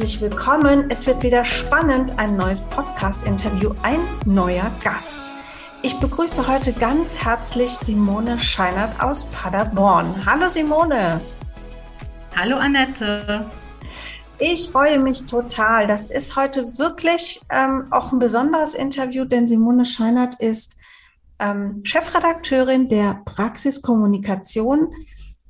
Herzlich 0.00 0.22
willkommen. 0.22 0.86
Es 0.88 1.06
wird 1.06 1.22
wieder 1.22 1.44
spannend. 1.44 2.18
Ein 2.18 2.34
neues 2.34 2.62
Podcast-Interview, 2.62 3.74
ein 3.82 4.00
neuer 4.24 4.72
Gast. 4.82 5.34
Ich 5.82 5.94
begrüße 6.00 6.48
heute 6.48 6.72
ganz 6.72 7.22
herzlich 7.22 7.70
Simone 7.70 8.40
Scheinert 8.40 8.98
aus 9.02 9.26
Paderborn. 9.26 10.24
Hallo 10.24 10.48
Simone. 10.48 11.20
Hallo 12.34 12.56
Annette. 12.56 13.44
Ich 14.38 14.70
freue 14.70 14.98
mich 14.98 15.26
total. 15.26 15.86
Das 15.86 16.06
ist 16.06 16.34
heute 16.34 16.78
wirklich 16.78 17.42
ähm, 17.52 17.88
auch 17.90 18.10
ein 18.10 18.18
besonderes 18.18 18.72
Interview, 18.72 19.26
denn 19.26 19.46
Simone 19.46 19.84
Scheinert 19.84 20.36
ist 20.36 20.78
ähm, 21.38 21.82
Chefredakteurin 21.84 22.88
der 22.88 23.20
Praxiskommunikation 23.26 24.94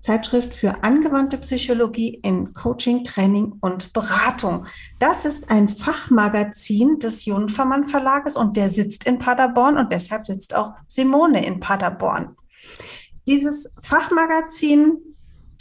Zeitschrift 0.01 0.55
für 0.55 0.83
angewandte 0.83 1.39
Psychologie 1.39 2.21
in 2.23 2.53
Coaching, 2.53 3.05
Training 3.05 3.55
und 3.61 3.93
Beratung. 3.93 4.67
Das 4.99 5.25
ist 5.25 5.51
ein 5.51 5.69
Fachmagazin 5.69 6.99
des 6.99 7.25
Junfermann 7.25 7.87
Verlages 7.87 8.37
und 8.37 8.57
der 8.57 8.69
sitzt 8.69 9.07
in 9.07 9.19
Paderborn 9.19 9.79
und 9.79 9.93
deshalb 9.93 10.27
sitzt 10.27 10.55
auch 10.55 10.73
Simone 10.89 11.45
in 11.45 11.61
Paderborn. 11.61 12.37
Dieses 13.29 13.75
Fachmagazin 13.83 14.99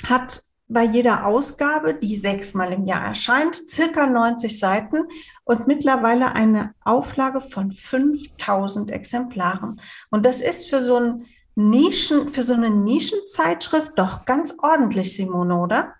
hat 0.07 0.41
bei 0.69 0.83
jeder 0.83 1.25
Ausgabe, 1.25 1.95
die 1.95 2.15
sechsmal 2.15 2.71
im 2.73 2.85
Jahr 2.85 3.03
erscheint, 3.03 3.55
circa 3.55 4.05
90 4.05 4.59
Seiten 4.59 5.03
und 5.43 5.67
mittlerweile 5.67 6.35
eine 6.35 6.75
Auflage 6.85 7.41
von 7.41 7.71
5000 7.71 8.91
Exemplaren. 8.91 9.81
Und 10.11 10.25
das 10.25 10.41
ist 10.41 10.69
für 10.69 10.83
so 10.83 10.97
ein 10.97 11.25
Nischen, 11.59 12.29
für 12.29 12.41
so 12.41 12.53
eine 12.53 12.69
Nischenzeitschrift 12.69 13.91
doch 13.97 14.23
ganz 14.23 14.55
ordentlich, 14.61 15.13
Simone, 15.13 15.57
oder? 15.57 15.93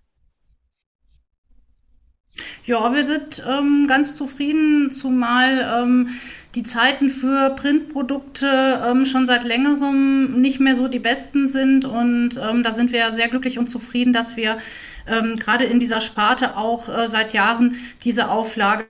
Ja, 2.65 2.93
wir 2.93 3.03
sind 3.03 3.43
ähm, 3.45 3.85
ganz 3.85 4.15
zufrieden, 4.15 4.89
zumal 4.91 5.83
ähm, 5.83 6.09
die 6.55 6.63
Zeiten 6.63 7.09
für 7.09 7.49
Printprodukte 7.49 8.81
ähm, 8.87 9.03
schon 9.03 9.25
seit 9.25 9.43
längerem 9.43 10.39
nicht 10.39 10.61
mehr 10.61 10.77
so 10.77 10.87
die 10.87 10.99
besten 10.99 11.49
sind. 11.49 11.83
Und 11.83 12.39
ähm, 12.41 12.63
da 12.63 12.73
sind 12.73 12.93
wir 12.93 13.11
sehr 13.11 13.27
glücklich 13.27 13.59
und 13.59 13.67
zufrieden, 13.67 14.13
dass 14.13 14.37
wir 14.37 14.59
ähm, 15.07 15.35
gerade 15.35 15.65
in 15.65 15.79
dieser 15.79 15.99
Sparte 15.99 16.55
auch 16.55 16.87
äh, 16.87 17.09
seit 17.09 17.33
Jahren 17.33 17.75
diese 18.05 18.29
Auflage 18.29 18.87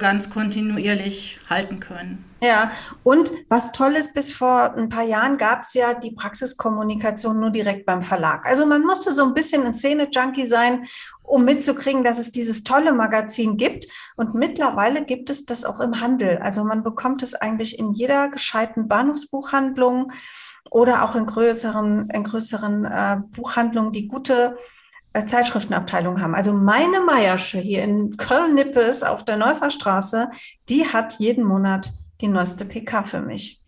ganz 0.00 0.30
kontinuierlich 0.30 1.38
halten 1.48 1.78
können. 1.78 2.27
Ja, 2.40 2.70
und 3.02 3.32
was 3.48 3.72
toll 3.72 3.92
ist, 3.92 4.14
bis 4.14 4.32
vor 4.32 4.74
ein 4.74 4.88
paar 4.88 5.02
Jahren 5.02 5.38
gab 5.38 5.62
es 5.62 5.74
ja 5.74 5.94
die 5.94 6.12
Praxiskommunikation 6.12 7.40
nur 7.40 7.50
direkt 7.50 7.84
beim 7.84 8.00
Verlag. 8.00 8.46
Also 8.46 8.64
man 8.64 8.86
musste 8.86 9.10
so 9.10 9.24
ein 9.24 9.34
bisschen 9.34 9.66
ein 9.66 9.74
Szene-Junkie 9.74 10.46
sein, 10.46 10.86
um 11.24 11.44
mitzukriegen, 11.44 12.04
dass 12.04 12.18
es 12.18 12.30
dieses 12.30 12.62
tolle 12.62 12.92
Magazin 12.92 13.56
gibt. 13.56 13.86
Und 14.16 14.34
mittlerweile 14.34 15.04
gibt 15.04 15.30
es 15.30 15.46
das 15.46 15.64
auch 15.64 15.80
im 15.80 16.00
Handel. 16.00 16.38
Also 16.38 16.64
man 16.64 16.84
bekommt 16.84 17.24
es 17.24 17.34
eigentlich 17.34 17.76
in 17.78 17.92
jeder 17.92 18.28
gescheiten 18.28 18.86
Bahnhofsbuchhandlung 18.86 20.12
oder 20.70 21.04
auch 21.04 21.16
in 21.16 21.26
größeren, 21.26 22.08
in 22.10 22.22
größeren 22.22 22.84
äh, 22.84 23.16
Buchhandlungen, 23.32 23.90
die 23.90 24.06
gute 24.06 24.56
äh, 25.12 25.24
Zeitschriftenabteilung 25.24 26.20
haben. 26.20 26.36
Also 26.36 26.52
meine 26.52 27.00
Meiersche 27.00 27.58
hier 27.58 27.82
in 27.82 28.16
Köln-Nippes 28.16 29.02
auf 29.02 29.24
der 29.24 29.38
Neusser 29.38 29.70
Straße, 29.70 30.30
die 30.68 30.86
hat 30.86 31.18
jeden 31.18 31.44
Monat 31.44 31.92
die 32.20 32.28
neueste 32.28 32.64
PK 32.64 33.04
für 33.04 33.20
mich. 33.20 33.60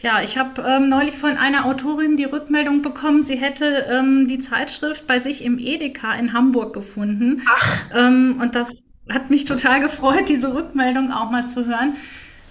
Ja, 0.00 0.20
ich 0.20 0.36
habe 0.36 0.62
ähm, 0.62 0.88
neulich 0.88 1.16
von 1.16 1.36
einer 1.36 1.64
Autorin 1.64 2.16
die 2.16 2.24
Rückmeldung 2.24 2.82
bekommen, 2.82 3.22
sie 3.22 3.36
hätte 3.36 3.86
ähm, 3.88 4.26
die 4.26 4.40
Zeitschrift 4.40 5.06
bei 5.06 5.20
sich 5.20 5.44
im 5.44 5.58
Edeka 5.58 6.14
in 6.14 6.32
Hamburg 6.32 6.74
gefunden. 6.74 7.42
Ach. 7.46 7.90
Ähm, 7.94 8.38
und 8.40 8.54
das 8.54 8.74
hat 9.08 9.30
mich 9.30 9.44
total 9.44 9.80
gefreut, 9.80 10.28
diese 10.28 10.54
Rückmeldung 10.54 11.12
auch 11.12 11.30
mal 11.30 11.46
zu 11.46 11.66
hören. 11.66 11.96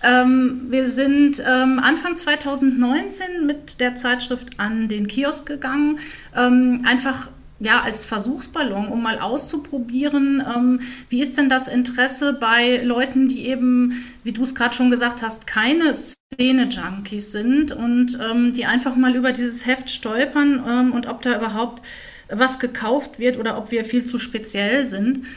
Ähm, 0.04 0.68
wir 0.70 0.90
sind 0.90 1.44
ähm, 1.46 1.80
Anfang 1.80 2.18
2019 2.18 3.46
mit 3.46 3.80
der 3.80 3.96
Zeitschrift 3.96 4.60
an 4.60 4.88
den 4.88 5.08
Kiosk 5.08 5.46
gegangen, 5.46 6.00
ähm, 6.36 6.84
einfach 6.86 7.30
ja, 7.62 7.82
als 7.82 8.06
Versuchsballon, 8.06 8.88
um 8.88 9.04
mal 9.04 9.20
auszuprobieren, 9.20 10.44
ähm, 10.44 10.80
wie 11.10 11.22
ist 11.22 11.38
denn 11.38 11.48
das 11.48 11.68
Interesse 11.68 12.34
bei 12.34 12.78
Leuten, 12.78 13.28
die 13.28 13.46
eben, 13.46 14.04
wie 14.24 14.32
du 14.32 14.44
es 14.44 14.56
gerade 14.56 14.74
schon 14.74 14.90
gesagt 14.90 15.22
hast, 15.22 15.46
keine 15.46 15.94
Szene-Junkies 15.94 17.32
sind 17.32 17.72
und 17.72 18.18
ähm, 18.20 18.54
die 18.54 18.66
einfach 18.66 18.96
mal 18.96 19.16
über 19.16 19.32
dieses 19.32 19.68
Heft 19.68 19.92
stolpern 19.92 20.64
ähm, 20.68 20.92
und 20.92 21.08
ob 21.08 21.22
da 21.22 21.38
überhaupt 21.38 21.84
was 22.30 22.58
gekauft 22.58 23.20
wird 23.20 23.38
oder 23.38 23.58
ob 23.60 23.70
wir 23.70 23.86
viel 23.86 24.06
zu 24.06 24.18
speziell 24.18 24.88
sind. 24.88 25.28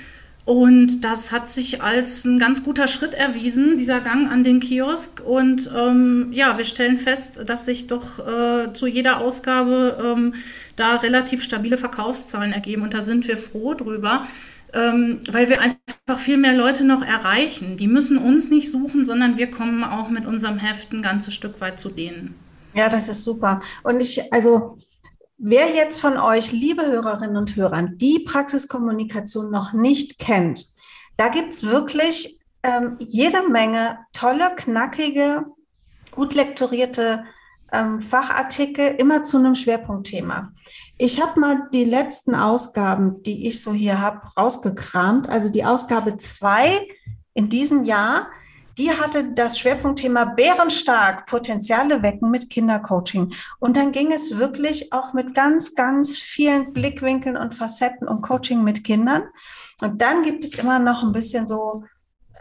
Und 0.44 1.02
das 1.04 1.32
hat 1.32 1.48
sich 1.48 1.82
als 1.82 2.24
ein 2.26 2.38
ganz 2.38 2.64
guter 2.64 2.86
Schritt 2.86 3.14
erwiesen, 3.14 3.78
dieser 3.78 4.00
Gang 4.00 4.30
an 4.30 4.44
den 4.44 4.60
Kiosk. 4.60 5.22
Und 5.24 5.70
ähm, 5.74 6.28
ja, 6.32 6.58
wir 6.58 6.66
stellen 6.66 6.98
fest, 6.98 7.40
dass 7.46 7.64
sich 7.64 7.86
doch 7.86 8.18
äh, 8.18 8.72
zu 8.74 8.86
jeder 8.86 9.20
Ausgabe 9.20 9.96
ähm, 10.04 10.34
da 10.76 10.96
relativ 10.96 11.42
stabile 11.42 11.78
Verkaufszahlen 11.78 12.52
ergeben. 12.52 12.82
Und 12.82 12.92
da 12.92 13.02
sind 13.02 13.26
wir 13.26 13.38
froh 13.38 13.72
drüber, 13.72 14.26
ähm, 14.74 15.20
weil 15.30 15.48
wir 15.48 15.62
einfach 15.62 16.20
viel 16.20 16.36
mehr 16.36 16.54
Leute 16.54 16.84
noch 16.84 17.02
erreichen. 17.02 17.78
Die 17.78 17.88
müssen 17.88 18.18
uns 18.18 18.50
nicht 18.50 18.70
suchen, 18.70 19.06
sondern 19.06 19.38
wir 19.38 19.50
kommen 19.50 19.82
auch 19.82 20.10
mit 20.10 20.26
unserem 20.26 20.58
Heft 20.58 20.92
ein 20.92 21.00
ganzes 21.00 21.32
Stück 21.32 21.58
weit 21.62 21.80
zu 21.80 21.88
denen. 21.88 22.34
Ja, 22.74 22.90
das 22.90 23.08
ist 23.08 23.24
super. 23.24 23.60
Und 23.82 24.00
ich, 24.02 24.20
also 24.30 24.76
Wer 25.46 25.74
jetzt 25.74 26.00
von 26.00 26.16
euch, 26.16 26.52
liebe 26.52 26.86
Hörerinnen 26.86 27.36
und 27.36 27.54
Hörer, 27.54 27.82
die 27.82 28.20
Praxiskommunikation 28.20 29.50
noch 29.50 29.74
nicht 29.74 30.18
kennt, 30.18 30.68
da 31.18 31.28
gibt's 31.28 31.64
wirklich 31.64 32.40
ähm, 32.62 32.96
jede 32.98 33.46
Menge 33.50 33.98
tolle, 34.14 34.52
knackige, 34.56 35.44
gut 36.12 36.34
lektorierte 36.34 37.24
ähm, 37.70 38.00
Fachartikel, 38.00 38.94
immer 38.96 39.22
zu 39.22 39.36
einem 39.36 39.54
Schwerpunktthema. 39.54 40.50
Ich 40.96 41.20
habe 41.20 41.38
mal 41.38 41.68
die 41.74 41.84
letzten 41.84 42.34
Ausgaben, 42.34 43.22
die 43.22 43.46
ich 43.46 43.60
so 43.60 43.74
hier 43.74 44.00
habe, 44.00 44.22
rausgekramt. 44.38 45.28
Also 45.28 45.52
die 45.52 45.66
Ausgabe 45.66 46.16
zwei 46.16 46.88
in 47.34 47.50
diesem 47.50 47.84
Jahr 47.84 48.28
die 48.78 48.90
hatte 48.90 49.32
das 49.32 49.58
Schwerpunktthema 49.58 50.24
Bärenstark, 50.24 51.26
Potenziale 51.26 52.02
wecken 52.02 52.30
mit 52.30 52.50
Kindercoaching. 52.50 53.32
Und 53.60 53.76
dann 53.76 53.92
ging 53.92 54.12
es 54.12 54.38
wirklich 54.38 54.92
auch 54.92 55.12
mit 55.12 55.34
ganz, 55.34 55.74
ganz 55.74 56.18
vielen 56.18 56.72
Blickwinkeln 56.72 57.36
und 57.36 57.54
Facetten 57.54 58.08
um 58.08 58.20
Coaching 58.20 58.64
mit 58.64 58.84
Kindern. 58.84 59.24
Und 59.80 60.02
dann 60.02 60.22
gibt 60.22 60.44
es 60.44 60.56
immer 60.56 60.78
noch 60.78 61.02
ein 61.02 61.12
bisschen 61.12 61.46
so 61.46 61.84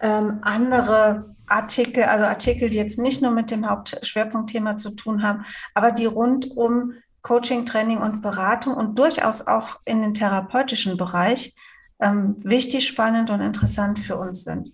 ähm, 0.01 0.39
andere 0.41 1.35
Artikel, 1.47 2.03
also 2.03 2.25
Artikel, 2.25 2.69
die 2.69 2.77
jetzt 2.77 2.97
nicht 2.97 3.21
nur 3.21 3.31
mit 3.31 3.51
dem 3.51 3.69
Hauptschwerpunktthema 3.69 4.77
zu 4.77 4.95
tun 4.95 5.23
haben, 5.23 5.45
aber 5.73 5.91
die 5.91 6.05
rund 6.05 6.49
um 6.55 6.93
Coaching, 7.21 7.65
Training 7.65 7.99
und 7.99 8.21
Beratung 8.21 8.73
und 8.73 8.97
durchaus 8.99 9.45
auch 9.47 9.79
in 9.85 10.01
den 10.01 10.13
therapeutischen 10.13 10.97
Bereich 10.97 11.55
ähm, 11.99 12.35
wichtig, 12.43 12.87
spannend 12.87 13.29
und 13.29 13.39
interessant 13.39 13.99
für 13.99 14.17
uns 14.17 14.43
sind. 14.43 14.71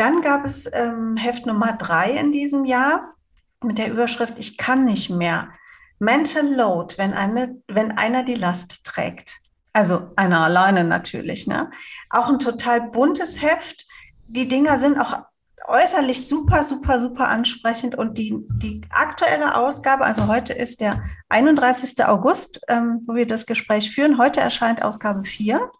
Dann 0.00 0.22
gab 0.22 0.46
es 0.46 0.66
ähm, 0.72 1.18
Heft 1.18 1.44
Nummer 1.44 1.74
drei 1.74 2.12
in 2.12 2.32
diesem 2.32 2.64
Jahr 2.64 3.16
mit 3.62 3.76
der 3.76 3.90
Überschrift 3.90 4.32
Ich 4.38 4.56
kann 4.56 4.86
nicht 4.86 5.10
mehr. 5.10 5.50
Mental 5.98 6.46
Load, 6.54 6.96
wenn, 6.96 7.12
eine, 7.12 7.60
wenn 7.68 7.98
einer 7.98 8.24
die 8.24 8.34
Last 8.34 8.86
trägt. 8.86 9.36
Also 9.74 10.10
einer 10.16 10.40
alleine 10.40 10.84
natürlich. 10.84 11.46
Ne? 11.46 11.70
Auch 12.08 12.30
ein 12.30 12.38
total 12.38 12.80
buntes 12.80 13.42
Heft. 13.42 13.86
Die 14.26 14.48
Dinger 14.48 14.78
sind 14.78 14.98
auch 14.98 15.18
äußerlich 15.66 16.26
super, 16.26 16.62
super, 16.62 16.98
super 16.98 17.28
ansprechend. 17.28 17.94
Und 17.94 18.16
die, 18.16 18.34
die 18.54 18.80
aktuelle 18.88 19.54
Ausgabe, 19.54 20.06
also 20.06 20.28
heute 20.28 20.54
ist 20.54 20.80
der 20.80 21.02
31. 21.28 22.02
August, 22.06 22.62
ähm, 22.68 23.02
wo 23.06 23.16
wir 23.16 23.26
das 23.26 23.44
Gespräch 23.44 23.90
führen. 23.90 24.16
Heute 24.16 24.40
erscheint 24.40 24.82
Ausgabe 24.82 25.24
4 25.24 25.70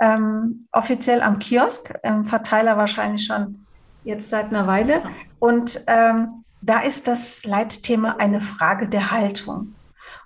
ähm, 0.00 0.68
offiziell 0.72 1.22
am 1.22 1.38
Kiosk, 1.38 1.94
ähm, 2.02 2.24
Verteiler 2.24 2.76
wahrscheinlich 2.76 3.24
schon 3.24 3.66
jetzt 4.04 4.30
seit 4.30 4.46
einer 4.46 4.66
Weile. 4.66 5.02
Und 5.38 5.80
ähm, 5.86 6.44
da 6.62 6.80
ist 6.80 7.08
das 7.08 7.44
Leitthema 7.44 8.16
eine 8.18 8.40
Frage 8.40 8.88
der 8.88 9.10
Haltung. 9.10 9.74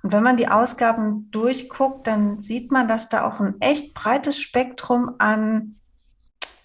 Und 0.02 0.12
wenn 0.12 0.22
man 0.22 0.36
die 0.36 0.48
Ausgaben 0.48 1.30
durchguckt, 1.30 2.06
dann 2.06 2.40
sieht 2.40 2.72
man, 2.72 2.88
dass 2.88 3.08
da 3.08 3.26
auch 3.26 3.40
ein 3.40 3.60
echt 3.60 3.94
breites 3.94 4.38
Spektrum 4.38 5.14
an, 5.18 5.76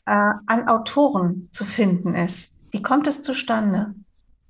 äh, 0.05 0.11
an 0.11 0.67
Autoren 0.67 1.49
zu 1.51 1.65
finden 1.65 2.15
ist. 2.15 2.57
Wie 2.71 2.81
kommt 2.81 3.07
es 3.07 3.21
zustande? 3.21 3.93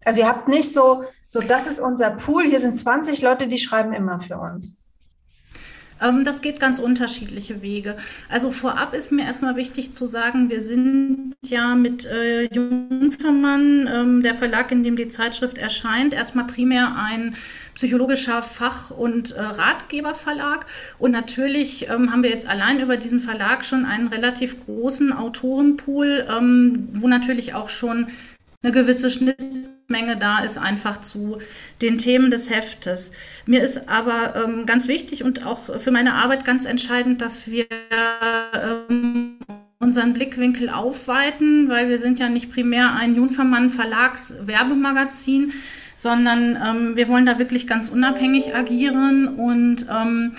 Also 0.04 0.22
ihr 0.22 0.28
habt 0.28 0.48
nicht 0.48 0.72
so, 0.72 1.04
so, 1.28 1.42
das 1.42 1.66
ist 1.66 1.80
unser 1.80 2.12
Pool, 2.12 2.44
hier 2.44 2.60
sind 2.60 2.78
20 2.78 3.24
Leute, 3.24 3.48
die 3.48 3.58
schreiben 3.58 3.92
immer 3.92 4.20
für 4.20 4.38
uns. 4.38 4.85
Ähm, 6.02 6.24
das 6.24 6.42
geht 6.42 6.60
ganz 6.60 6.80
unterschiedliche 6.80 7.62
Wege. 7.62 7.96
Also 8.30 8.52
vorab 8.52 8.94
ist 8.94 9.12
mir 9.12 9.26
erstmal 9.26 9.56
wichtig 9.56 9.94
zu 9.94 10.06
sagen, 10.08 10.50
wir 10.50 10.62
sind 10.62 11.36
ja 11.44 11.76
mit 11.76 12.06
äh, 12.06 12.44
Jungfermann, 12.54 13.90
ähm, 13.94 14.24
der 14.24 14.36
Verlag, 14.36 14.72
in 14.72 14.84
dem 14.84 14.96
die 14.96 15.08
Zeitschrift 15.08 15.58
erscheint, 15.58 16.14
erstmal 16.14 16.46
primär 16.46 16.96
ein 16.98 17.36
psychologischer 17.76 18.42
Fach- 18.42 18.92
und 18.92 19.32
äh, 19.32 19.42
Ratgeberverlag. 19.42 20.66
Und 20.98 21.12
natürlich 21.12 21.90
ähm, 21.90 22.12
haben 22.12 22.24
wir 22.24 22.30
jetzt 22.30 22.48
allein 22.48 22.80
über 22.80 22.98
diesen 22.98 23.20
Verlag 23.20 23.66
schon 23.66 23.86
einen 23.86 24.08
relativ 24.08 24.66
großen 24.66 25.14
Autorenpool, 25.14 26.26
ähm, 26.30 26.90
wo 26.94 27.08
natürlich 27.08 27.54
auch 27.54 27.70
schon 27.70 28.08
eine 28.64 28.72
gewisse 28.72 29.12
Schnittmenge 29.86 30.18
da 30.18 30.40
ist, 30.40 30.58
einfach 30.58 31.02
zu 31.02 31.38
den 31.82 31.98
Themen 31.98 32.32
des 32.32 32.50
Heftes. 32.50 33.12
Mir 33.46 33.62
ist 33.64 33.90
aber 33.90 34.44
ähm, 34.44 34.66
ganz 34.66 34.88
wichtig 34.88 35.24
und 35.24 35.46
auch 35.46 35.80
für 35.80 35.92
meine 35.92 36.16
Arbeit 36.16 36.46
ganz 36.46 36.66
entscheidend, 36.66 37.22
dass 37.22 37.50
wir 37.50 37.66
ähm, 38.90 39.38
unseren 39.80 40.14
Blickwinkel 40.14 40.70
aufweiten, 40.70 41.70
weil 41.70 41.90
wir 41.90 42.00
sind 42.00 42.20
ja 42.20 42.30
nicht 42.30 42.52
primär 42.52 42.96
ein 42.96 43.16
Junfermann 43.16 43.70
Verlags 43.70 44.34
Werbemagazin, 44.42 45.54
sondern 45.96 46.58
ähm, 46.64 46.96
wir 46.96 47.08
wollen 47.08 47.26
da 47.26 47.38
wirklich 47.38 47.68
ganz 47.68 47.90
unabhängig 47.90 48.56
agieren 48.56 49.28
und 49.28 49.86
ähm, 49.90 50.34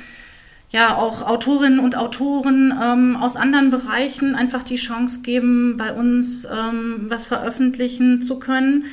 ja 0.70 0.96
auch 0.96 1.22
Autorinnen 1.22 1.78
und 1.78 1.96
Autoren 1.96 2.74
ähm, 2.82 3.16
aus 3.16 3.36
anderen 3.36 3.70
Bereichen 3.70 4.34
einfach 4.34 4.64
die 4.64 4.76
Chance 4.76 5.20
geben, 5.22 5.76
bei 5.76 5.92
uns 5.92 6.44
ähm, 6.44 7.06
was 7.08 7.26
veröffentlichen 7.26 8.22
zu 8.22 8.40
können. 8.40 8.86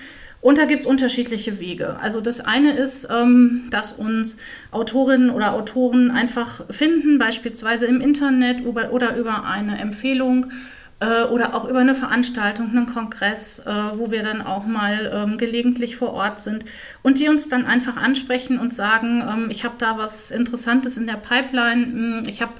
Und 0.44 0.58
da 0.58 0.66
gibt 0.66 0.82
es 0.82 0.86
unterschiedliche 0.86 1.62
Wege. 1.62 1.96
Also 2.02 2.20
das 2.20 2.42
eine 2.42 2.74
ist, 2.74 3.08
ähm, 3.10 3.64
dass 3.72 3.94
uns 3.94 4.36
Autorinnen 4.72 5.30
oder 5.30 5.54
Autoren 5.54 6.12
einfach 6.12 6.66
finden, 6.70 7.18
beispielsweise 7.18 7.86
im 7.86 8.02
Internet 8.02 8.66
oder 8.66 9.16
über 9.16 9.46
eine 9.46 9.80
Empfehlung 9.80 10.48
äh, 11.00 11.24
oder 11.24 11.56
auch 11.56 11.64
über 11.64 11.80
eine 11.80 11.96
Veranstaltung, 11.96 12.72
einen 12.72 12.88
Kongress, 12.88 13.60
äh, 13.60 13.72
wo 13.96 14.12
wir 14.12 14.22
dann 14.22 14.42
auch 14.42 14.66
mal 14.66 15.10
ähm, 15.14 15.38
gelegentlich 15.38 15.96
vor 15.96 16.12
Ort 16.12 16.42
sind 16.42 16.66
und 17.04 17.20
die 17.20 17.30
uns 17.30 17.48
dann 17.48 17.66
einfach 17.66 17.96
ansprechen 17.96 18.60
und 18.60 18.74
sagen, 18.74 19.24
ähm, 19.26 19.48
ich 19.50 19.64
habe 19.64 19.76
da 19.78 19.98
was 19.98 20.30
Interessantes 20.30 20.98
in 20.98 21.08
der 21.08 21.14
Pipeline, 21.14 21.86
hm, 21.86 22.24
ich 22.28 22.42
habe 22.42 22.52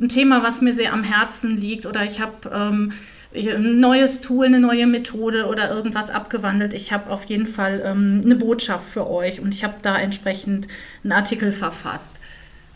ein 0.00 0.08
Thema, 0.08 0.42
was 0.42 0.60
mir 0.60 0.74
sehr 0.74 0.92
am 0.92 1.04
Herzen 1.04 1.56
liegt 1.56 1.86
oder 1.86 2.02
ich 2.02 2.20
habe 2.20 2.50
ähm, 2.52 2.92
ein 3.34 3.80
neues 3.80 4.20
Tool, 4.20 4.46
eine 4.46 4.60
neue 4.60 4.86
Methode 4.86 5.46
oder 5.46 5.70
irgendwas 5.70 6.10
abgewandelt. 6.10 6.72
Ich 6.72 6.92
habe 6.92 7.10
auf 7.10 7.24
jeden 7.24 7.46
Fall 7.46 7.82
ähm, 7.84 8.22
eine 8.24 8.36
Botschaft 8.36 8.88
für 8.88 9.08
euch 9.08 9.40
und 9.40 9.52
ich 9.52 9.64
habe 9.64 9.74
da 9.82 9.98
entsprechend 9.98 10.66
einen 11.04 11.12
Artikel 11.12 11.52
verfasst. 11.52 12.16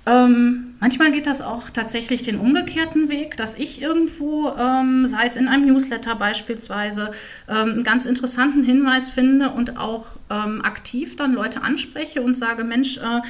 Ähm, 0.04 0.74
manchmal 0.80 1.12
geht 1.12 1.26
das 1.26 1.40
auch 1.40 1.70
tatsächlich 1.70 2.24
den 2.24 2.38
umgekehrten 2.38 3.08
Weg, 3.08 3.36
dass 3.36 3.56
ich 3.56 3.80
irgendwo, 3.80 4.52
ähm, 4.58 5.06
sei 5.06 5.26
es 5.26 5.36
in 5.36 5.46
einem 5.46 5.66
Newsletter 5.66 6.16
beispielsweise, 6.16 7.12
ähm, 7.48 7.70
einen 7.70 7.84
ganz 7.84 8.04
interessanten 8.04 8.64
Hinweis 8.64 9.08
finde 9.08 9.50
und 9.50 9.78
auch 9.78 10.06
ähm, 10.28 10.60
aktiv 10.62 11.14
dann 11.14 11.34
Leute 11.34 11.62
anspreche 11.62 12.20
und 12.20 12.36
sage, 12.36 12.64
Mensch, 12.64 12.96
äh, 12.98 13.20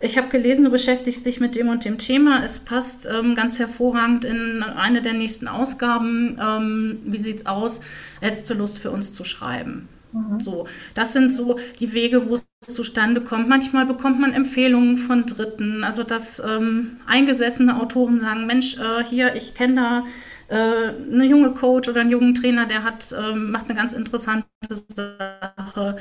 ich 0.00 0.18
habe 0.18 0.28
gelesen, 0.28 0.64
du 0.64 0.70
beschäftigst 0.70 1.24
dich 1.24 1.40
mit 1.40 1.56
dem 1.56 1.68
und 1.68 1.84
dem 1.84 1.98
Thema. 1.98 2.42
Es 2.44 2.58
passt 2.58 3.06
ähm, 3.06 3.34
ganz 3.34 3.58
hervorragend 3.58 4.24
in 4.24 4.62
eine 4.62 5.02
der 5.02 5.14
nächsten 5.14 5.48
Ausgaben. 5.48 6.38
Ähm, 6.40 6.98
wie 7.04 7.18
sieht's 7.18 7.46
aus? 7.46 7.80
Hättest 8.20 8.50
du 8.50 8.54
Lust 8.54 8.78
für 8.78 8.90
uns 8.90 9.12
zu 9.12 9.24
schreiben? 9.24 9.88
Mhm. 10.12 10.40
So, 10.40 10.66
das 10.94 11.12
sind 11.12 11.32
so 11.32 11.58
die 11.80 11.92
Wege, 11.92 12.28
wo 12.28 12.36
es 12.36 12.46
zustande 12.66 13.20
kommt. 13.20 13.48
Manchmal 13.48 13.86
bekommt 13.86 14.20
man 14.20 14.32
Empfehlungen 14.32 14.98
von 14.98 15.26
Dritten, 15.26 15.84
also 15.84 16.02
dass 16.02 16.40
ähm, 16.40 16.98
eingesessene 17.06 17.80
Autoren 17.80 18.18
sagen, 18.18 18.46
Mensch, 18.46 18.76
äh, 18.78 19.04
hier, 19.04 19.34
ich 19.34 19.54
kenne 19.54 19.74
da 19.76 20.04
äh, 20.48 21.12
eine 21.12 21.24
junge 21.24 21.52
Coach 21.52 21.88
oder 21.88 22.02
einen 22.02 22.10
jungen 22.10 22.34
Trainer, 22.34 22.66
der 22.66 22.84
hat, 22.84 23.14
ähm, 23.18 23.50
macht 23.50 23.66
eine 23.66 23.78
ganz 23.78 23.92
interessante 23.92 24.46
Sache. 24.70 25.96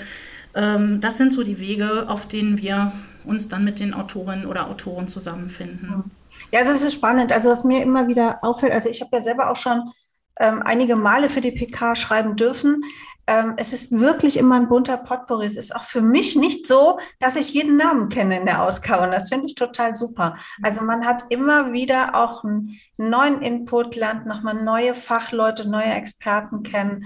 Ähm, 0.54 1.02
das 1.02 1.18
sind 1.18 1.34
so 1.34 1.44
die 1.44 1.60
Wege, 1.60 2.10
auf 2.10 2.28
denen 2.28 2.62
wir 2.62 2.94
uns 3.26 3.48
dann 3.48 3.64
mit 3.64 3.80
den 3.80 3.94
Autorinnen 3.94 4.46
oder 4.46 4.70
Autoren 4.70 5.08
zusammenfinden. 5.08 6.12
Ja, 6.52 6.64
das 6.64 6.84
ist 6.84 6.94
spannend. 6.94 7.32
Also 7.32 7.50
was 7.50 7.64
mir 7.64 7.82
immer 7.82 8.08
wieder 8.08 8.40
auffällt, 8.44 8.74
also 8.74 8.90
ich 8.90 9.02
habe 9.02 9.12
ja 9.14 9.22
selber 9.22 9.52
auch 9.52 9.56
schon 9.56 9.92
ähm, 10.40 10.62
einige 10.64 10.96
Male 10.96 11.30
für 11.30 11.42
die 11.42 11.52
PK 11.52 11.96
schreiben 11.96 12.36
dürfen 12.36 12.84
ähm, 13.28 13.56
es 13.58 13.74
ist 13.74 14.00
wirklich 14.00 14.38
immer 14.38 14.56
ein 14.56 14.68
bunter 14.68 14.98
Potpourri. 14.98 15.46
Es 15.46 15.56
ist 15.56 15.76
auch 15.76 15.84
für 15.84 16.02
mich 16.02 16.36
nicht 16.36 16.68
so, 16.68 17.00
dass 17.20 17.36
ich 17.36 17.54
jeden 17.54 17.76
Namen 17.76 18.10
kenne 18.10 18.38
in 18.38 18.46
der 18.46 18.62
Ausgabe. 18.64 19.04
Und 19.04 19.12
das 19.12 19.30
finde 19.30 19.48
ich 19.48 19.56
total 19.56 19.96
super. 19.96 20.36
Also 20.62 20.82
man 20.82 21.06
hat 21.06 21.26
immer 21.30 21.74
wieder 21.74 22.16
auch 22.16 22.44
einen 22.44 22.80
neuen 22.98 23.42
Input, 23.42 23.96
lernt 23.96 24.26
nochmal 24.26 24.54
neue 24.64 24.94
Fachleute, 24.94 25.70
neue 25.70 25.94
Experten 25.94 26.64
kennen. 26.64 27.06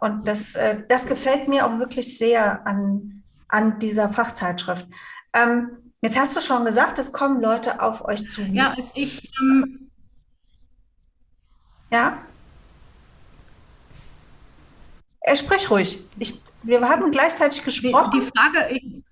Und 0.00 0.26
das, 0.26 0.56
äh, 0.56 0.82
das 0.88 1.06
gefällt 1.06 1.48
mir 1.48 1.64
auch 1.64 1.78
wirklich 1.78 2.18
sehr 2.18 2.66
an, 2.66 3.22
an 3.48 3.78
dieser 3.78 4.08
Fachzeitschrift. 4.08 4.88
Ähm, 5.34 5.70
jetzt 6.00 6.18
hast 6.18 6.36
du 6.36 6.40
schon 6.40 6.64
gesagt, 6.64 6.98
es 6.98 7.12
kommen 7.12 7.40
Leute 7.40 7.80
auf 7.80 8.04
euch 8.04 8.28
zu. 8.28 8.42
Ja, 8.42 8.66
als 8.66 8.92
ich. 8.94 9.30
Ähm 9.40 9.90
ja? 11.90 12.18
Er 15.20 15.36
sprich 15.36 15.70
ruhig. 15.70 16.00
Ich, 16.18 16.42
wir 16.62 16.80
haben 16.88 17.10
gleichzeitig 17.10 17.62
gesprochen. 17.62 18.10
Die 18.12 18.20
Frage, 18.20 18.74
ich, 18.74 19.02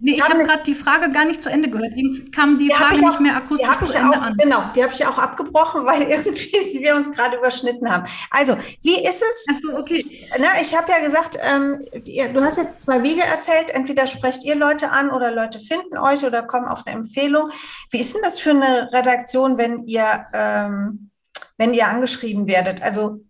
nee, 0.00 0.14
ich 0.16 0.28
habe 0.28 0.42
gerade 0.44 0.62
die 0.64 0.74
Frage 0.74 1.10
gar 1.10 1.24
nicht 1.24 1.42
zu 1.42 1.50
Ende 1.50 1.68
gehört. 1.70 1.92
Irgendwie 1.94 2.30
kam 2.30 2.56
die, 2.56 2.68
die 2.68 2.74
Frage 2.74 2.96
auch, 2.96 3.10
nicht 3.10 3.20
mehr 3.20 3.36
akustisch 3.36 3.78
zu 3.88 3.94
Ende 3.94 4.18
auch, 4.18 4.22
an. 4.22 4.36
Genau, 4.36 4.64
die 4.74 4.82
habe 4.82 4.92
ich 4.92 5.06
auch 5.06 5.18
abgebrochen, 5.18 5.84
weil 5.86 6.02
irgendwie 6.02 6.80
wir 6.80 6.96
uns 6.96 7.10
gerade 7.12 7.36
überschnitten 7.36 7.90
haben. 7.90 8.06
Also, 8.30 8.56
wie 8.82 9.02
ist 9.02 9.22
es? 9.22 9.46
Ach 9.50 9.56
so, 9.62 9.78
okay. 9.78 9.96
Ich, 9.96 10.30
na, 10.38 10.48
ich 10.60 10.76
habe 10.76 10.90
ja 10.90 11.04
gesagt, 11.04 11.38
ähm, 11.42 11.84
du 11.92 12.40
hast 12.42 12.56
jetzt 12.56 12.82
zwei 12.82 13.02
Wege 13.02 13.22
erzählt. 13.22 13.70
Entweder 13.70 14.06
sprecht 14.06 14.44
ihr 14.44 14.56
Leute 14.56 14.90
an 14.90 15.10
oder 15.10 15.30
Leute 15.30 15.60
finden 15.60 15.98
euch 15.98 16.24
oder 16.24 16.42
kommen 16.42 16.66
auf 16.66 16.86
eine 16.86 16.96
Empfehlung. 16.96 17.50
Wie 17.90 18.00
ist 18.00 18.14
denn 18.14 18.22
das 18.22 18.40
für 18.40 18.50
eine 18.50 18.90
Redaktion, 18.92 19.58
wenn 19.58 19.86
ihr, 19.86 20.26
ähm, 20.32 21.10
wenn 21.58 21.74
ihr 21.74 21.86
angeschrieben 21.86 22.46
werdet? 22.46 22.82
Also, 22.82 23.20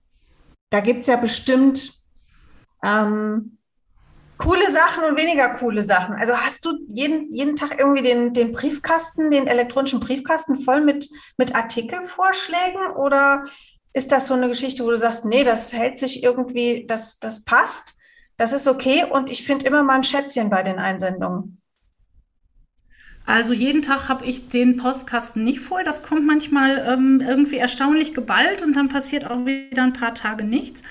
da 0.70 0.80
gibt 0.80 1.00
es 1.00 1.08
ja 1.08 1.16
bestimmt 1.16 1.94
ähm, 2.82 3.58
coole 4.40 4.70
Sachen 4.70 5.04
und 5.04 5.18
weniger 5.18 5.50
coole 5.50 5.84
Sachen. 5.84 6.14
Also 6.14 6.34
hast 6.34 6.64
du 6.64 6.72
jeden, 6.88 7.32
jeden 7.32 7.56
Tag 7.56 7.78
irgendwie 7.78 8.02
den, 8.02 8.32
den 8.32 8.52
Briefkasten, 8.52 9.30
den 9.30 9.46
elektronischen 9.46 10.00
Briefkasten 10.00 10.58
voll 10.58 10.80
mit, 10.80 11.08
mit 11.36 11.54
Artikelvorschlägen 11.54 12.90
oder 12.96 13.44
ist 13.92 14.12
das 14.12 14.26
so 14.26 14.34
eine 14.34 14.48
Geschichte, 14.48 14.84
wo 14.84 14.90
du 14.90 14.96
sagst, 14.96 15.24
nee, 15.24 15.44
das 15.44 15.72
hält 15.72 15.98
sich 15.98 16.22
irgendwie, 16.22 16.86
das, 16.86 17.18
das 17.18 17.44
passt, 17.44 17.98
das 18.36 18.52
ist 18.52 18.66
okay 18.66 19.04
und 19.04 19.30
ich 19.30 19.44
finde 19.44 19.66
immer 19.66 19.82
mal 19.82 19.96
ein 19.96 20.04
Schätzchen 20.04 20.48
bei 20.48 20.62
den 20.62 20.78
Einsendungen? 20.78 21.60
Also 23.26 23.52
jeden 23.52 23.82
Tag 23.82 24.08
habe 24.08 24.24
ich 24.24 24.48
den 24.48 24.76
Postkasten 24.76 25.44
nicht 25.44 25.60
voll. 25.60 25.84
Das 25.84 26.02
kommt 26.02 26.26
manchmal 26.26 26.84
ähm, 26.88 27.22
irgendwie 27.24 27.58
erstaunlich 27.58 28.14
geballt 28.14 28.62
und 28.62 28.74
dann 28.74 28.88
passiert 28.88 29.30
auch 29.30 29.44
wieder 29.44 29.82
ein 29.82 29.92
paar 29.92 30.14
Tage 30.14 30.44
nichts. 30.44 30.82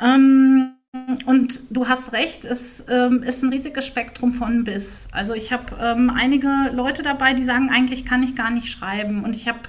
Ähm, 0.00 0.76
und 1.24 1.74
du 1.74 1.88
hast 1.88 2.12
recht, 2.12 2.44
es 2.44 2.84
ähm, 2.90 3.22
ist 3.22 3.42
ein 3.42 3.50
riesiges 3.50 3.86
Spektrum 3.86 4.32
von 4.32 4.64
bis. 4.64 5.08
Also 5.12 5.32
ich 5.32 5.52
habe 5.52 5.76
ähm, 5.80 6.10
einige 6.10 6.70
Leute 6.72 7.02
dabei, 7.02 7.32
die 7.32 7.44
sagen, 7.44 7.70
eigentlich 7.70 8.04
kann 8.04 8.22
ich 8.22 8.36
gar 8.36 8.50
nicht 8.50 8.68
schreiben. 8.68 9.24
Und 9.24 9.34
ich 9.34 9.48
habe 9.48 9.60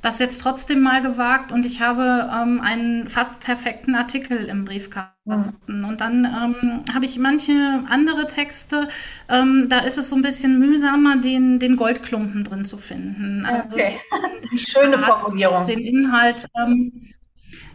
das 0.00 0.18
jetzt 0.18 0.42
trotzdem 0.42 0.80
mal 0.82 1.02
gewagt 1.02 1.50
und 1.50 1.66
ich 1.66 1.80
habe 1.80 2.30
ähm, 2.32 2.60
einen 2.60 3.08
fast 3.08 3.40
perfekten 3.40 3.96
Artikel 3.96 4.44
im 4.44 4.64
Briefkasten. 4.64 5.80
Mhm. 5.80 5.84
Und 5.86 6.00
dann 6.00 6.24
ähm, 6.24 6.84
habe 6.94 7.06
ich 7.06 7.18
manche 7.18 7.82
andere 7.88 8.28
Texte, 8.28 8.88
ähm, 9.28 9.68
da 9.68 9.78
ist 9.78 9.98
es 9.98 10.10
so 10.10 10.16
ein 10.16 10.22
bisschen 10.22 10.60
mühsamer, 10.60 11.16
den, 11.16 11.58
den 11.58 11.74
Goldklumpen 11.74 12.44
drin 12.44 12.64
zu 12.64 12.76
finden. 12.76 13.44
Also 13.44 13.74
okay. 13.74 13.98
den, 14.12 14.50
den 14.50 14.58
Schöne 14.58 14.98
Formulierung. 14.98 15.66
Den 15.66 15.80
Inhalt. 15.80 16.46
Ähm, 16.56 17.13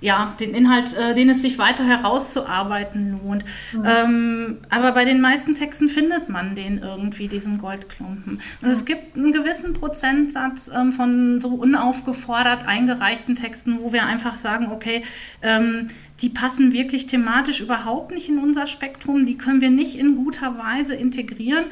ja, 0.01 0.33
den 0.39 0.53
Inhalt, 0.53 0.93
äh, 0.93 1.13
den 1.13 1.29
es 1.29 1.41
sich 1.41 1.57
weiter 1.57 1.83
herauszuarbeiten 1.83 3.19
lohnt. 3.23 3.43
Mhm. 3.73 3.83
Ähm, 3.85 4.57
aber 4.69 4.91
bei 4.93 5.05
den 5.05 5.21
meisten 5.21 5.55
Texten 5.55 5.89
findet 5.89 6.29
man 6.29 6.55
den 6.55 6.77
irgendwie, 6.77 7.27
diesen 7.27 7.57
Goldklumpen. 7.57 8.41
Und 8.61 8.67
mhm. 8.67 8.73
es 8.73 8.85
gibt 8.85 9.17
einen 9.17 9.31
gewissen 9.31 9.73
Prozentsatz 9.73 10.71
ähm, 10.73 10.93
von 10.93 11.41
so 11.41 11.49
unaufgefordert 11.49 12.67
eingereichten 12.67 13.35
Texten, 13.35 13.79
wo 13.81 13.91
wir 13.91 14.05
einfach 14.05 14.35
sagen, 14.35 14.69
okay, 14.71 15.03
ähm, 15.41 15.89
die 16.21 16.29
passen 16.29 16.73
wirklich 16.73 17.07
thematisch 17.07 17.61
überhaupt 17.61 18.11
nicht 18.11 18.29
in 18.29 18.39
unser 18.39 18.67
Spektrum, 18.67 19.25
die 19.25 19.37
können 19.37 19.61
wir 19.61 19.69
nicht 19.69 19.97
in 19.97 20.15
guter 20.15 20.57
Weise 20.57 20.95
integrieren. 20.95 21.65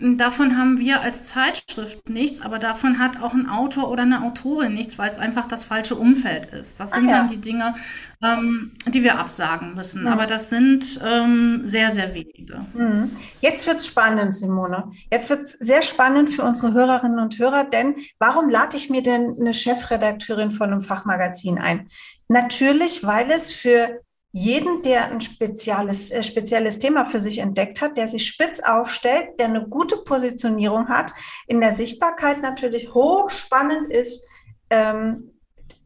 Davon 0.00 0.56
haben 0.56 0.78
wir 0.78 1.02
als 1.02 1.24
Zeitschrift 1.24 2.08
nichts, 2.08 2.40
aber 2.40 2.58
davon 2.58 2.98
hat 2.98 3.20
auch 3.22 3.34
ein 3.34 3.46
Autor 3.46 3.90
oder 3.90 4.02
eine 4.02 4.22
Autorin 4.22 4.72
nichts, 4.72 4.98
weil 4.98 5.10
es 5.10 5.18
einfach 5.18 5.46
das 5.46 5.64
falsche 5.64 5.94
Umfeld 5.94 6.46
ist. 6.46 6.80
Das 6.80 6.92
sind 6.92 7.08
ah, 7.08 7.10
ja. 7.10 7.18
dann 7.18 7.28
die 7.28 7.40
Dinge, 7.40 7.74
ähm, 8.22 8.72
die 8.86 9.02
wir 9.02 9.18
absagen 9.18 9.74
müssen. 9.74 10.06
Ja. 10.06 10.12
Aber 10.12 10.26
das 10.26 10.48
sind 10.48 10.98
ähm, 11.06 11.62
sehr, 11.64 11.90
sehr 11.90 12.14
wenige. 12.14 12.60
Mhm. 12.72 13.10
Jetzt 13.42 13.66
wird 13.66 13.76
es 13.78 13.86
spannend, 13.86 14.34
Simone. 14.34 14.90
Jetzt 15.12 15.28
wird 15.28 15.42
es 15.42 15.52
sehr 15.52 15.82
spannend 15.82 16.30
für 16.30 16.44
unsere 16.44 16.72
Hörerinnen 16.72 17.18
und 17.18 17.38
Hörer, 17.38 17.64
denn 17.64 17.94
warum 18.18 18.48
lade 18.48 18.78
ich 18.78 18.88
mir 18.88 19.02
denn 19.02 19.36
eine 19.38 19.52
Chefredakteurin 19.52 20.50
von 20.50 20.70
einem 20.70 20.80
Fachmagazin 20.80 21.58
ein? 21.58 21.88
Natürlich, 22.28 23.04
weil 23.04 23.30
es 23.30 23.52
für 23.52 24.00
jeden, 24.32 24.82
der 24.82 25.10
ein 25.10 25.20
spezielles, 25.20 26.10
äh, 26.10 26.22
spezielles 26.22 26.78
Thema 26.78 27.04
für 27.04 27.20
sich 27.20 27.38
entdeckt 27.38 27.80
hat, 27.80 27.96
der 27.96 28.06
sich 28.06 28.26
spitz 28.26 28.60
aufstellt, 28.60 29.38
der 29.38 29.46
eine 29.46 29.66
gute 29.66 29.96
Positionierung 29.98 30.88
hat, 30.88 31.12
in 31.46 31.60
der 31.60 31.74
Sichtbarkeit 31.74 32.40
natürlich 32.40 32.94
hochspannend 32.94 33.88
ist, 33.88 34.28
ähm, 34.70 35.32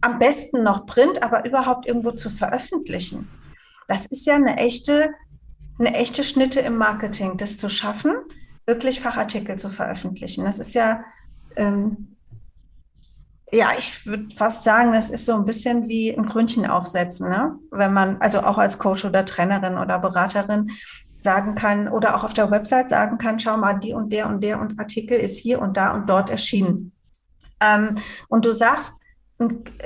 am 0.03 0.19
besten 0.19 0.63
noch 0.63 0.85
Print, 0.85 1.23
aber 1.23 1.47
überhaupt 1.47 1.87
irgendwo 1.87 2.11
zu 2.11 2.29
veröffentlichen. 2.29 3.31
Das 3.89 4.05
ist 4.07 4.27
ja 4.27 4.35
eine 4.35 4.59
echte, 4.59 5.11
eine 5.79 5.95
echte 5.95 6.23
Schnitte 6.23 6.61
im 6.61 6.77
Marketing, 6.77 7.39
das 7.39 7.57
zu 7.57 7.71
schaffen, 7.71 8.13
wirklich 8.67 9.01
Fachartikel 9.01 9.57
zu 9.57 9.71
veröffentlichen. 9.71 10.45
Das 10.45 10.59
ist 10.59 10.75
ja 10.75 11.03
ähm, 11.57 12.14
ja, 13.53 13.73
ich 13.77 14.07
würde 14.07 14.35
fast 14.35 14.65
sagen, 14.65 14.93
das 14.93 15.11
ist 15.11 15.27
so 15.27 15.35
ein 15.35 15.45
bisschen 15.45 15.89
wie 15.89 16.17
ein 16.17 16.27
Krönchen 16.27 16.67
aufsetzen, 16.67 17.29
ne? 17.29 17.59
Wenn 17.71 17.93
man, 17.93 18.21
also 18.21 18.41
auch 18.41 18.59
als 18.59 18.79
Coach 18.79 19.05
oder 19.05 19.25
Trainerin 19.25 19.79
oder 19.79 19.99
Beraterin 19.99 20.71
sagen 21.19 21.55
kann 21.55 21.89
oder 21.89 22.17
auch 22.17 22.25
auf 22.25 22.35
der 22.35 22.51
Website 22.51 22.89
sagen 22.89 23.19
kann, 23.19 23.39
schau 23.39 23.57
mal, 23.57 23.75
die 23.75 23.93
und 23.93 24.13
der 24.13 24.29
und 24.29 24.43
der 24.43 24.61
und 24.61 24.79
Artikel 24.79 25.19
ist 25.19 25.39
hier 25.39 25.61
und 25.61 25.77
da 25.77 25.95
und 25.95 26.09
dort 26.09 26.31
erschienen. 26.31 26.93
Ähm, 27.61 27.97
und 28.29 28.45
du 28.45 28.53
sagst, 28.53 29.01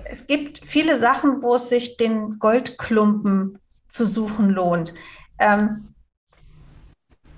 es 0.05 0.27
gibt 0.27 0.61
viele 0.65 0.99
Sachen, 0.99 1.43
wo 1.43 1.55
es 1.55 1.69
sich 1.69 1.97
den 1.97 2.39
Goldklumpen 2.39 3.59
zu 3.89 4.07
suchen 4.07 4.51
lohnt. 4.51 4.95
Ähm, 5.39 5.95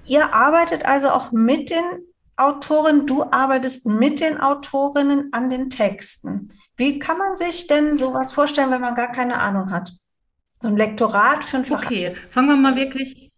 ihr 0.06 0.34
arbeitet 0.34 0.86
also 0.86 1.10
auch 1.10 1.30
mit 1.32 1.70
den 1.70 2.09
Autorin, 2.40 3.06
du 3.06 3.24
arbeitest 3.24 3.86
mit 3.86 4.20
den 4.20 4.40
Autorinnen 4.40 5.32
an 5.32 5.48
den 5.50 5.70
Texten. 5.70 6.52
Wie 6.76 6.98
kann 6.98 7.18
man 7.18 7.36
sich 7.36 7.66
denn 7.66 7.98
sowas 7.98 8.32
vorstellen, 8.32 8.70
wenn 8.70 8.80
man 8.80 8.94
gar 8.94 9.12
keine 9.12 9.38
Ahnung 9.40 9.70
hat? 9.70 9.92
So 10.60 10.68
ein 10.68 10.76
Lektorat 10.76 11.44
für 11.44 11.58
ein 11.58 11.64
Fach. 11.64 11.84
Okay, 11.84 12.14
fangen 12.30 12.48
wir 12.48 12.56
mal 12.56 12.76
wirklich 12.76 13.30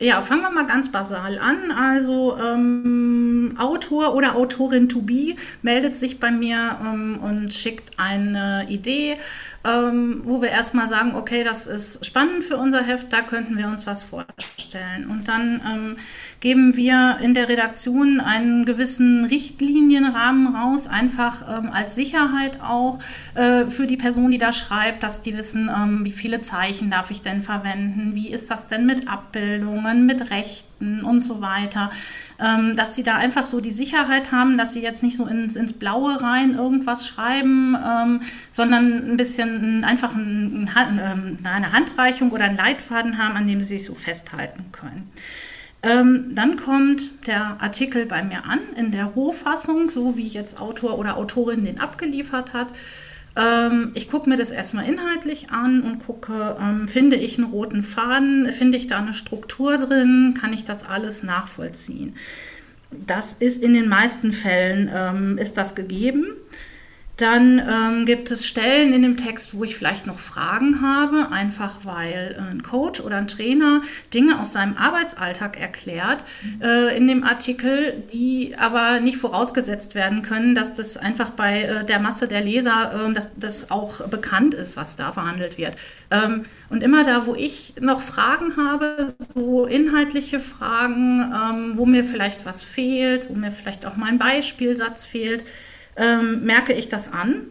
ja, 0.00 0.22
fangen 0.22 0.42
wir 0.42 0.50
mal 0.50 0.66
ganz 0.66 0.92
basal 0.92 1.38
an. 1.40 1.72
Also 1.72 2.38
ähm, 2.38 3.56
Autor 3.58 4.14
oder 4.14 4.36
Autorin 4.36 4.88
to 4.88 5.02
be 5.02 5.34
meldet 5.62 5.96
sich 5.96 6.20
bei 6.20 6.30
mir 6.30 6.78
ähm, 6.80 7.18
und 7.20 7.52
schickt 7.52 7.98
eine 7.98 8.66
Idee, 8.68 9.16
ähm, 9.64 10.22
wo 10.24 10.40
wir 10.40 10.50
erstmal 10.50 10.88
sagen, 10.88 11.14
okay, 11.16 11.42
das 11.44 11.66
ist 11.66 12.06
spannend 12.06 12.44
für 12.44 12.56
unser 12.56 12.82
Heft, 12.82 13.12
da 13.12 13.22
könnten 13.22 13.56
wir 13.58 13.66
uns 13.66 13.86
was 13.86 14.02
vorstellen. 14.02 15.06
Und 15.08 15.26
dann 15.28 15.60
ähm, 15.66 15.96
geben 16.40 16.76
wir 16.76 17.18
in 17.20 17.34
der 17.34 17.48
Redaktion 17.48 18.20
einen 18.20 18.64
gewissen 18.64 19.24
Richtlinienrahmen 19.24 20.54
raus, 20.54 20.86
einfach 20.86 21.42
ähm, 21.58 21.70
als 21.72 21.94
Sicherheit 21.94 22.60
auch 22.60 22.98
äh, 23.34 23.66
für 23.66 23.86
die 23.86 23.96
Person, 23.96 24.30
die 24.30 24.38
da 24.38 24.52
schreibt, 24.52 25.02
dass 25.02 25.22
die 25.22 25.36
wissen, 25.36 25.68
ähm, 25.74 26.04
wie 26.04 26.12
viele 26.12 26.40
Zeichen 26.40 26.90
darf 26.90 27.10
ich 27.10 27.22
denn 27.22 27.42
verwenden, 27.42 28.14
wie 28.14 28.30
ist 28.30 28.50
das 28.50 28.68
denn 28.68 28.86
mit 28.86 29.08
Abbildungen, 29.08 30.06
mit 30.06 30.30
Rechten 30.30 30.67
und 30.80 31.24
so 31.24 31.40
weiter. 31.40 31.90
Ähm, 32.40 32.76
dass 32.76 32.94
sie 32.94 33.02
da 33.02 33.16
einfach 33.16 33.46
so 33.46 33.60
die 33.60 33.70
Sicherheit 33.70 34.30
haben, 34.30 34.58
dass 34.58 34.72
sie 34.72 34.80
jetzt 34.80 35.02
nicht 35.02 35.16
so 35.16 35.26
ins, 35.26 35.56
ins 35.56 35.72
Blaue 35.72 36.20
rein 36.20 36.54
irgendwas 36.54 37.06
schreiben, 37.08 37.76
ähm, 37.76 38.20
sondern 38.50 39.10
ein 39.10 39.16
bisschen 39.16 39.82
einfach 39.84 40.14
ein, 40.14 40.70
ein, 40.74 41.00
ähm, 41.02 41.38
eine 41.42 41.72
Handreichung 41.72 42.30
oder 42.30 42.44
einen 42.44 42.56
Leitfaden 42.56 43.18
haben, 43.18 43.36
an 43.36 43.48
dem 43.48 43.60
sie 43.60 43.78
sich 43.78 43.84
so 43.84 43.94
festhalten 43.94 44.66
können. 44.70 45.10
Ähm, 45.82 46.34
dann 46.34 46.56
kommt 46.56 47.26
der 47.26 47.56
Artikel 47.60 48.06
bei 48.06 48.22
mir 48.22 48.44
an 48.44 48.58
in 48.76 48.90
der 48.90 49.06
Rohfassung, 49.06 49.90
so 49.90 50.16
wie 50.16 50.26
jetzt 50.26 50.60
Autor 50.60 50.98
oder 50.98 51.16
Autorin 51.16 51.64
den 51.64 51.80
abgeliefert 51.80 52.52
hat. 52.52 52.68
Ähm, 53.36 53.92
ich 53.94 54.10
gucke 54.10 54.28
mir 54.28 54.36
das 54.36 54.50
erstmal 54.50 54.88
inhaltlich 54.88 55.50
an 55.50 55.82
und 55.82 56.04
gucke, 56.04 56.56
ähm, 56.60 56.88
finde 56.88 57.16
ich 57.16 57.38
einen 57.38 57.48
roten 57.48 57.82
Faden, 57.82 58.52
finde 58.52 58.78
ich 58.78 58.86
da 58.86 58.98
eine 58.98 59.14
Struktur 59.14 59.78
drin, 59.78 60.34
kann 60.38 60.52
ich 60.52 60.64
das 60.64 60.84
alles 60.84 61.22
nachvollziehen. 61.22 62.16
Das 62.90 63.34
ist 63.34 63.62
in 63.62 63.74
den 63.74 63.88
meisten 63.88 64.32
Fällen 64.32 64.90
ähm, 64.92 65.38
ist 65.38 65.56
das 65.58 65.74
gegeben. 65.74 66.26
Dann 67.18 67.58
ähm, 67.58 68.06
gibt 68.06 68.30
es 68.30 68.46
Stellen 68.46 68.92
in 68.92 69.02
dem 69.02 69.16
Text, 69.16 69.52
wo 69.52 69.64
ich 69.64 69.76
vielleicht 69.76 70.06
noch 70.06 70.20
Fragen 70.20 70.80
habe, 70.80 71.32
einfach 71.32 71.78
weil 71.82 72.40
ein 72.50 72.62
Coach 72.62 73.00
oder 73.00 73.16
ein 73.16 73.26
Trainer 73.26 73.82
Dinge 74.14 74.40
aus 74.40 74.52
seinem 74.52 74.76
Arbeitsalltag 74.76 75.60
erklärt 75.60 76.22
äh, 76.62 76.96
in 76.96 77.08
dem 77.08 77.24
Artikel, 77.24 78.04
die 78.12 78.54
aber 78.56 79.00
nicht 79.00 79.16
vorausgesetzt 79.16 79.96
werden 79.96 80.22
können, 80.22 80.54
dass 80.54 80.76
das 80.76 80.96
einfach 80.96 81.30
bei 81.30 81.62
äh, 81.62 81.84
der 81.84 81.98
Masse 81.98 82.28
der 82.28 82.40
Leser, 82.40 83.08
äh, 83.08 83.12
dass 83.12 83.30
das 83.36 83.72
auch 83.72 84.06
bekannt 84.06 84.54
ist, 84.54 84.76
was 84.76 84.94
da 84.94 85.10
verhandelt 85.10 85.58
wird. 85.58 85.76
Ähm, 86.12 86.44
und 86.70 86.84
immer 86.84 87.02
da, 87.02 87.26
wo 87.26 87.34
ich 87.34 87.74
noch 87.80 88.00
Fragen 88.00 88.56
habe, 88.56 89.12
so 89.34 89.66
inhaltliche 89.66 90.38
Fragen, 90.38 91.32
ähm, 91.34 91.72
wo 91.74 91.84
mir 91.84 92.04
vielleicht 92.04 92.46
was 92.46 92.62
fehlt, 92.62 93.28
wo 93.28 93.34
mir 93.34 93.50
vielleicht 93.50 93.86
auch 93.86 93.96
mal 93.96 94.06
ein 94.06 94.18
Beispielsatz 94.18 95.04
fehlt, 95.04 95.42
ähm, 95.98 96.44
merke 96.44 96.72
ich 96.72 96.88
das 96.88 97.12
an, 97.12 97.42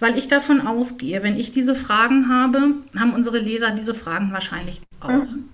weil 0.00 0.16
ich 0.16 0.28
davon 0.28 0.60
ausgehe, 0.60 1.22
wenn 1.22 1.36
ich 1.36 1.52
diese 1.52 1.74
Fragen 1.74 2.28
habe, 2.28 2.74
haben 2.96 3.12
unsere 3.12 3.38
Leser 3.38 3.72
diese 3.72 3.94
Fragen 3.94 4.32
wahrscheinlich 4.32 4.80
auch. 5.00 5.08
Mhm. 5.08 5.48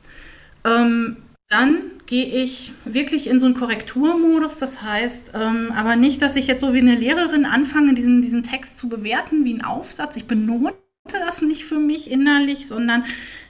Ähm, 0.67 1.17
dann 1.49 1.77
gehe 2.07 2.27
ich 2.27 2.73
wirklich 2.85 3.27
in 3.27 3.41
so 3.41 3.47
einen 3.47 3.55
Korrekturmodus. 3.55 4.59
Das 4.59 4.83
heißt 4.83 5.33
ähm, 5.35 5.73
aber 5.75 5.97
nicht, 5.97 6.23
dass 6.23 6.37
ich 6.37 6.47
jetzt 6.47 6.61
so 6.61 6.75
wie 6.75 6.81
eine 6.81 6.95
Lehrerin 6.95 7.45
anfange, 7.45 7.95
diesen, 7.95 8.23
diesen 8.23 8.43
Text 8.43 8.79
zu 8.79 8.89
bewerten 8.89 9.45
wie 9.45 9.55
ein 9.55 9.65
Aufsatz. 9.65 10.17
Ich 10.17 10.27
benote 10.27 10.77
das 11.07 11.43
nicht 11.43 11.65
für 11.65 11.79
mich 11.79 12.11
innerlich, 12.11 12.67
sondern 12.67 13.05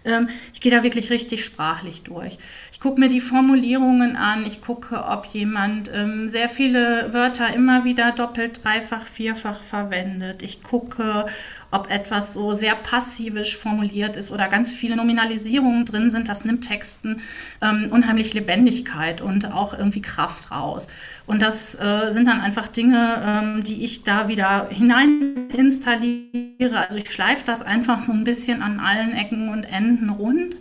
ähm, 0.04 0.28
ich 0.52 0.60
gehe 0.60 0.72
da 0.72 0.82
wirklich 0.82 1.10
richtig 1.10 1.44
sprachlich 1.44 2.02
durch 2.02 2.38
gucke 2.84 3.00
mir 3.00 3.08
die 3.08 3.22
Formulierungen 3.22 4.14
an, 4.14 4.44
ich 4.44 4.60
gucke, 4.60 5.04
ob 5.06 5.24
jemand 5.24 5.90
ähm, 5.94 6.28
sehr 6.28 6.50
viele 6.50 7.14
Wörter 7.14 7.50
immer 7.54 7.86
wieder 7.86 8.12
doppelt, 8.12 8.62
dreifach, 8.62 9.06
vierfach 9.06 9.62
verwendet. 9.62 10.42
Ich 10.42 10.62
gucke, 10.62 11.24
ob 11.70 11.90
etwas 11.90 12.34
so 12.34 12.52
sehr 12.52 12.74
passivisch 12.74 13.56
formuliert 13.56 14.18
ist 14.18 14.30
oder 14.30 14.48
ganz 14.48 14.70
viele 14.70 14.96
Nominalisierungen 14.96 15.86
drin 15.86 16.10
sind. 16.10 16.28
Das 16.28 16.44
nimmt 16.44 16.68
Texten 16.68 17.22
ähm, 17.62 17.88
unheimlich 17.90 18.34
Lebendigkeit 18.34 19.22
und 19.22 19.50
auch 19.50 19.72
irgendwie 19.72 20.02
Kraft 20.02 20.50
raus. 20.50 20.88
Und 21.24 21.40
das 21.40 21.74
äh, 21.76 22.10
sind 22.10 22.28
dann 22.28 22.42
einfach 22.42 22.68
Dinge, 22.68 23.22
ähm, 23.24 23.64
die 23.64 23.82
ich 23.82 24.02
da 24.02 24.28
wieder 24.28 24.68
hinein 24.68 25.48
installiere. 25.56 26.86
Also 26.86 26.98
ich 26.98 27.10
schleife 27.10 27.46
das 27.46 27.62
einfach 27.62 28.00
so 28.00 28.12
ein 28.12 28.24
bisschen 28.24 28.60
an 28.60 28.78
allen 28.78 29.14
Ecken 29.14 29.48
und 29.48 29.64
Enden 29.64 30.10
rund. 30.10 30.58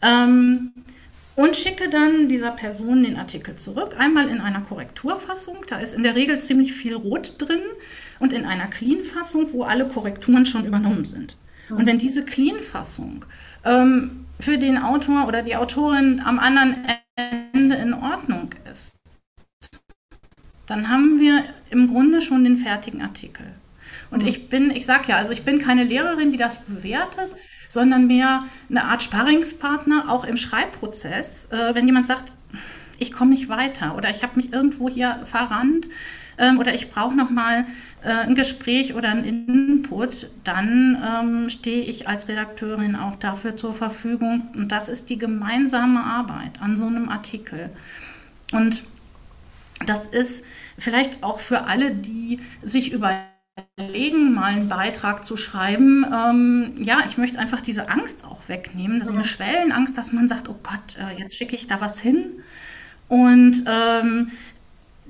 Ähm, 0.00 0.72
und 1.36 1.56
schicke 1.56 1.88
dann 1.88 2.28
dieser 2.28 2.50
Person 2.50 3.02
den 3.02 3.16
Artikel 3.16 3.56
zurück. 3.56 3.96
Einmal 3.98 4.28
in 4.28 4.40
einer 4.40 4.60
Korrekturfassung, 4.60 5.58
da 5.68 5.78
ist 5.78 5.94
in 5.94 6.02
der 6.02 6.14
Regel 6.14 6.40
ziemlich 6.40 6.72
viel 6.72 6.94
Rot 6.94 7.34
drin, 7.38 7.60
und 8.22 8.32
in 8.32 8.44
einer 8.44 8.68
Clean-Fassung, 8.68 9.52
wo 9.52 9.64
alle 9.64 9.84
Korrekturen 9.84 10.46
schon 10.46 10.64
übernommen 10.64 11.04
sind. 11.04 11.36
Und 11.70 11.86
wenn 11.86 11.98
diese 11.98 12.24
Clean-Fassung 12.24 13.24
ähm, 13.64 14.26
für 14.38 14.58
den 14.58 14.78
Autor 14.78 15.26
oder 15.26 15.42
die 15.42 15.56
Autorin 15.56 16.20
am 16.24 16.38
anderen 16.38 16.86
Ende 17.16 17.74
in 17.74 17.92
Ordnung 17.92 18.50
ist, 18.70 18.94
dann 20.66 20.88
haben 20.88 21.18
wir 21.18 21.44
im 21.70 21.88
Grunde 21.88 22.20
schon 22.20 22.44
den 22.44 22.58
fertigen 22.58 23.02
Artikel. 23.02 23.46
Und 24.12 24.22
mhm. 24.22 24.28
ich 24.28 24.48
bin, 24.48 24.70
ich 24.70 24.86
sage 24.86 25.08
ja, 25.08 25.16
also 25.16 25.32
ich 25.32 25.42
bin 25.42 25.58
keine 25.58 25.82
Lehrerin, 25.82 26.30
die 26.30 26.38
das 26.38 26.64
bewertet, 26.64 27.34
sondern 27.72 28.06
mehr 28.06 28.44
eine 28.68 28.84
Art 28.84 29.02
Sparringspartner, 29.02 30.04
auch 30.10 30.24
im 30.24 30.36
Schreibprozess. 30.36 31.46
Äh, 31.50 31.74
wenn 31.74 31.86
jemand 31.86 32.06
sagt, 32.06 32.32
ich 32.98 33.12
komme 33.12 33.30
nicht 33.30 33.48
weiter 33.48 33.96
oder 33.96 34.10
ich 34.10 34.22
habe 34.22 34.36
mich 34.36 34.52
irgendwo 34.52 34.90
hier 34.90 35.20
verrannt 35.24 35.88
ähm, 36.36 36.58
oder 36.58 36.74
ich 36.74 36.90
brauche 36.90 37.16
noch 37.16 37.30
mal 37.30 37.64
äh, 38.04 38.10
ein 38.10 38.34
Gespräch 38.34 38.94
oder 38.94 39.08
ein 39.08 39.24
Input, 39.24 40.28
dann 40.44 41.02
ähm, 41.02 41.48
stehe 41.48 41.82
ich 41.82 42.08
als 42.08 42.28
Redakteurin 42.28 42.94
auch 42.94 43.16
dafür 43.16 43.56
zur 43.56 43.72
Verfügung. 43.72 44.48
Und 44.54 44.70
das 44.70 44.90
ist 44.90 45.08
die 45.08 45.18
gemeinsame 45.18 46.04
Arbeit 46.04 46.60
an 46.60 46.76
so 46.76 46.86
einem 46.86 47.08
Artikel. 47.08 47.70
Und 48.52 48.82
das 49.86 50.06
ist 50.06 50.44
vielleicht 50.78 51.22
auch 51.22 51.40
für 51.40 51.62
alle, 51.64 51.90
die 51.90 52.38
sich 52.62 52.92
über 52.92 53.31
überlegen, 53.78 54.34
mal 54.34 54.52
einen 54.52 54.68
Beitrag 54.68 55.24
zu 55.24 55.38
schreiben, 55.38 56.04
ähm, 56.12 56.72
ja, 56.76 56.98
ich 57.06 57.16
möchte 57.16 57.38
einfach 57.38 57.62
diese 57.62 57.88
Angst 57.88 58.24
auch 58.24 58.40
wegnehmen, 58.46 58.98
das 58.98 59.08
ist 59.08 59.14
eine 59.14 59.24
Schwellenangst, 59.24 59.96
dass 59.96 60.12
man 60.12 60.28
sagt, 60.28 60.50
oh 60.50 60.58
Gott, 60.62 60.98
äh, 60.98 61.18
jetzt 61.18 61.34
schicke 61.34 61.56
ich 61.56 61.68
da 61.68 61.80
was 61.80 61.98
hin 61.98 62.42
und 63.08 63.64
ähm, 63.66 64.32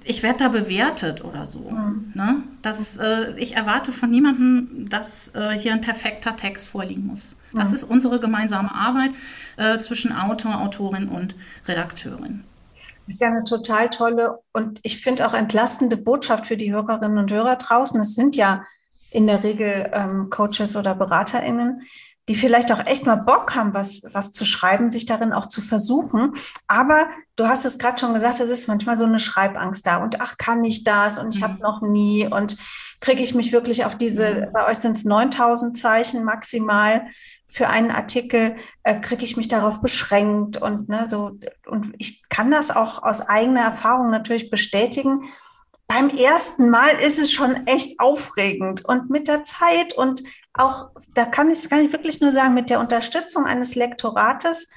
ich 0.04 0.22
werde 0.22 0.38
da 0.38 0.48
bewertet 0.48 1.24
oder 1.24 1.46
so. 1.46 1.70
Mhm. 1.70 2.12
Ne? 2.14 2.42
Das, 2.62 2.98
äh, 2.98 3.34
ich 3.36 3.56
erwarte 3.56 3.90
von 3.90 4.10
niemandem, 4.10 4.88
dass 4.88 5.34
äh, 5.34 5.58
hier 5.58 5.72
ein 5.72 5.80
perfekter 5.80 6.36
Text 6.36 6.68
vorliegen 6.68 7.06
muss. 7.06 7.36
Das 7.52 7.70
mhm. 7.70 7.74
ist 7.74 7.84
unsere 7.84 8.20
gemeinsame 8.20 8.72
Arbeit 8.72 9.10
äh, 9.56 9.78
zwischen 9.78 10.12
Autor, 10.12 10.60
Autorin 10.60 11.08
und 11.08 11.34
Redakteurin. 11.66 12.44
Das 13.06 13.16
ist 13.16 13.20
ja 13.20 13.28
eine 13.28 13.44
total 13.44 13.90
tolle 13.90 14.38
und 14.52 14.80
ich 14.82 15.00
finde 15.00 15.26
auch 15.26 15.34
entlastende 15.34 15.96
Botschaft 15.96 16.46
für 16.46 16.56
die 16.56 16.72
Hörerinnen 16.72 17.18
und 17.18 17.32
Hörer 17.32 17.56
draußen. 17.56 18.00
Es 18.00 18.14
sind 18.14 18.36
ja 18.36 18.64
in 19.10 19.26
der 19.26 19.42
Regel 19.42 19.90
ähm, 19.92 20.30
Coaches 20.30 20.76
oder 20.76 20.94
BeraterInnen, 20.94 21.82
die 22.28 22.34
vielleicht 22.34 22.70
auch 22.72 22.86
echt 22.86 23.04
mal 23.04 23.16
Bock 23.16 23.54
haben, 23.54 23.74
was, 23.74 24.02
was 24.12 24.32
zu 24.32 24.44
schreiben, 24.44 24.90
sich 24.90 25.06
darin 25.06 25.32
auch 25.32 25.46
zu 25.46 25.60
versuchen. 25.60 26.34
Aber 26.68 27.08
du 27.36 27.48
hast 27.48 27.64
es 27.64 27.78
gerade 27.78 27.98
schon 27.98 28.14
gesagt, 28.14 28.40
es 28.40 28.50
ist 28.50 28.68
manchmal 28.68 28.96
so 28.96 29.04
eine 29.04 29.18
Schreibangst 29.18 29.86
da 29.86 29.96
und 29.96 30.20
ach, 30.20 30.36
kann 30.38 30.64
ich 30.64 30.84
das 30.84 31.18
und 31.18 31.34
ich 31.34 31.40
mhm. 31.40 31.44
habe 31.44 31.62
noch 31.62 31.82
nie 31.82 32.26
und 32.26 32.56
kriege 33.00 33.22
ich 33.22 33.34
mich 33.34 33.52
wirklich 33.52 33.84
auf 33.84 33.98
diese, 33.98 34.46
mhm. 34.46 34.52
bei 34.52 34.66
euch 34.68 34.78
sind 34.78 34.96
es 34.96 35.04
9000 35.04 35.76
Zeichen 35.76 36.24
maximal 36.24 37.06
für 37.52 37.68
einen 37.68 37.90
Artikel, 37.90 38.56
äh, 38.82 38.98
kriege 38.98 39.24
ich 39.24 39.36
mich 39.36 39.46
darauf 39.46 39.82
beschränkt 39.82 40.56
und 40.56 40.88
ne, 40.88 41.04
so, 41.04 41.38
und 41.66 41.92
ich 41.98 42.26
kann 42.30 42.50
das 42.50 42.70
auch 42.70 43.02
aus 43.02 43.20
eigener 43.20 43.60
Erfahrung 43.60 44.10
natürlich 44.10 44.48
bestätigen. 44.50 45.20
Beim 45.86 46.08
ersten 46.08 46.70
Mal 46.70 46.92
ist 46.92 47.18
es 47.18 47.30
schon 47.30 47.66
echt 47.66 48.00
aufregend 48.00 48.86
und 48.86 49.10
mit 49.10 49.28
der 49.28 49.44
Zeit 49.44 49.92
und 49.92 50.22
auch, 50.54 50.90
da 51.12 51.26
kann 51.26 51.50
ich, 51.50 51.68
kann 51.68 51.80
ich 51.80 51.92
wirklich 51.92 52.22
nur 52.22 52.32
sagen, 52.32 52.54
mit 52.54 52.70
der 52.70 52.80
Unterstützung 52.80 53.44
eines 53.44 53.74
Lektorates 53.74 54.68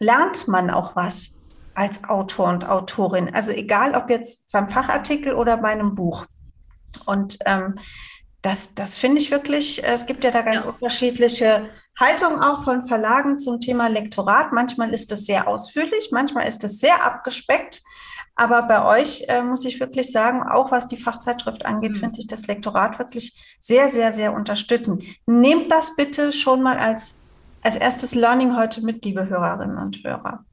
lernt 0.00 0.48
man 0.48 0.70
auch 0.70 0.96
was 0.96 1.38
als 1.74 2.02
Autor 2.02 2.48
und 2.48 2.68
Autorin. 2.68 3.32
Also 3.32 3.52
egal, 3.52 3.94
ob 3.94 4.10
jetzt 4.10 4.50
beim 4.50 4.68
Fachartikel 4.68 5.34
oder 5.34 5.56
bei 5.56 5.68
einem 5.68 5.94
Buch. 5.94 6.26
Und 7.06 7.38
ähm, 7.46 7.78
das, 8.42 8.74
das 8.74 8.96
finde 8.96 9.20
ich 9.20 9.30
wirklich, 9.30 9.84
es 9.84 10.06
gibt 10.06 10.24
ja 10.24 10.32
da 10.32 10.42
ganz 10.42 10.64
ja. 10.64 10.70
unterschiedliche 10.70 11.70
Haltungen 11.98 12.40
auch 12.40 12.62
von 12.64 12.82
Verlagen 12.82 13.38
zum 13.38 13.60
Thema 13.60 13.88
Lektorat. 13.88 14.52
Manchmal 14.52 14.94
ist 14.94 15.10
es 15.12 15.26
sehr 15.26 15.48
ausführlich, 15.48 16.10
manchmal 16.12 16.46
ist 16.46 16.62
es 16.64 16.78
sehr 16.78 17.04
abgespeckt. 17.04 17.82
Aber 18.36 18.62
bei 18.62 18.84
euch 18.84 19.24
äh, 19.26 19.42
muss 19.42 19.64
ich 19.64 19.80
wirklich 19.80 20.12
sagen, 20.12 20.44
auch 20.44 20.70
was 20.70 20.86
die 20.86 20.96
Fachzeitschrift 20.96 21.66
angeht, 21.66 21.92
mhm. 21.92 21.96
finde 21.96 22.20
ich 22.20 22.28
das 22.28 22.46
Lektorat 22.46 23.00
wirklich 23.00 23.56
sehr, 23.58 23.88
sehr, 23.88 24.12
sehr 24.12 24.32
unterstützend. 24.32 25.02
Nehmt 25.26 25.72
das 25.72 25.96
bitte 25.96 26.30
schon 26.30 26.62
mal 26.62 26.78
als, 26.78 27.20
als 27.62 27.76
erstes 27.76 28.14
Learning 28.14 28.56
heute 28.56 28.84
mit, 28.84 29.04
liebe 29.04 29.28
Hörerinnen 29.28 29.76
und 29.76 30.04
Hörer. 30.04 30.44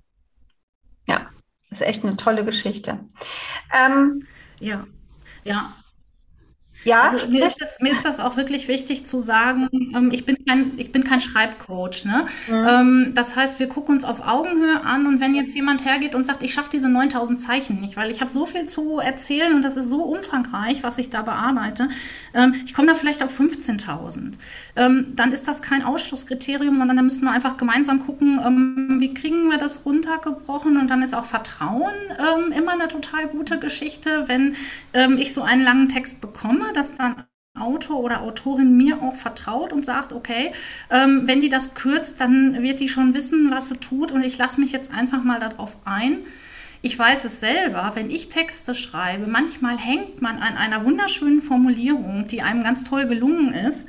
Ja, 1.07 1.29
das 1.69 1.81
ist 1.81 1.87
echt 1.87 2.03
eine 2.03 2.17
tolle 2.17 2.43
Geschichte. 2.43 3.05
Ähm, 3.71 4.25
ja, 4.59 4.87
ja. 5.43 5.75
Ja, 6.85 7.09
also 7.09 7.29
mir, 7.29 7.47
ist 7.47 7.59
das, 7.59 7.79
mir 7.81 7.93
ist 7.93 8.05
das 8.05 8.19
auch 8.19 8.37
wirklich 8.37 8.67
wichtig 8.67 9.07
zu 9.07 9.19
sagen, 9.19 9.69
ähm, 9.95 10.11
ich, 10.11 10.23
bin 10.23 10.37
kein, 10.45 10.73
ich 10.77 10.91
bin 10.91 11.03
kein 11.03 11.19
Schreibcoach. 11.19 12.05
Ne? 12.05 12.27
Mhm. 12.47 12.67
Ähm, 12.67 13.11
das 13.15 13.35
heißt, 13.35 13.59
wir 13.59 13.67
gucken 13.67 13.95
uns 13.95 14.05
auf 14.05 14.25
Augenhöhe 14.25 14.85
an 14.85 15.07
und 15.07 15.19
wenn 15.19 15.33
jetzt 15.33 15.55
jemand 15.55 15.83
hergeht 15.83 16.13
und 16.13 16.27
sagt, 16.27 16.43
ich 16.43 16.53
schaffe 16.53 16.69
diese 16.71 16.87
9000 16.87 17.39
Zeichen 17.39 17.79
nicht, 17.79 17.97
weil 17.97 18.11
ich 18.11 18.21
habe 18.21 18.29
so 18.29 18.45
viel 18.45 18.67
zu 18.67 18.99
erzählen 18.99 19.55
und 19.55 19.63
das 19.63 19.77
ist 19.77 19.89
so 19.89 20.03
umfangreich, 20.03 20.83
was 20.83 20.99
ich 20.99 21.09
da 21.09 21.23
bearbeite, 21.23 21.89
ähm, 22.35 22.53
ich 22.65 22.75
komme 22.75 22.87
da 22.87 22.93
vielleicht 22.93 23.23
auf 23.23 23.37
15.000. 23.37 24.33
Ähm, 24.75 25.07
dann 25.15 25.31
ist 25.31 25.47
das 25.47 25.63
kein 25.63 25.83
Ausschlusskriterium, 25.83 26.77
sondern 26.77 26.97
da 26.97 27.01
müssen 27.01 27.23
wir 27.23 27.31
einfach 27.31 27.57
gemeinsam 27.57 28.05
gucken, 28.05 28.39
ähm, 28.45 28.97
wie 28.99 29.11
kriegen 29.15 29.49
wir 29.49 29.57
das 29.57 29.87
runtergebrochen 29.87 30.77
und 30.77 30.87
dann 30.91 31.01
ist 31.01 31.15
auch 31.15 31.25
Vertrauen 31.25 31.93
ähm, 32.19 32.51
immer 32.51 32.73
eine 32.73 32.89
total 32.89 33.27
gute 33.27 33.57
Geschichte, 33.57 34.25
wenn 34.27 34.55
ich 35.17 35.33
so 35.33 35.41
einen 35.41 35.63
langen 35.63 35.89
Text 35.89 36.21
bekomme 36.21 36.71
dass 36.75 36.95
dann 36.95 37.23
Autor 37.57 38.01
oder 38.01 38.21
Autorin 38.21 38.75
mir 38.75 39.01
auch 39.01 39.15
vertraut 39.15 39.71
und 39.71 39.85
sagt, 39.85 40.11
okay, 40.11 40.51
ähm, 40.89 41.21
wenn 41.25 41.41
die 41.41 41.49
das 41.49 41.73
kürzt, 41.73 42.19
dann 42.19 42.61
wird 42.61 42.79
die 42.79 42.89
schon 42.89 43.13
wissen, 43.13 43.49
was 43.51 43.69
sie 43.69 43.77
tut 43.77 44.11
und 44.11 44.23
ich 44.23 44.37
lasse 44.37 44.59
mich 44.59 44.71
jetzt 44.71 44.93
einfach 44.93 45.23
mal 45.23 45.39
darauf 45.39 45.77
ein. 45.85 46.19
Ich 46.81 46.99
weiß 46.99 47.25
es 47.25 47.39
selber, 47.39 47.93
wenn 47.95 48.09
ich 48.09 48.29
Texte 48.29 48.75
schreibe, 48.75 49.25
manchmal 49.25 49.77
hängt 49.77 50.21
man 50.21 50.37
an 50.37 50.57
einer 50.57 50.85
wunderschönen 50.85 51.41
Formulierung, 51.41 52.27
die 52.27 52.41
einem 52.41 52.61
ganz 52.61 52.83
toll 52.83 53.07
gelungen 53.07 53.53
ist, 53.53 53.87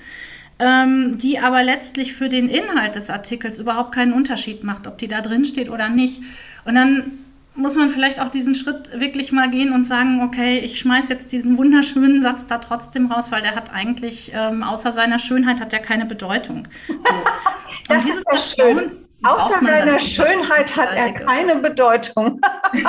ähm, 0.59 1.19
die 1.19 1.39
aber 1.39 1.63
letztlich 1.63 2.15
für 2.15 2.29
den 2.29 2.49
Inhalt 2.49 2.95
des 2.95 3.11
Artikels 3.11 3.59
überhaupt 3.59 3.93
keinen 3.93 4.13
Unterschied 4.13 4.65
macht, 4.65 4.87
ob 4.87 4.97
die 4.97 5.09
da 5.09 5.21
drin 5.21 5.45
steht 5.45 5.69
oder 5.69 5.91
nicht. 5.91 6.23
Und 6.65 6.77
dann 6.77 7.13
muss 7.57 7.75
man 7.75 7.91
vielleicht 7.91 8.21
auch 8.21 8.29
diesen 8.29 8.55
Schritt 8.55 9.01
wirklich 9.01 9.33
mal 9.33 9.51
gehen 9.51 9.73
und 9.73 9.87
sagen, 9.87 10.23
okay, 10.23 10.59
ich 10.59 10.79
schmeiß 10.79 11.09
jetzt 11.09 11.33
diesen 11.33 11.57
wunderschönen 11.59 12.23
Satz 12.23 12.47
da 12.47 12.59
trotzdem 12.59 13.11
raus, 13.11 13.33
weil 13.33 13.43
der 13.43 13.55
hat 13.55 13.73
eigentlich 13.73 14.33
ähm, 14.35 14.63
außer 14.63 14.93
seiner 14.93 15.19
Schönheit 15.19 15.61
hat 15.61 15.73
der 15.73 15.81
keine 15.81 16.05
Bedeutung. 16.05 16.69
So. 16.87 16.95
das 17.89 18.07
ist 18.09 18.27
ja 18.31 18.41
schön. 18.41 19.07
Außer 19.23 19.65
seiner 19.65 19.99
Schönheit 19.99 20.77
hat 20.77 20.91
er 20.95 21.13
keine 21.13 21.57
Bedeutung. 21.57 22.41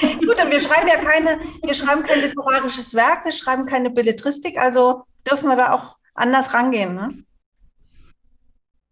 Gut, 0.00 0.40
und 0.42 0.50
wir 0.50 0.60
schreiben 0.60 0.86
ja 0.86 0.96
keine, 0.96 1.38
wir 1.62 1.74
schreiben 1.74 2.02
kein 2.04 2.20
literarisches 2.20 2.94
Werk, 2.94 3.24
wir 3.24 3.32
schreiben 3.32 3.66
keine 3.66 3.90
Belletristik, 3.90 4.56
also 4.56 5.04
dürfen 5.28 5.48
wir 5.48 5.56
da 5.56 5.72
auch 5.72 5.96
anders 6.14 6.54
rangehen, 6.54 6.94
ne? 6.94 7.24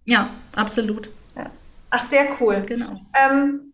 Ja, 0.04 0.30
absolut. 0.56 1.08
Ja. 1.36 1.50
Ach, 1.90 2.02
sehr 2.02 2.26
cool. 2.40 2.62
Genau. 2.66 3.00
Ähm, 3.14 3.67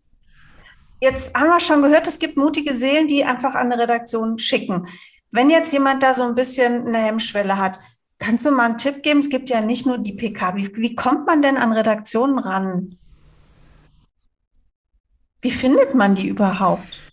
Jetzt 1.01 1.35
haben 1.35 1.49
wir 1.49 1.59
schon 1.59 1.81
gehört, 1.81 2.07
es 2.07 2.19
gibt 2.19 2.37
mutige 2.37 2.73
Seelen, 2.73 3.07
die 3.07 3.25
einfach 3.25 3.53
an 3.55 3.71
eine 3.71 3.81
Redaktion 3.81 4.39
schicken. 4.39 4.87
Wenn 5.31 5.49
jetzt 5.49 5.73
jemand 5.73 6.01
da 6.01 6.13
so 6.13 6.23
ein 6.23 6.35
bisschen 6.35 6.87
eine 6.87 6.99
Hemmschwelle 6.99 7.57
hat, 7.57 7.79
kannst 8.19 8.45
du 8.45 8.51
mal 8.51 8.65
einen 8.65 8.77
Tipp 8.77 9.03
geben? 9.03 9.19
Es 9.19 9.29
gibt 9.29 9.49
ja 9.49 9.61
nicht 9.61 9.85
nur 9.85 9.97
die 9.97 10.13
PK. 10.13 10.55
Wie, 10.55 10.75
wie 10.75 10.95
kommt 10.95 11.25
man 11.27 11.41
denn 11.41 11.57
an 11.57 11.73
Redaktionen 11.73 12.39
ran? 12.39 12.97
Wie 15.41 15.51
findet 15.51 15.93
man 15.93 16.15
die 16.15 16.29
überhaupt? 16.29 17.05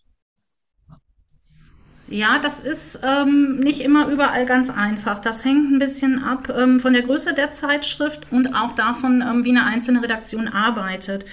Ja, 2.09 2.39
das 2.39 2.61
ist 2.61 3.01
ähm, 3.03 3.59
nicht 3.61 3.81
immer 3.81 4.07
überall 4.09 4.45
ganz 4.45 4.69
einfach. 4.69 5.19
Das 5.19 5.45
hängt 5.45 5.71
ein 5.71 5.79
bisschen 5.79 6.23
ab 6.23 6.53
ähm, 6.55 6.79
von 6.79 6.93
der 6.93 7.03
Größe 7.03 7.33
der 7.33 7.53
Zeitschrift 7.53 8.31
und 8.31 8.55
auch 8.55 8.73
davon, 8.73 9.23
ähm, 9.23 9.45
wie 9.45 9.51
eine 9.51 9.65
einzelne 9.65 10.03
Redaktion 10.03 10.47
arbeitet. 10.47 11.25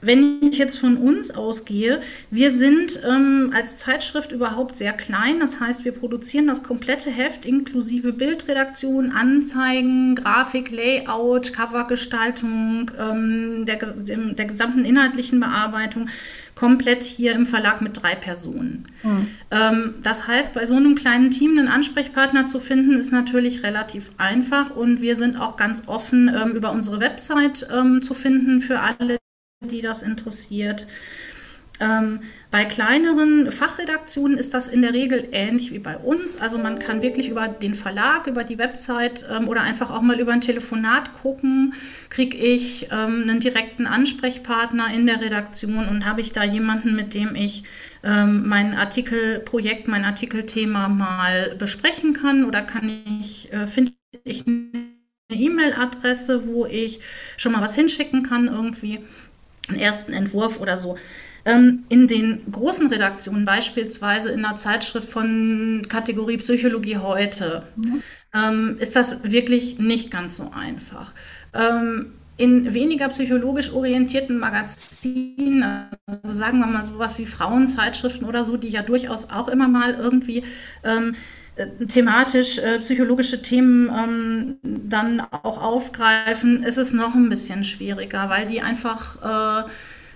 Wenn 0.00 0.42
ich 0.42 0.58
jetzt 0.58 0.78
von 0.78 0.96
uns 0.96 1.30
ausgehe, 1.30 2.00
wir 2.30 2.50
sind 2.50 3.00
ähm, 3.08 3.52
als 3.54 3.76
Zeitschrift 3.76 4.32
überhaupt 4.32 4.76
sehr 4.76 4.92
klein. 4.92 5.40
Das 5.40 5.60
heißt, 5.60 5.84
wir 5.84 5.92
produzieren 5.92 6.46
das 6.46 6.62
komplette 6.62 7.10
Heft 7.10 7.46
inklusive 7.46 8.12
Bildredaktion, 8.12 9.12
Anzeigen, 9.12 10.14
Grafik, 10.14 10.70
Layout, 10.70 11.52
Covergestaltung, 11.52 12.90
ähm, 12.98 13.64
der, 13.66 13.76
der 13.76 14.44
gesamten 14.44 14.84
inhaltlichen 14.84 15.40
Bearbeitung 15.40 16.08
komplett 16.56 17.04
hier 17.04 17.34
im 17.34 17.46
Verlag 17.46 17.82
mit 17.82 18.02
drei 18.02 18.14
Personen. 18.14 18.86
Mhm. 19.02 19.28
Ähm, 19.50 19.94
das 20.02 20.26
heißt, 20.26 20.54
bei 20.54 20.64
so 20.66 20.74
einem 20.74 20.94
kleinen 20.94 21.30
Team 21.30 21.56
einen 21.56 21.68
Ansprechpartner 21.68 22.46
zu 22.46 22.58
finden, 22.58 22.94
ist 22.94 23.12
natürlich 23.12 23.62
relativ 23.62 24.10
einfach 24.16 24.74
und 24.74 25.00
wir 25.00 25.16
sind 25.16 25.38
auch 25.38 25.56
ganz 25.56 25.84
offen 25.86 26.28
ähm, 26.34 26.52
über 26.52 26.72
unsere 26.72 26.98
Website 26.98 27.68
ähm, 27.72 28.00
zu 28.00 28.14
finden 28.14 28.60
für 28.60 28.80
alle, 28.80 29.18
die 29.60 29.80
das 29.80 30.02
interessiert. 30.02 30.86
Ähm, 31.78 32.20
bei 32.50 32.64
kleineren 32.64 33.52
Fachredaktionen 33.52 34.38
ist 34.38 34.54
das 34.54 34.66
in 34.66 34.80
der 34.80 34.94
Regel 34.94 35.28
ähnlich 35.32 35.72
wie 35.72 35.78
bei 35.78 35.98
uns. 35.98 36.38
Also 36.40 36.56
man 36.56 36.78
kann 36.78 37.02
wirklich 37.02 37.28
über 37.28 37.48
den 37.48 37.74
Verlag, 37.74 38.26
über 38.26 38.44
die 38.44 38.56
Website 38.56 39.26
ähm, 39.30 39.46
oder 39.46 39.60
einfach 39.60 39.90
auch 39.90 40.00
mal 40.00 40.18
über 40.18 40.32
ein 40.32 40.40
Telefonat 40.40 41.12
gucken, 41.20 41.74
kriege 42.08 42.36
ich 42.36 42.84
ähm, 42.90 43.22
einen 43.22 43.40
direkten 43.40 43.86
Ansprechpartner 43.86 44.92
in 44.94 45.04
der 45.06 45.20
Redaktion 45.20 45.86
und 45.88 46.06
habe 46.06 46.22
ich 46.22 46.32
da 46.32 46.44
jemanden, 46.44 46.96
mit 46.96 47.12
dem 47.12 47.34
ich 47.34 47.64
ähm, 48.02 48.48
mein 48.48 48.74
Artikelprojekt, 48.74 49.86
mein 49.86 50.06
Artikelthema 50.06 50.88
mal 50.88 51.56
besprechen 51.58 52.14
kann 52.14 52.46
oder 52.46 52.62
kann 52.62 52.90
ich, 53.20 53.52
äh, 53.52 53.66
finde 53.66 53.92
ich 54.24 54.46
eine 54.46 54.96
E-Mail-Adresse, 55.28 56.46
wo 56.46 56.64
ich 56.64 57.00
schon 57.36 57.52
mal 57.52 57.60
was 57.60 57.74
hinschicken 57.74 58.22
kann 58.22 58.46
irgendwie 58.46 59.00
einen 59.68 59.78
ersten 59.78 60.12
Entwurf 60.12 60.60
oder 60.60 60.78
so. 60.78 60.96
Ähm, 61.44 61.84
in 61.88 62.08
den 62.08 62.50
großen 62.50 62.88
Redaktionen, 62.88 63.44
beispielsweise 63.44 64.30
in 64.30 64.44
einer 64.44 64.56
Zeitschrift 64.56 65.08
von 65.08 65.86
Kategorie 65.88 66.38
Psychologie 66.38 66.98
heute, 66.98 67.62
mhm. 67.76 68.76
ist 68.78 68.96
das 68.96 69.22
wirklich 69.30 69.78
nicht 69.78 70.10
ganz 70.10 70.36
so 70.36 70.50
einfach. 70.54 71.14
Ähm, 71.54 72.12
in 72.36 72.74
weniger 72.74 73.08
psychologisch 73.08 73.72
orientierten 73.72 74.38
Magazinen, 74.38 75.64
also 76.06 76.32
sagen 76.32 76.58
wir 76.58 76.66
mal 76.66 76.84
sowas 76.84 77.18
wie 77.18 77.26
Frauenzeitschriften 77.26 78.26
oder 78.26 78.44
so, 78.44 78.56
die 78.56 78.68
ja 78.68 78.82
durchaus 78.82 79.30
auch 79.30 79.48
immer 79.48 79.68
mal 79.68 79.94
irgendwie 79.94 80.44
ähm, 80.84 81.14
äh, 81.14 81.18
thematisch 81.88 82.58
äh, 82.58 82.78
psychologische 82.80 83.40
Themen 83.40 83.88
ähm, 83.88 84.56
dann 84.62 85.20
auch 85.20 85.60
aufgreifen, 85.60 86.62
ist 86.62 86.76
es 86.76 86.92
noch 86.92 87.14
ein 87.14 87.28
bisschen 87.28 87.64
schwieriger, 87.64 88.28
weil 88.28 88.46
die 88.46 88.60
einfach 88.60 89.64
äh, 89.64 89.68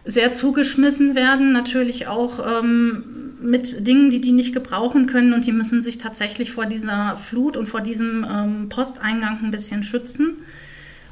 sehr 0.04 0.34
zugeschmissen 0.34 1.14
werden, 1.14 1.52
natürlich 1.52 2.08
auch 2.08 2.40
ähm, 2.60 3.04
mit 3.40 3.86
Dingen, 3.86 4.10
die 4.10 4.20
die 4.20 4.32
nicht 4.32 4.52
gebrauchen 4.52 5.06
können 5.06 5.32
und 5.32 5.46
die 5.46 5.52
müssen 5.52 5.80
sich 5.80 5.98
tatsächlich 5.98 6.52
vor 6.52 6.66
dieser 6.66 7.16
Flut 7.16 7.56
und 7.56 7.66
vor 7.66 7.80
diesem 7.80 8.26
ähm, 8.30 8.68
Posteingang 8.68 9.38
ein 9.42 9.50
bisschen 9.50 9.82
schützen. 9.82 10.42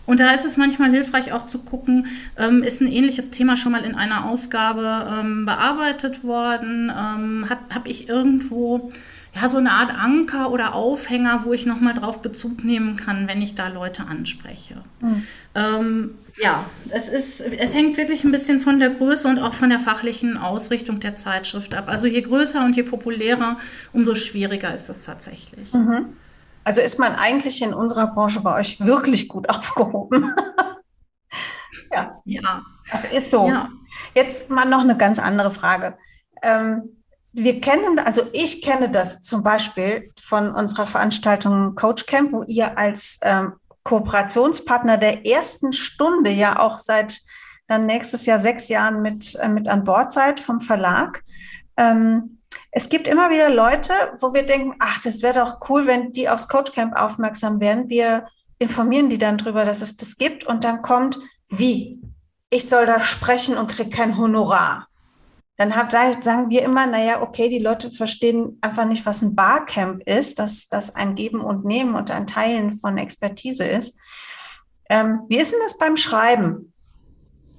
Und 0.04 0.20
da 0.20 0.30
ist 0.30 0.46
es 0.46 0.56
manchmal 0.56 0.90
hilfreich 0.90 1.32
auch 1.32 1.46
zu 1.46 1.58
gucken, 1.58 2.06
ähm, 2.38 2.62
ist 2.62 2.80
ein 2.80 2.86
ähnliches 2.86 3.30
Thema 3.30 3.56
schon 3.56 3.72
mal 3.72 3.84
in 3.84 3.94
einer 3.94 4.26
Ausgabe 4.26 5.06
ähm, 5.20 5.44
bearbeitet 5.44 6.24
worden? 6.24 6.90
Ähm, 6.90 7.46
Habe 7.48 7.88
ich 7.90 8.08
irgendwo 8.08 8.90
ja, 9.40 9.48
so 9.50 9.58
eine 9.58 9.70
Art 9.70 9.92
Anker 9.94 10.50
oder 10.50 10.74
Aufhänger, 10.74 11.42
wo 11.44 11.52
ich 11.52 11.66
nochmal 11.66 11.94
drauf 11.94 12.22
Bezug 12.22 12.64
nehmen 12.64 12.96
kann, 12.96 13.28
wenn 13.28 13.42
ich 13.42 13.54
da 13.54 13.68
Leute 13.68 14.06
anspreche? 14.06 14.82
Mhm. 15.00 15.26
Ähm, 15.54 16.18
ja, 16.36 16.64
es, 16.90 17.08
ist, 17.08 17.40
es 17.40 17.74
hängt 17.74 17.96
wirklich 17.96 18.24
ein 18.24 18.30
bisschen 18.30 18.60
von 18.60 18.78
der 18.78 18.90
Größe 18.90 19.28
und 19.28 19.38
auch 19.38 19.54
von 19.54 19.70
der 19.70 19.80
fachlichen 19.80 20.38
Ausrichtung 20.38 21.00
der 21.00 21.16
Zeitschrift 21.16 21.74
ab. 21.74 21.88
Also 21.88 22.06
je 22.06 22.20
größer 22.22 22.64
und 22.64 22.76
je 22.76 22.82
populärer, 22.82 23.58
umso 23.92 24.14
schwieriger 24.14 24.74
ist 24.74 24.88
es 24.88 25.04
tatsächlich. 25.04 25.72
Mhm. 25.72 26.16
Also 26.64 26.82
ist 26.82 26.98
man 26.98 27.14
eigentlich 27.14 27.62
in 27.62 27.72
unserer 27.72 28.08
Branche 28.08 28.40
bei 28.40 28.54
euch 28.54 28.80
wirklich 28.84 29.28
gut 29.28 29.48
aufgehoben. 29.50 30.34
ja. 31.92 32.20
ja. 32.24 32.62
Das 32.90 33.04
ist 33.04 33.30
so. 33.30 33.48
Ja. 33.48 33.68
Jetzt 34.14 34.50
mal 34.50 34.64
noch 34.64 34.80
eine 34.80 34.96
ganz 34.96 35.18
andere 35.18 35.50
Frage. 35.50 35.96
Ähm, 36.42 36.97
wir 37.42 37.60
kennen, 37.60 37.98
also 37.98 38.22
ich 38.32 38.62
kenne 38.62 38.90
das 38.90 39.22
zum 39.22 39.42
Beispiel 39.42 40.12
von 40.20 40.54
unserer 40.54 40.86
Veranstaltung 40.86 41.74
Coach 41.74 42.06
Camp, 42.06 42.32
wo 42.32 42.42
ihr 42.44 42.76
als 42.76 43.18
ähm, 43.22 43.54
Kooperationspartner 43.84 44.98
der 44.98 45.26
ersten 45.26 45.72
Stunde 45.72 46.30
ja 46.30 46.58
auch 46.58 46.78
seit 46.78 47.20
dann 47.68 47.86
nächstes 47.86 48.26
Jahr 48.26 48.38
sechs 48.38 48.68
Jahren 48.68 49.02
mit, 49.02 49.34
äh, 49.36 49.48
mit 49.48 49.68
an 49.68 49.84
Bord 49.84 50.12
seid 50.12 50.40
vom 50.40 50.60
Verlag. 50.60 51.22
Ähm, 51.76 52.38
es 52.70 52.88
gibt 52.88 53.06
immer 53.06 53.30
wieder 53.30 53.50
Leute, 53.50 53.92
wo 54.20 54.34
wir 54.34 54.44
denken, 54.44 54.74
ach, 54.78 55.00
das 55.00 55.22
wäre 55.22 55.40
doch 55.40 55.68
cool, 55.68 55.86
wenn 55.86 56.12
die 56.12 56.28
aufs 56.28 56.48
Coachcamp 56.48 56.98
aufmerksam 56.98 57.60
werden. 57.60 57.88
Wir 57.88 58.26
informieren 58.58 59.08
die 59.10 59.18
dann 59.18 59.38
darüber, 59.38 59.64
dass 59.64 59.82
es 59.82 59.96
das 59.96 60.16
gibt 60.16 60.44
und 60.44 60.64
dann 60.64 60.82
kommt, 60.82 61.18
wie? 61.48 62.00
Ich 62.50 62.68
soll 62.68 62.86
da 62.86 63.00
sprechen 63.00 63.56
und 63.56 63.70
kriege 63.70 63.90
kein 63.90 64.18
Honorar. 64.18 64.87
Dann 65.58 65.74
hab, 65.74 65.90
sagen 65.90 66.50
wir 66.50 66.62
immer, 66.62 66.86
naja, 66.86 67.20
okay, 67.20 67.48
die 67.48 67.58
Leute 67.58 67.90
verstehen 67.90 68.58
einfach 68.60 68.84
nicht, 68.84 69.04
was 69.04 69.22
ein 69.22 69.34
Barcamp 69.34 70.04
ist, 70.04 70.38
dass 70.38 70.68
das 70.68 70.94
ein 70.94 71.16
Geben 71.16 71.40
und 71.40 71.64
Nehmen 71.64 71.96
und 71.96 72.12
ein 72.12 72.28
Teilen 72.28 72.72
von 72.72 72.96
Expertise 72.96 73.64
ist. 73.64 73.98
Ähm, 74.88 75.22
wie 75.28 75.38
ist 75.38 75.52
denn 75.52 75.58
das 75.64 75.76
beim 75.76 75.96
Schreiben? 75.96 76.72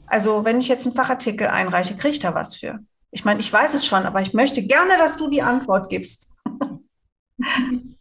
Also, 0.08 0.46
wenn 0.46 0.60
ich 0.60 0.70
jetzt 0.70 0.88
einen 0.88 0.96
Fachartikel 0.96 1.48
einreiche, 1.48 1.96
kriege 1.96 2.14
ich 2.14 2.20
da 2.20 2.34
was 2.34 2.56
für? 2.56 2.80
Ich 3.12 3.26
meine, 3.26 3.42
ich 3.42 3.52
weiß 3.52 3.74
es 3.74 3.86
schon, 3.86 4.06
aber 4.06 4.22
ich 4.22 4.34
möchte 4.34 4.66
gerne, 4.66 4.98
dass 4.98 5.18
du 5.18 5.30
die 5.30 5.42
Antwort 5.42 5.90
gibst. 5.90 6.34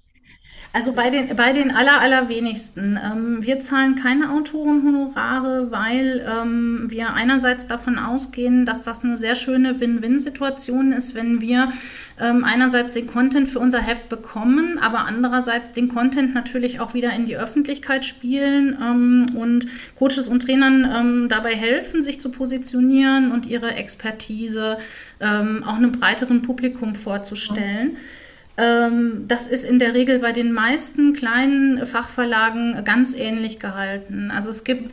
Also 0.74 0.92
bei 0.92 1.09
den, 1.09 1.35
bei 1.35 1.52
den 1.54 1.70
aller, 1.70 2.00
allerwenigsten. 2.00 3.00
Ähm, 3.02 3.38
wir 3.40 3.59
zahlen 3.59 3.94
keine 3.94 4.31
Autorenhonorare, 4.31 5.70
weil 5.70 6.26
ähm, 6.31 6.87
wir 6.88 7.14
einerseits 7.14 7.66
davon 7.66 7.98
ausgehen, 7.98 8.66
dass 8.66 8.83
das 8.83 9.02
eine 9.02 9.16
sehr 9.16 9.35
schöne 9.35 9.81
Win-Win-Situation 9.81 10.92
ist, 10.92 11.14
wenn 11.14 11.40
wir 11.40 11.72
ähm, 12.20 12.44
einerseits 12.44 12.92
den 12.94 13.07
Content 13.07 13.48
für 13.48 13.61
unser 13.61 13.81
Heft 13.81 14.11
bekommen, 14.11 14.78
aber 14.78 15.07
andererseits 15.07 15.72
den 15.72 15.88
Content 15.88 16.35
natürlich 16.35 16.81
auch 16.81 16.92
wieder 16.92 17.12
in 17.14 17.24
die 17.24 17.38
Öffentlichkeit 17.38 18.04
spielen 18.04 18.76
ähm, 18.81 19.37
und 19.37 19.66
Coaches 19.96 20.28
und 20.28 20.42
Trainern 20.42 20.87
ähm, 20.94 21.28
dabei 21.31 21.54
helfen, 21.54 22.02
sich 22.02 22.20
zu 22.20 22.31
positionieren 22.31 23.33
und 23.33 23.46
ihre 23.46 23.74
Expertise 23.74 24.76
ähm, 25.20 25.64
auch 25.64 25.76
einem 25.76 25.92
breiteren 25.92 26.42
Publikum 26.42 26.94
vorzustellen. 26.94 27.92
Mhm. 27.92 27.96
Ähm, 28.58 29.24
das 29.28 29.46
ist 29.46 29.64
in 29.64 29.78
der 29.78 29.94
Regel 29.94 30.18
bei 30.18 30.32
den 30.32 30.52
meisten 30.52 31.12
kleinen 31.12 31.86
Fachverlagen 31.86 32.84
ganz 32.84 33.14
ähnlich 33.14 33.60
gehalten. 33.60 34.32
Also 34.34 34.50
es 34.50 34.64
gibt 34.64 34.92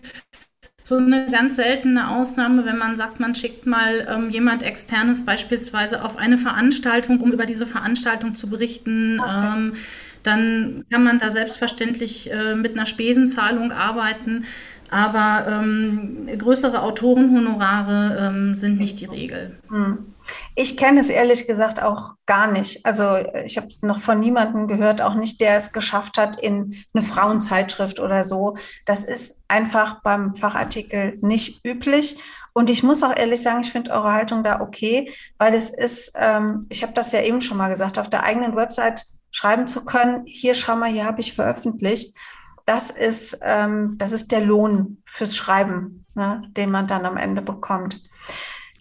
so 0.84 0.98
eine 0.98 1.32
ganz 1.32 1.56
seltene 1.56 2.12
Ausnahme, 2.12 2.64
wenn 2.64 2.78
man 2.78 2.96
sagt, 2.96 3.20
man 3.20 3.34
schickt 3.34 3.66
mal 3.66 4.08
ähm, 4.08 4.30
jemand 4.30 4.62
externes 4.62 5.26
beispielsweise 5.26 6.06
auf 6.06 6.18
eine 6.18 6.38
Veranstaltung, 6.38 7.20
um 7.22 7.32
über 7.32 7.48
diese 7.48 7.66
Veranstaltung 7.66 8.36
zu 8.36 8.52
berichten. 8.52 9.20
Okay. 9.20 9.54
Ähm, 9.58 9.74
dann 10.22 10.86
kann 10.92 11.04
man 11.04 11.18
da 11.18 11.32
selbstverständlich 11.32 12.32
äh, 12.32 12.56
mit 12.56 12.74
einer 12.74 12.86
Spesenzahlung 12.86 13.72
arbeiten. 13.72 14.46
Aber 14.92 15.48
ähm, 15.50 16.28
größere 16.38 16.84
Autorenhonorare 16.84 18.18
ähm, 18.20 18.54
sind 18.54 18.80
nicht 18.80 19.00
die 19.00 19.06
Regel. 19.06 19.58
Hm. 19.70 20.15
Ich 20.56 20.78
kenne 20.78 21.00
es 21.00 21.10
ehrlich 21.10 21.48
gesagt 21.48 21.82
auch 21.82 22.14
gar 22.26 22.52
nicht. 22.52 22.86
Also 22.86 23.18
ich 23.46 23.58
habe 23.58 23.68
es 23.68 23.82
noch 23.82 24.00
von 24.00 24.20
niemandem 24.20 24.68
gehört, 24.68 25.02
auch 25.02 25.16
nicht, 25.16 25.42
der 25.42 25.58
es 25.58 25.72
geschafft 25.72 26.18
hat 26.18 26.42
in 26.42 26.76
eine 26.94 27.04
Frauenzeitschrift 27.04 28.00
oder 28.00 28.24
so. 28.24 28.56
Das 28.86 29.04
ist 29.04 29.44
einfach 29.48 30.02
beim 30.02 30.36
Fachartikel 30.36 31.18
nicht 31.22 31.64
üblich. 31.66 32.18
Und 32.54 32.70
ich 32.70 32.84
muss 32.84 33.04
auch 33.04 33.16
ehrlich 33.16 33.42
sagen, 33.42 33.62
ich 33.62 33.72
finde 33.72 33.92
eure 33.92 34.14
Haltung 34.14 34.44
da 34.44 34.62
okay, 34.62 35.14
weil 35.38 35.54
es 35.54 35.70
ist, 35.70 36.14
ähm, 36.16 36.68
ich 36.70 36.84
habe 36.84 36.94
das 36.94 37.12
ja 37.12 37.22
eben 37.22 37.42
schon 37.42 37.58
mal 37.58 37.70
gesagt, 37.70 38.00
auf 38.00 38.10
der 38.10 38.24
eigenen 38.24 38.56
Website 38.56 39.04
schreiben 39.30 39.68
zu 39.68 39.84
können, 39.84 40.24
hier 40.26 40.54
schau 40.54 40.78
mal, 40.78 40.90
hier 40.90 41.06
habe 41.06 41.20
ich 41.20 41.34
veröffentlicht. 41.34 42.16
Das 42.66 42.90
ist, 42.90 43.42
ähm, 43.44 43.96
das 43.98 44.14
ist 44.14 44.32
der 44.32 44.40
Lohn 44.40 45.04
fürs 45.06 45.36
Schreiben, 45.36 46.06
ne, 46.16 46.44
den 46.56 46.72
man 46.72 46.88
dann 46.88 47.06
am 47.06 47.18
Ende 47.18 47.42
bekommt. 47.42 48.02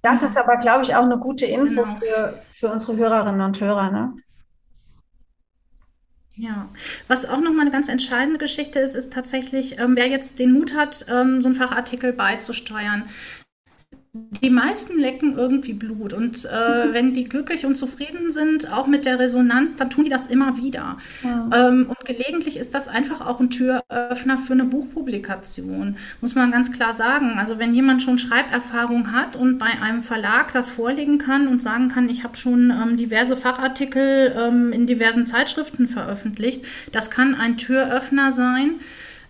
Das 0.04 0.22
ist 0.22 0.36
aber, 0.36 0.58
glaube 0.58 0.82
ich, 0.82 0.94
auch 0.94 1.02
eine 1.02 1.18
gute 1.18 1.46
Info 1.46 1.82
genau. 1.82 1.96
für, 1.96 2.38
für 2.42 2.68
unsere 2.68 2.94
Hörerinnen 2.98 3.40
und 3.40 3.58
Hörer. 3.58 3.90
Ne? 3.90 4.14
Ja, 6.34 6.68
was 7.08 7.24
auch 7.24 7.40
nochmal 7.40 7.62
eine 7.62 7.70
ganz 7.70 7.88
entscheidende 7.88 8.38
Geschichte 8.38 8.80
ist, 8.80 8.94
ist 8.94 9.14
tatsächlich, 9.14 9.80
ähm, 9.80 9.96
wer 9.96 10.08
jetzt 10.08 10.38
den 10.38 10.52
Mut 10.52 10.76
hat, 10.76 11.06
ähm, 11.08 11.40
so 11.40 11.48
einen 11.48 11.54
Fachartikel 11.54 12.12
beizusteuern 12.12 13.08
die 14.16 14.50
meisten 14.50 14.98
lecken 15.00 15.36
irgendwie 15.36 15.72
Blut. 15.72 16.12
Und 16.12 16.44
äh, 16.44 16.48
wenn 16.92 17.14
die 17.14 17.24
glücklich 17.24 17.66
und 17.66 17.74
zufrieden 17.74 18.32
sind, 18.32 18.72
auch 18.72 18.86
mit 18.86 19.06
der 19.06 19.18
Resonanz, 19.18 19.74
dann 19.74 19.90
tun 19.90 20.04
die 20.04 20.10
das 20.10 20.26
immer 20.26 20.56
wieder. 20.56 20.98
Ja. 21.24 21.50
Ähm, 21.52 21.86
und 21.88 22.04
gelegentlich 22.04 22.56
ist 22.56 22.74
das 22.74 22.86
einfach 22.86 23.20
auch 23.20 23.40
ein 23.40 23.50
Türöffner 23.50 24.38
für 24.38 24.52
eine 24.52 24.64
Buchpublikation, 24.64 25.96
muss 26.20 26.36
man 26.36 26.52
ganz 26.52 26.70
klar 26.70 26.92
sagen. 26.92 27.38
Also 27.38 27.58
wenn 27.58 27.74
jemand 27.74 28.02
schon 28.02 28.18
Schreiberfahrung 28.18 29.10
hat 29.10 29.34
und 29.34 29.58
bei 29.58 29.70
einem 29.82 30.02
Verlag 30.02 30.52
das 30.52 30.68
vorlegen 30.68 31.18
kann 31.18 31.48
und 31.48 31.60
sagen 31.60 31.88
kann, 31.88 32.08
ich 32.08 32.22
habe 32.22 32.36
schon 32.36 32.70
ähm, 32.70 32.96
diverse 32.96 33.36
Fachartikel 33.36 34.32
ähm, 34.38 34.72
in 34.72 34.86
diversen 34.86 35.26
Zeitschriften 35.26 35.88
veröffentlicht, 35.88 36.64
das 36.92 37.10
kann 37.10 37.34
ein 37.34 37.56
Türöffner 37.56 38.30
sein 38.30 38.76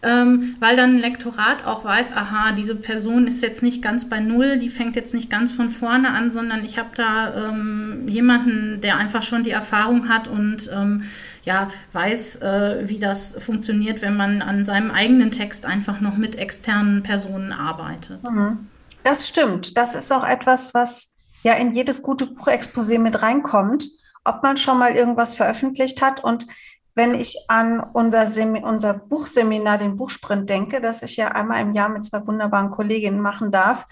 ähm, 0.04 0.56
weil 0.60 0.76
dann 0.76 0.96
ein 0.96 1.00
Lektorat 1.00 1.64
auch 1.66 1.84
weiß, 1.84 2.16
aha, 2.16 2.52
diese 2.52 2.76
Person 2.76 3.26
ist 3.26 3.42
jetzt 3.42 3.62
nicht 3.62 3.82
ganz 3.82 4.08
bei 4.08 4.20
Null, 4.20 4.58
die 4.58 4.68
fängt 4.68 4.96
jetzt 4.96 5.14
nicht 5.14 5.30
ganz 5.30 5.52
von 5.52 5.70
vorne 5.70 6.10
an, 6.10 6.30
sondern 6.30 6.64
ich 6.64 6.78
habe 6.78 6.90
da 6.94 7.48
ähm, 7.48 8.06
jemanden, 8.06 8.80
der 8.80 8.98
einfach 8.98 9.22
schon 9.22 9.44
die 9.44 9.50
Erfahrung 9.50 10.08
hat 10.08 10.28
und 10.28 10.70
ähm, 10.74 11.04
ja, 11.44 11.68
weiß, 11.92 12.36
äh, 12.36 12.88
wie 12.88 12.98
das 12.98 13.36
funktioniert, 13.38 14.02
wenn 14.02 14.16
man 14.16 14.42
an 14.42 14.64
seinem 14.64 14.90
eigenen 14.90 15.30
Text 15.30 15.66
einfach 15.66 16.00
noch 16.00 16.16
mit 16.16 16.36
externen 16.36 17.02
Personen 17.02 17.52
arbeitet. 17.52 18.22
Mhm. 18.22 18.68
Das 19.02 19.28
stimmt. 19.28 19.76
Das 19.76 19.94
ist 19.94 20.10
auch 20.10 20.24
etwas, 20.24 20.72
was 20.72 21.14
ja 21.42 21.52
in 21.54 21.72
jedes 21.72 22.02
gute 22.02 22.24
Buchexposé 22.24 22.98
mit 22.98 23.22
reinkommt, 23.22 23.86
ob 24.24 24.42
man 24.42 24.56
schon 24.56 24.78
mal 24.78 24.96
irgendwas 24.96 25.34
veröffentlicht 25.34 26.00
hat. 26.00 26.24
Und 26.24 26.46
wenn 26.94 27.14
ich 27.14 27.36
an 27.48 27.80
unser, 27.80 28.24
unser 28.62 28.94
Buchseminar, 28.94 29.78
den 29.78 29.96
Buchsprint 29.96 30.48
denke, 30.48 30.80
das 30.80 31.02
ich 31.02 31.16
ja 31.16 31.28
einmal 31.28 31.60
im 31.60 31.72
Jahr 31.72 31.88
mit 31.88 32.04
zwei 32.04 32.24
wunderbaren 32.26 32.70
Kolleginnen 32.70 33.20
machen 33.20 33.50
darf, 33.50 33.86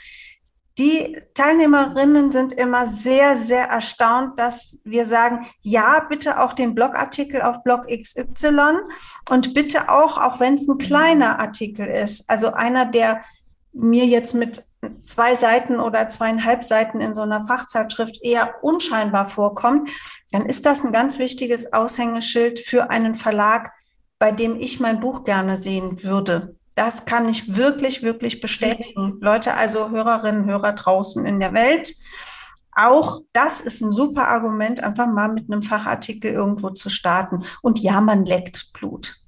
die 0.78 1.18
Teilnehmerinnen 1.34 2.30
sind 2.30 2.54
immer 2.54 2.86
sehr, 2.86 3.34
sehr 3.34 3.66
erstaunt, 3.66 4.38
dass 4.38 4.78
wir 4.84 5.04
sagen, 5.04 5.46
ja, 5.60 6.06
bitte 6.08 6.40
auch 6.40 6.54
den 6.54 6.74
Blogartikel 6.74 7.42
auf 7.42 7.62
Blog 7.62 7.86
XY 7.88 8.78
und 9.28 9.52
bitte 9.52 9.90
auch, 9.90 10.16
auch 10.16 10.40
wenn 10.40 10.54
es 10.54 10.66
ein 10.68 10.78
kleiner 10.78 11.38
Artikel 11.40 11.86
ist, 11.86 12.28
also 12.30 12.52
einer, 12.52 12.86
der 12.86 13.22
mir 13.74 14.06
jetzt 14.06 14.34
mit 14.34 14.62
zwei 15.04 15.34
Seiten 15.34 15.80
oder 15.80 16.08
zweieinhalb 16.08 16.64
Seiten 16.64 17.00
in 17.00 17.14
so 17.14 17.22
einer 17.22 17.44
Fachzeitschrift 17.44 18.18
eher 18.22 18.62
unscheinbar 18.62 19.26
vorkommt, 19.26 19.90
dann 20.30 20.46
ist 20.46 20.66
das 20.66 20.84
ein 20.84 20.92
ganz 20.92 21.18
wichtiges 21.18 21.72
Aushängeschild 21.72 22.60
für 22.60 22.90
einen 22.90 23.14
Verlag, 23.14 23.72
bei 24.18 24.32
dem 24.32 24.58
ich 24.58 24.80
mein 24.80 25.00
Buch 25.00 25.24
gerne 25.24 25.56
sehen 25.56 26.02
würde. 26.02 26.56
Das 26.74 27.04
kann 27.04 27.28
ich 27.28 27.56
wirklich, 27.56 28.02
wirklich 28.02 28.40
bestätigen. 28.40 29.18
Leute, 29.20 29.54
also 29.54 29.90
Hörerinnen, 29.90 30.46
Hörer 30.46 30.72
draußen 30.72 31.26
in 31.26 31.38
der 31.38 31.52
Welt. 31.52 31.94
Auch 32.74 33.20
das 33.34 33.60
ist 33.60 33.82
ein 33.82 33.92
super 33.92 34.28
Argument, 34.28 34.82
einfach 34.82 35.06
mal 35.06 35.28
mit 35.28 35.50
einem 35.50 35.60
Fachartikel 35.60 36.32
irgendwo 36.32 36.70
zu 36.70 36.88
starten. 36.88 37.44
Und 37.60 37.78
ja, 37.80 38.00
man 38.00 38.24
leckt 38.24 38.72
Blut 38.72 39.21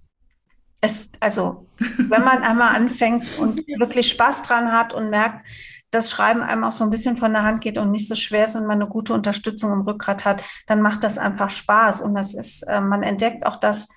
es, 0.85 1.13
also 1.21 1.67
wenn 1.79 2.23
man 2.23 2.43
einmal 2.43 2.75
anfängt 2.75 3.39
und 3.39 3.67
wirklich 3.79 4.09
Spaß 4.09 4.43
dran 4.43 4.73
hat 4.73 4.93
und 4.93 5.11
merkt, 5.11 5.47
das 5.91 6.11
Schreiben 6.11 6.43
einem 6.43 6.65
auch 6.65 6.73
so 6.73 6.85
ein 6.85 6.91
bisschen 6.91 7.17
von 7.17 7.33
der 7.33 7.45
Hand 7.45 7.61
geht 7.61 7.79
und 7.79 7.91
nicht 7.91 8.09
so 8.09 8.15
schwer 8.15 8.45
ist 8.45 8.57
und 8.57 8.67
man 8.67 8.81
eine 8.83 8.91
gute 8.91 9.15
Unterstützung 9.15 9.73
im 9.73 9.83
Rückgrat 9.83 10.25
hat, 10.25 10.43
dann 10.67 10.83
macht 10.83 11.05
das 11.05 11.19
einfach 11.19 11.51
Spaß. 11.51 12.03
Und 12.03 12.15
das 12.15 12.35
ist, 12.35 12.63
äh, 12.63 12.81
man 12.81 13.03
entdeckt 13.03 13.47
auch, 13.47 13.57
dass, 13.57 13.89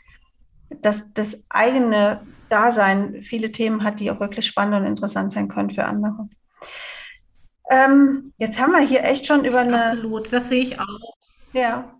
dass 0.81 1.13
das 1.13 1.47
eigene 1.49 2.21
Dasein 2.49 3.21
viele 3.21 3.51
Themen 3.51 3.83
hat, 3.83 3.99
die 3.99 4.11
auch 4.11 4.19
wirklich 4.19 4.45
spannend 4.45 4.75
und 4.75 4.85
interessant 4.85 5.31
sein 5.31 5.47
können 5.47 5.71
für 5.71 5.85
andere. 5.85 6.29
Ähm, 7.69 8.33
jetzt 8.37 8.61
haben 8.61 8.71
wir 8.71 8.79
hier 8.79 9.03
echt 9.03 9.25
schon 9.25 9.43
über 9.43 9.59
eine. 9.59 9.83
Absolut, 9.83 10.31
das 10.31 10.49
sehe 10.49 10.61
ich 10.61 10.79
auch. 10.79 11.15
Ja. 11.51 11.91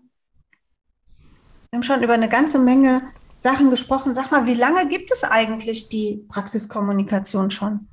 Wir 1.70 1.76
haben 1.76 1.82
schon 1.82 2.02
über 2.02 2.14
eine 2.14 2.28
ganze 2.28 2.58
Menge 2.58 3.02
Sachen 3.38 3.70
gesprochen. 3.70 4.14
Sag 4.14 4.30
mal, 4.30 4.46
wie 4.46 4.54
lange 4.54 4.86
gibt 4.88 5.10
es 5.10 5.24
eigentlich 5.24 5.88
die 5.88 6.24
Praxiskommunikation 6.28 7.50
schon? 7.50 7.88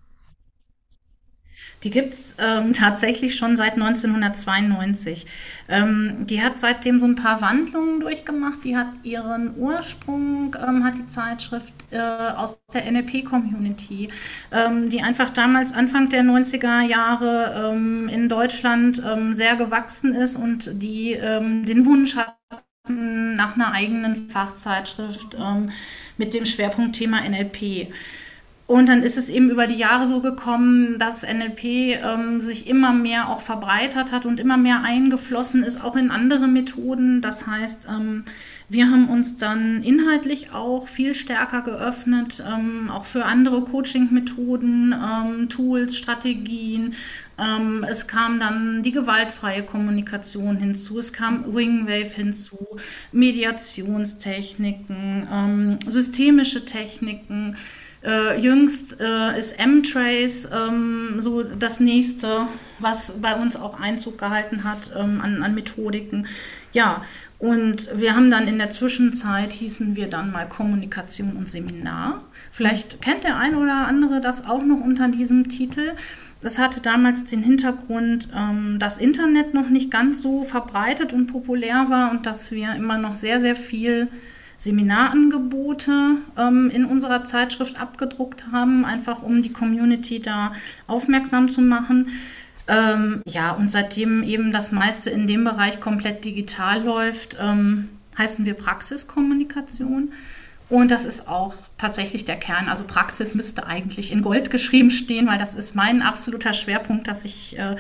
Die 1.84 1.92
gibt 1.92 2.14
es 2.14 2.38
ähm, 2.40 2.74
tatsächlich 2.74 3.36
schon 3.36 3.56
seit 3.56 3.74
1992. 3.74 5.28
Ähm, 5.70 6.18
die 6.22 6.42
hat 6.42 6.58
seitdem 6.58 7.00
so 7.00 7.06
ein 7.06 7.14
paar 7.14 7.42
Wandlungen 7.42 8.00
durchgemacht. 8.00 8.64
Die 8.64 8.76
hat 8.76 8.88
ihren 9.04 9.56
Ursprung, 9.56 10.56
ähm, 10.68 10.84
hat 10.84 10.96
die 10.98 11.06
Zeitschrift 11.06 11.74
äh, 11.92 12.00
aus 12.00 12.58
der 12.74 12.92
NLP-Community, 12.92 14.10
ähm, 14.52 14.90
die 14.90 15.04
einfach 15.04 15.30
damals 15.30 15.74
Anfang 15.74 16.10
der 16.10 16.24
90er 16.24 16.82
Jahre 16.82 17.72
ähm, 17.72 18.10
in 18.10 18.30
Deutschland 18.30 19.04
ähm, 19.06 19.36
sehr 19.36 19.56
gewachsen 19.56 20.16
ist 20.16 20.38
und 20.38 20.82
die 20.82 21.16
den 21.16 21.86
Wunsch 21.86 22.16
hatten 22.16 22.45
nach 22.90 23.56
einer 23.56 23.74
eigenen 23.74 24.16
Fachzeitschrift 24.16 25.38
mit 26.18 26.34
dem 26.34 26.46
Schwerpunktthema 26.46 27.22
NLP. 27.22 27.88
Und 28.68 28.90
dann 28.90 29.04
ist 29.04 29.18
es 29.18 29.30
eben 29.30 29.52
über 29.52 29.68
die 29.68 29.76
Jahre 29.76 30.08
so 30.08 30.22
gekommen, 30.22 30.98
dass 30.98 31.22
NLP 31.22 31.64
ähm, 31.64 32.40
sich 32.40 32.68
immer 32.68 32.94
mehr 32.94 33.30
auch 33.30 33.40
verbreitert 33.40 34.12
hat 34.12 34.26
und 34.26 34.40
immer 34.40 34.58
mehr 34.58 34.82
eingeflossen 34.84 35.64
ist, 35.64 35.84
auch 35.84 35.96
in 35.96 36.10
andere 36.10 36.48
Methoden. 36.48 37.22
Das 37.22 37.46
heißt, 37.46 37.88
ähm, 37.88 38.24
wir 38.68 38.90
haben 38.90 39.08
uns 39.10 39.38
dann 39.38 39.84
inhaltlich 39.84 40.52
auch 40.52 40.88
viel 40.88 41.14
stärker 41.14 41.62
geöffnet, 41.62 42.44
ähm, 42.52 42.90
auch 42.90 43.06
für 43.06 43.26
andere 43.26 43.62
Coaching-Methoden, 43.62 44.94
ähm, 44.94 45.50
Tools, 45.50 45.96
Strategien. 45.96 46.96
Ähm, 47.38 47.86
es 47.88 48.08
kam 48.08 48.40
dann 48.40 48.82
die 48.84 48.92
gewaltfreie 48.92 49.64
Kommunikation 49.64 50.58
hinzu, 50.58 51.00
es 51.00 51.12
kam 51.12 51.54
Wingwave 51.54 52.16
hinzu, 52.16 52.78
Mediationstechniken, 53.12 55.28
ähm, 55.32 55.80
systemische 55.88 56.66
Techniken. 56.66 57.58
Äh, 58.04 58.40
jüngst 58.40 59.02
äh, 59.02 59.38
ist 59.38 59.60
M-Trace 59.60 60.50
ähm, 60.54 61.16
so 61.18 61.42
das 61.42 61.80
nächste, 61.80 62.48
was 62.80 63.20
bei 63.20 63.36
uns 63.36 63.58
auch 63.58 63.80
Einzug 63.80 64.20
gehalten 64.20 64.64
hat 64.64 64.92
ähm, 64.96 65.20
an, 65.22 65.42
an 65.42 65.56
Methodiken. 65.56 66.28
Ja, 66.72 67.02
und 67.40 67.90
wir 67.94 68.16
haben 68.16 68.32
dann 68.32 68.48
in 68.48 68.60
der 68.60 68.70
Zwischenzeit, 68.70 69.52
hießen 69.52 69.96
wir 69.96 70.08
dann 70.08 70.32
mal 70.32 70.48
Kommunikation 70.48 71.36
und 71.36 71.52
Seminar. 71.52 72.22
Vielleicht 72.52 73.02
kennt 73.02 73.24
der 73.24 73.38
ein 73.38 73.56
oder 73.56 73.88
andere 73.88 74.22
das 74.22 74.46
auch 74.46 74.64
noch 74.64 74.80
unter 74.80 75.10
diesem 75.10 75.50
Titel. 75.50 75.94
Das 76.42 76.60
hatte 76.60 76.80
damals 76.82 77.26
den 77.26 77.42
Hintergrund, 77.42 78.30
ähm, 78.36 78.78
dass 78.80 78.98
Internet 78.98 79.54
noch 79.54 79.70
nicht 79.70 79.90
ganz 79.90 80.22
so 80.22 80.44
verbreitet 80.44 81.14
und 81.14 81.28
populär 81.28 81.88
war 81.90 82.12
und 82.12 82.26
dass 82.26 82.52
wir 82.52 82.74
immer 82.76 82.98
noch 82.98 83.16
sehr, 83.16 83.42
sehr 83.42 83.56
viel 83.56 84.10
Seminarangebote 84.58 86.18
ähm, 86.38 86.70
in 86.70 86.86
unserer 86.86 87.24
Zeitschrift 87.24 87.80
abgedruckt 87.80 88.46
haben, 88.52 88.86
einfach 88.86 89.22
um 89.22 89.42
die 89.42 89.52
Community 89.52 90.20
da 90.20 90.54
aufmerksam 90.88 91.50
zu 91.50 91.62
machen. 91.62 92.10
Ähm, 92.68 93.22
ja, 93.28 93.52
und 93.52 93.70
seitdem 93.70 94.24
eben 94.24 94.52
das 94.52 94.72
meiste 94.72 95.10
in 95.10 95.28
dem 95.28 95.44
Bereich 95.44 95.80
komplett 95.80 96.24
digital 96.26 96.84
läuft, 96.84 97.38
ähm, 97.40 97.90
heißen 98.18 98.46
wir 98.46 98.54
Praxiskommunikation. 98.54 100.14
Und 100.70 100.90
das 100.90 101.06
ist 101.06 101.28
auch 101.28 101.54
tatsächlich 101.78 102.26
der 102.26 102.38
Kern. 102.38 102.70
Also 102.70 102.86
Praxis 102.86 103.36
müsste 103.36 103.68
eigentlich 103.68 104.12
in 104.12 104.22
Gold 104.22 104.50
geschrieben 104.50 104.90
stehen, 104.90 105.28
weil 105.28 105.38
das 105.38 105.54
ist 105.54 105.76
mein 105.76 106.02
absoluter 106.02 106.54
Schwerpunkt, 106.54 107.08
dass 107.08 107.24
ich 107.24 107.58
äh, 107.58 107.76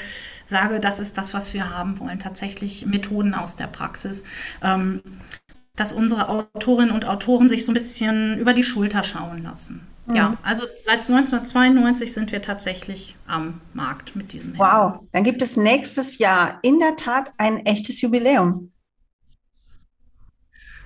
sage, 0.45 0.79
das 0.79 0.99
ist 0.99 1.17
das, 1.17 1.33
was 1.33 1.53
wir 1.53 1.69
haben 1.69 1.99
wollen. 1.99 2.19
Tatsächlich 2.19 2.85
Methoden 2.85 3.33
aus 3.33 3.55
der 3.55 3.67
Praxis. 3.67 4.23
Ähm, 4.61 5.01
dass 5.75 5.91
unsere 5.91 6.29
Autorinnen 6.29 6.93
und 6.93 7.05
Autoren 7.05 7.49
sich 7.49 7.65
so 7.65 7.71
ein 7.71 7.73
bisschen 7.73 8.39
über 8.39 8.53
die 8.53 8.63
Schulter 8.63 9.03
schauen 9.03 9.43
lassen. 9.43 9.85
Mhm. 10.05 10.15
Ja, 10.15 10.37
also 10.43 10.63
seit 10.83 10.99
1992 10.99 12.13
sind 12.13 12.31
wir 12.31 12.41
tatsächlich 12.41 13.15
am 13.27 13.59
Markt 13.73 14.15
mit 14.15 14.31
diesem. 14.31 14.57
Wow, 14.57 14.99
dann 15.11 15.23
gibt 15.23 15.41
es 15.41 15.57
nächstes 15.57 16.17
Jahr 16.17 16.59
in 16.61 16.79
der 16.79 16.95
Tat 16.95 17.33
ein 17.37 17.65
echtes 17.65 17.99
Jubiläum. 18.01 18.71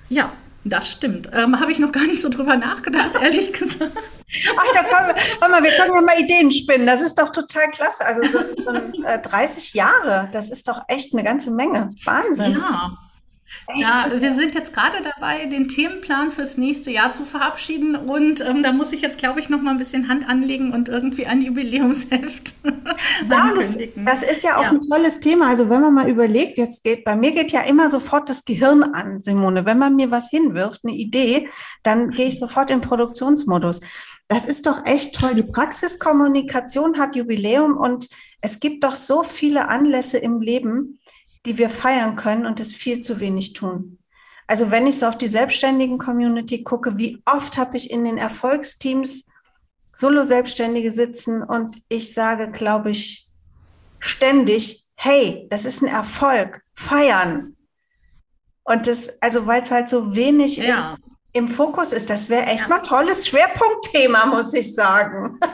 Ja, 0.10 0.32
das 0.64 0.92
stimmt. 0.92 1.30
Ähm, 1.34 1.60
Habe 1.60 1.72
ich 1.72 1.80
noch 1.80 1.92
gar 1.92 2.06
nicht 2.06 2.22
so 2.22 2.30
drüber 2.30 2.58
nachgedacht, 2.58 3.12
ehrlich 3.22 3.54
gesagt. 3.54 3.92
Ach, 3.96 4.64
da 4.74 4.84
können 4.84 5.16
wir, 5.40 5.50
mal, 5.50 5.64
wir 5.64 5.72
können 5.72 5.94
ja 5.94 6.02
mal 6.02 6.20
Ideen 6.20 6.52
spinnen. 6.52 6.86
Das 6.86 7.02
ist 7.02 7.18
doch 7.18 7.30
total 7.30 7.70
klasse. 7.72 8.06
Also 8.06 8.24
so, 8.24 8.40
so 8.64 9.04
äh, 9.04 9.20
30 9.20 9.74
Jahre, 9.74 10.30
das 10.32 10.50
ist 10.50 10.68
doch 10.68 10.82
echt 10.88 11.14
eine 11.14 11.24
ganze 11.24 11.52
Menge. 11.52 11.92
Wahnsinn. 12.06 12.54
Ja? 12.54 12.98
Ja, 13.76 14.12
wir 14.14 14.34
sind 14.34 14.56
jetzt 14.56 14.74
gerade 14.74 14.98
dabei, 15.04 15.46
den 15.46 15.68
Themenplan 15.68 16.32
fürs 16.32 16.58
nächste 16.58 16.92
Jahr 16.92 17.14
zu 17.14 17.24
verabschieden 17.26 17.96
und 17.96 18.42
ähm, 18.42 18.64
da 18.64 18.72
muss 18.72 18.92
ich 18.92 19.02
jetzt, 19.02 19.18
glaube 19.18 19.40
ich, 19.40 19.50
noch 19.50 19.62
mal 19.62 19.72
ein 19.72 19.78
bisschen 19.78 20.08
Hand 20.08 20.28
anlegen 20.28 20.72
und 20.72 20.90
irgendwie 20.90 21.26
ein 21.26 21.42
Jubiläumsheft 21.42 22.54
ja, 23.30 23.54
das, 23.56 23.78
das, 23.96 24.24
ist 24.24 24.44
ja 24.44 24.58
auch 24.58 24.64
ja. 24.64 24.70
ein 24.72 24.82
tolles 24.82 25.20
Thema. 25.20 25.50
Also 25.50 25.70
wenn 25.70 25.82
man 25.82 25.94
mal 25.94 26.10
überlegt, 26.10 26.58
jetzt 26.58 26.84
geht, 26.84 27.04
bei 27.04 27.16
mir 27.16 27.32
geht 27.32 27.52
ja 27.52 27.62
immer 27.62 27.90
sofort 27.90 28.30
das 28.30 28.46
Gehirn 28.46 28.84
an, 28.84 29.22
Simone. 29.22 29.66
Wenn 29.66 29.78
man 29.78 29.96
mir 29.96 30.12
was 30.12 30.30
hinwirft, 30.30 30.82
eine 30.84 30.96
Idee, 30.96 31.50
dann 31.84 32.10
gehe 32.10 32.28
ich 32.28 32.40
sofort 32.40 32.72
in 32.72 32.82
Produktionsmodus. 32.82 33.82
Das 34.28 34.46
ist 34.46 34.68
doch 34.68 34.86
echt 34.86 35.16
toll. 35.16 35.34
Die 35.36 35.44
Praxiskommunikation 35.44 37.00
hat 37.00 37.16
Jubiläum 37.16 37.78
und 37.78 38.10
es 38.42 38.60
gibt 38.60 38.84
doch 38.84 38.96
so 38.96 39.24
viele 39.24 39.68
Anlässe 39.70 40.18
im 40.18 40.40
Leben, 40.40 41.00
die 41.46 41.58
wir 41.58 41.70
feiern 41.70 42.16
können 42.16 42.46
und 42.46 42.60
es 42.60 42.74
viel 42.74 43.02
zu 43.02 43.20
wenig 43.20 43.54
tun. 43.54 44.00
Also 44.48 44.72
wenn 44.72 44.88
ich 44.88 44.98
so 44.98 45.06
auf 45.06 45.18
die 45.18 45.28
selbstständigen 45.28 45.98
Community 46.00 46.64
gucke, 46.64 46.98
wie 46.98 47.22
oft 47.26 47.58
habe 47.58 47.78
ich 47.78 47.92
in 47.92 48.04
den 48.04 48.18
Erfolgsteams 48.18 49.28
Solo-Selbstständige 49.94 50.92
sitzen 50.92 51.44
und 51.44 51.78
ich 51.90 52.14
sage, 52.14 52.52
glaube 52.52 52.92
ich, 52.92 53.28
ständig, 54.00 54.86
hey, 54.96 55.46
das 55.50 55.66
ist 55.66 55.82
ein 55.82 55.90
Erfolg, 55.90 56.62
feiern. 56.74 57.56
Und 58.64 58.88
das, 58.88 59.22
also 59.22 59.46
weil 59.46 59.62
es 59.62 59.72
halt 59.72 59.90
so 59.90 60.16
wenig 60.16 60.58
ja. 60.58 60.96
im, 61.34 61.46
im, 61.46 61.48
Fokus 61.48 61.92
ist, 61.92 62.10
das 62.10 62.30
wäre 62.30 62.46
echt 62.46 62.62
ja. 62.62 62.68
mal 62.70 62.80
tolles 62.80 63.28
Schwerpunktthema, 63.28 64.26
muss 64.28 64.54
ich 64.54 64.74
sagen. 64.74 65.40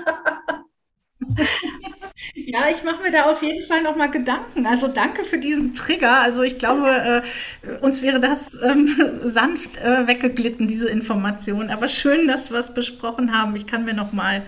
Ja, 2.33 2.69
ich 2.73 2.83
mache 2.83 3.03
mir 3.03 3.11
da 3.11 3.23
auf 3.23 3.41
jeden 3.41 3.65
Fall 3.67 3.81
nochmal 3.81 4.09
Gedanken. 4.09 4.65
Also 4.65 4.87
danke 4.87 5.25
für 5.25 5.37
diesen 5.37 5.73
Trigger. 5.75 6.21
Also 6.21 6.43
ich 6.43 6.57
glaube, 6.57 7.23
äh, 7.61 7.77
uns 7.83 8.01
wäre 8.01 8.19
das 8.19 8.57
ähm, 8.63 8.95
sanft 9.23 9.77
äh, 9.77 10.07
weggeglitten, 10.07 10.67
diese 10.67 10.87
Information. 10.87 11.69
Aber 11.69 11.89
schön, 11.89 12.27
dass 12.27 12.51
wir 12.51 12.59
es 12.59 12.73
besprochen 12.73 13.37
haben. 13.37 13.55
Ich 13.55 13.67
kann 13.67 13.83
mir 13.83 13.93
nochmal 13.93 14.43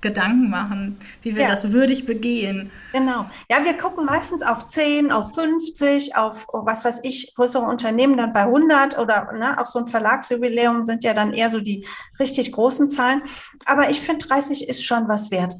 Gedanken 0.00 0.50
machen, 0.50 0.98
wie 1.22 1.34
wir 1.34 1.42
ja. 1.42 1.48
das 1.48 1.72
würdig 1.72 2.04
begehen. 2.04 2.70
Genau. 2.92 3.28
Ja, 3.50 3.64
wir 3.64 3.74
gucken 3.74 4.04
meistens 4.04 4.42
auf 4.42 4.68
10, 4.68 5.10
auf 5.10 5.34
50, 5.34 6.16
auf 6.16 6.46
was 6.52 6.84
weiß 6.84 7.04
ich, 7.04 7.34
größere 7.34 7.64
Unternehmen 7.64 8.16
dann 8.16 8.32
bei 8.34 8.42
100 8.42 8.98
oder 8.98 9.30
ne, 9.32 9.58
auch 9.58 9.66
so 9.66 9.78
ein 9.78 9.86
Verlagsjubiläum 9.86 10.84
sind 10.84 11.04
ja 11.04 11.14
dann 11.14 11.32
eher 11.32 11.48
so 11.48 11.60
die 11.60 11.86
richtig 12.18 12.52
großen 12.52 12.90
Zahlen. 12.90 13.22
Aber 13.64 13.88
ich 13.88 14.00
finde, 14.00 14.26
30 14.26 14.68
ist 14.68 14.84
schon 14.84 15.08
was 15.08 15.30
wert 15.30 15.54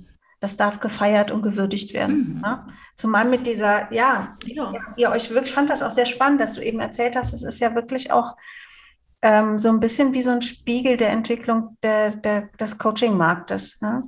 das 0.44 0.58
darf 0.58 0.78
gefeiert 0.78 1.30
und 1.30 1.40
gewürdigt 1.40 1.94
werden. 1.94 2.34
Mhm. 2.34 2.40
Ne? 2.42 2.66
Zumal 2.96 3.24
mit 3.24 3.46
dieser, 3.46 3.90
ja, 3.90 4.36
ja, 4.44 4.72
ihr 4.94 5.10
euch 5.10 5.30
wirklich, 5.30 5.48
ich 5.48 5.54
fand 5.54 5.70
das 5.70 5.82
auch 5.82 5.90
sehr 5.90 6.04
spannend, 6.04 6.38
dass 6.38 6.52
du 6.52 6.60
eben 6.60 6.80
erzählt 6.80 7.16
hast, 7.16 7.32
es 7.32 7.42
ist 7.42 7.60
ja 7.60 7.74
wirklich 7.74 8.12
auch 8.12 8.36
ähm, 9.22 9.58
so 9.58 9.70
ein 9.70 9.80
bisschen 9.80 10.12
wie 10.12 10.20
so 10.20 10.32
ein 10.32 10.42
Spiegel 10.42 10.98
der 10.98 11.08
Entwicklung 11.08 11.78
der, 11.82 12.10
der, 12.10 12.42
des 12.60 12.76
Coaching-Marktes. 12.76 13.80
Ne? 13.80 14.04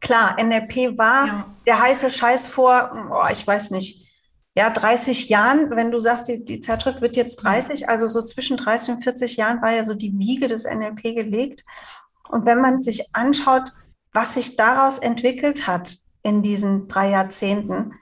Klar, 0.00 0.42
NLP 0.42 0.96
war 0.96 1.26
ja. 1.26 1.46
der 1.66 1.82
heiße 1.82 2.10
Scheiß 2.10 2.48
vor, 2.48 3.10
oh, 3.12 3.30
ich 3.30 3.46
weiß 3.46 3.70
nicht, 3.72 4.10
ja, 4.56 4.70
30 4.70 5.28
Jahren, 5.28 5.70
wenn 5.70 5.90
du 5.90 6.00
sagst, 6.00 6.28
die, 6.28 6.46
die 6.46 6.60
Zeitschrift 6.60 7.02
wird 7.02 7.14
jetzt 7.14 7.44
30, 7.44 7.90
also 7.90 8.08
so 8.08 8.22
zwischen 8.22 8.56
30 8.56 8.94
und 8.94 9.02
40 9.04 9.36
Jahren 9.36 9.60
war 9.60 9.72
ja 9.72 9.84
so 9.84 9.92
die 9.92 10.18
Wiege 10.18 10.46
des 10.46 10.64
NLP 10.64 11.02
gelegt. 11.14 11.62
Und 12.30 12.46
wenn 12.46 12.62
man 12.62 12.80
sich 12.80 13.14
anschaut, 13.14 13.70
was 14.18 14.34
sich 14.34 14.56
daraus 14.56 14.98
entwickelt 14.98 15.68
hat 15.68 15.96
in 16.24 16.42
diesen 16.42 16.88
drei 16.88 17.10
Jahrzehnten, 17.10 17.94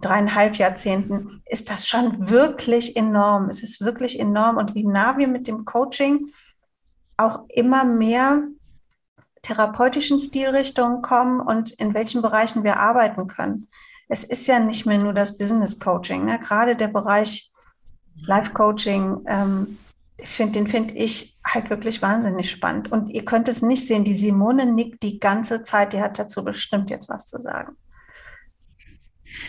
dreieinhalb 0.00 0.56
Jahrzehnten, 0.56 1.44
ist 1.46 1.70
das 1.70 1.86
schon 1.86 2.28
wirklich 2.28 2.96
enorm. 2.96 3.48
Es 3.48 3.62
ist 3.62 3.80
wirklich 3.80 4.18
enorm 4.18 4.56
und 4.56 4.74
wie 4.74 4.84
nah 4.84 5.16
wir 5.16 5.28
mit 5.28 5.46
dem 5.46 5.64
Coaching 5.64 6.32
auch 7.16 7.44
immer 7.50 7.84
mehr 7.84 8.42
therapeutischen 9.42 10.18
Stilrichtungen 10.18 11.02
kommen 11.02 11.40
und 11.40 11.70
in 11.70 11.94
welchen 11.94 12.20
Bereichen 12.20 12.64
wir 12.64 12.80
arbeiten 12.80 13.28
können. 13.28 13.68
Es 14.08 14.24
ist 14.24 14.48
ja 14.48 14.58
nicht 14.58 14.86
mehr 14.86 14.98
nur 14.98 15.12
das 15.12 15.38
Business 15.38 15.78
Coaching, 15.78 16.24
ne? 16.24 16.40
gerade 16.40 16.74
der 16.74 16.88
Bereich 16.88 17.52
Life 18.26 18.52
Coaching, 18.54 19.18
ähm, 19.28 19.78
find, 20.24 20.56
den 20.56 20.66
finde 20.66 20.94
ich 20.94 21.38
halt 21.44 21.70
wirklich 21.70 22.02
wahnsinnig 22.02 22.50
spannend. 22.50 22.90
Und 22.90 23.10
ihr 23.10 23.24
könnt 23.24 23.48
es 23.48 23.62
nicht 23.62 23.86
sehen, 23.86 24.04
die 24.04 24.14
Simone 24.14 24.66
nickt 24.66 25.02
die 25.02 25.18
ganze 25.18 25.62
Zeit, 25.62 25.92
die 25.92 26.00
hat 26.00 26.18
dazu 26.18 26.44
bestimmt 26.44 26.90
jetzt 26.90 27.08
was 27.08 27.26
zu 27.26 27.40
sagen. 27.40 27.76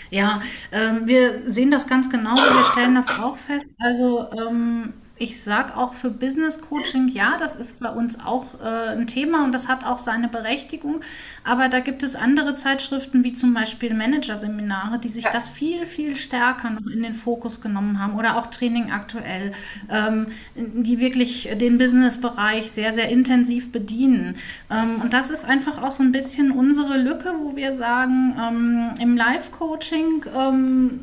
Ja, 0.09 0.41
ähm, 0.71 1.07
wir 1.07 1.51
sehen 1.51 1.71
das 1.71 1.87
ganz 1.87 2.09
genauso, 2.09 2.43
wir 2.53 2.63
stellen 2.65 2.95
das 2.95 3.09
auch 3.09 3.37
fest. 3.37 3.65
Also 3.79 4.29
ähm, 4.31 4.93
ich 5.21 5.43
sage 5.43 5.77
auch 5.77 5.93
für 5.93 6.09
Business 6.09 6.61
Coaching, 6.61 7.07
ja, 7.07 7.37
das 7.37 7.55
ist 7.55 7.79
bei 7.79 7.89
uns 7.89 8.19
auch 8.25 8.59
äh, 8.59 8.93
ein 8.93 9.05
Thema 9.05 9.43
und 9.43 9.51
das 9.51 9.67
hat 9.67 9.85
auch 9.85 9.99
seine 9.99 10.27
Berechtigung. 10.27 11.01
Aber 11.43 11.69
da 11.69 11.79
gibt 11.79 12.01
es 12.01 12.15
andere 12.15 12.55
Zeitschriften, 12.55 13.23
wie 13.23 13.33
zum 13.33 13.53
Beispiel 13.53 13.93
Managerseminare, 13.93 14.97
die 14.97 15.09
sich 15.09 15.25
ja. 15.25 15.31
das 15.31 15.47
viel, 15.47 15.85
viel 15.85 16.15
stärker 16.15 16.71
noch 16.71 16.91
in 16.91 17.03
den 17.03 17.13
Fokus 17.13 17.61
genommen 17.61 17.99
haben 17.99 18.17
oder 18.17 18.35
auch 18.35 18.47
Training 18.47 18.89
aktuell, 18.91 19.51
ähm, 19.91 20.27
die 20.55 20.99
wirklich 20.99 21.49
den 21.53 21.77
Business-Bereich 21.77 22.71
sehr, 22.71 22.95
sehr 22.95 23.09
intensiv 23.09 23.71
bedienen. 23.71 24.37
Ähm, 24.71 25.01
und 25.03 25.13
das 25.13 25.29
ist 25.29 25.45
einfach 25.45 25.83
auch 25.83 25.91
so 25.91 26.01
ein 26.01 26.11
bisschen 26.11 26.49
unsere 26.49 26.97
Lücke, 26.97 27.31
wo 27.39 27.55
wir 27.55 27.73
sagen, 27.73 28.35
ähm, 28.41 28.89
im 28.99 29.15
Live-Coaching 29.15 30.25
ähm, 30.35 31.01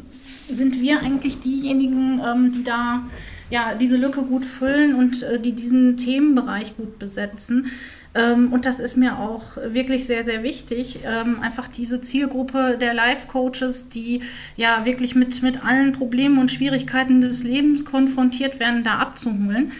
sind 0.48 0.80
wir 0.80 1.00
eigentlich 1.00 1.38
diejenigen, 1.38 2.20
ähm, 2.26 2.52
die 2.52 2.64
da 2.64 3.04
ja, 3.50 3.74
diese 3.74 3.96
Lücke 3.96 4.22
gut 4.22 4.44
füllen 4.44 4.94
und 4.94 5.22
äh, 5.22 5.40
die 5.40 5.52
diesen 5.52 5.96
Themenbereich 5.96 6.76
gut 6.76 6.98
besetzen. 6.98 7.70
Ähm, 8.14 8.52
und 8.52 8.64
das 8.64 8.80
ist 8.80 8.96
mir 8.96 9.18
auch 9.18 9.56
wirklich 9.56 10.06
sehr, 10.06 10.24
sehr 10.24 10.42
wichtig, 10.42 11.00
ähm, 11.04 11.40
einfach 11.42 11.68
diese 11.68 12.00
Zielgruppe 12.00 12.78
der 12.80 12.94
Life-Coaches, 12.94 13.90
die 13.90 14.22
ja 14.56 14.84
wirklich 14.84 15.14
mit, 15.14 15.42
mit 15.42 15.64
allen 15.64 15.92
Problemen 15.92 16.38
und 16.38 16.50
Schwierigkeiten 16.50 17.20
des 17.20 17.44
Lebens 17.44 17.84
konfrontiert 17.84 18.60
werden, 18.60 18.82
da 18.82 18.98
abzuholen. 18.98 19.72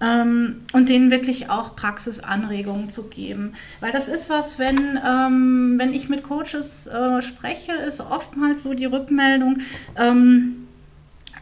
Ähm, 0.00 0.56
und 0.72 0.88
denen 0.88 1.12
wirklich 1.12 1.50
auch 1.50 1.76
Praxisanregungen 1.76 2.90
zu 2.90 3.04
geben. 3.04 3.52
Weil 3.78 3.92
das 3.92 4.08
ist 4.08 4.28
was, 4.28 4.58
wenn, 4.58 4.98
ähm, 5.06 5.74
wenn 5.78 5.94
ich 5.94 6.08
mit 6.08 6.24
Coaches 6.24 6.88
äh, 6.88 7.22
spreche, 7.22 7.72
ist 7.72 8.00
oftmals 8.00 8.64
so 8.64 8.74
die 8.74 8.86
Rückmeldung, 8.86 9.58
ähm, 9.96 10.63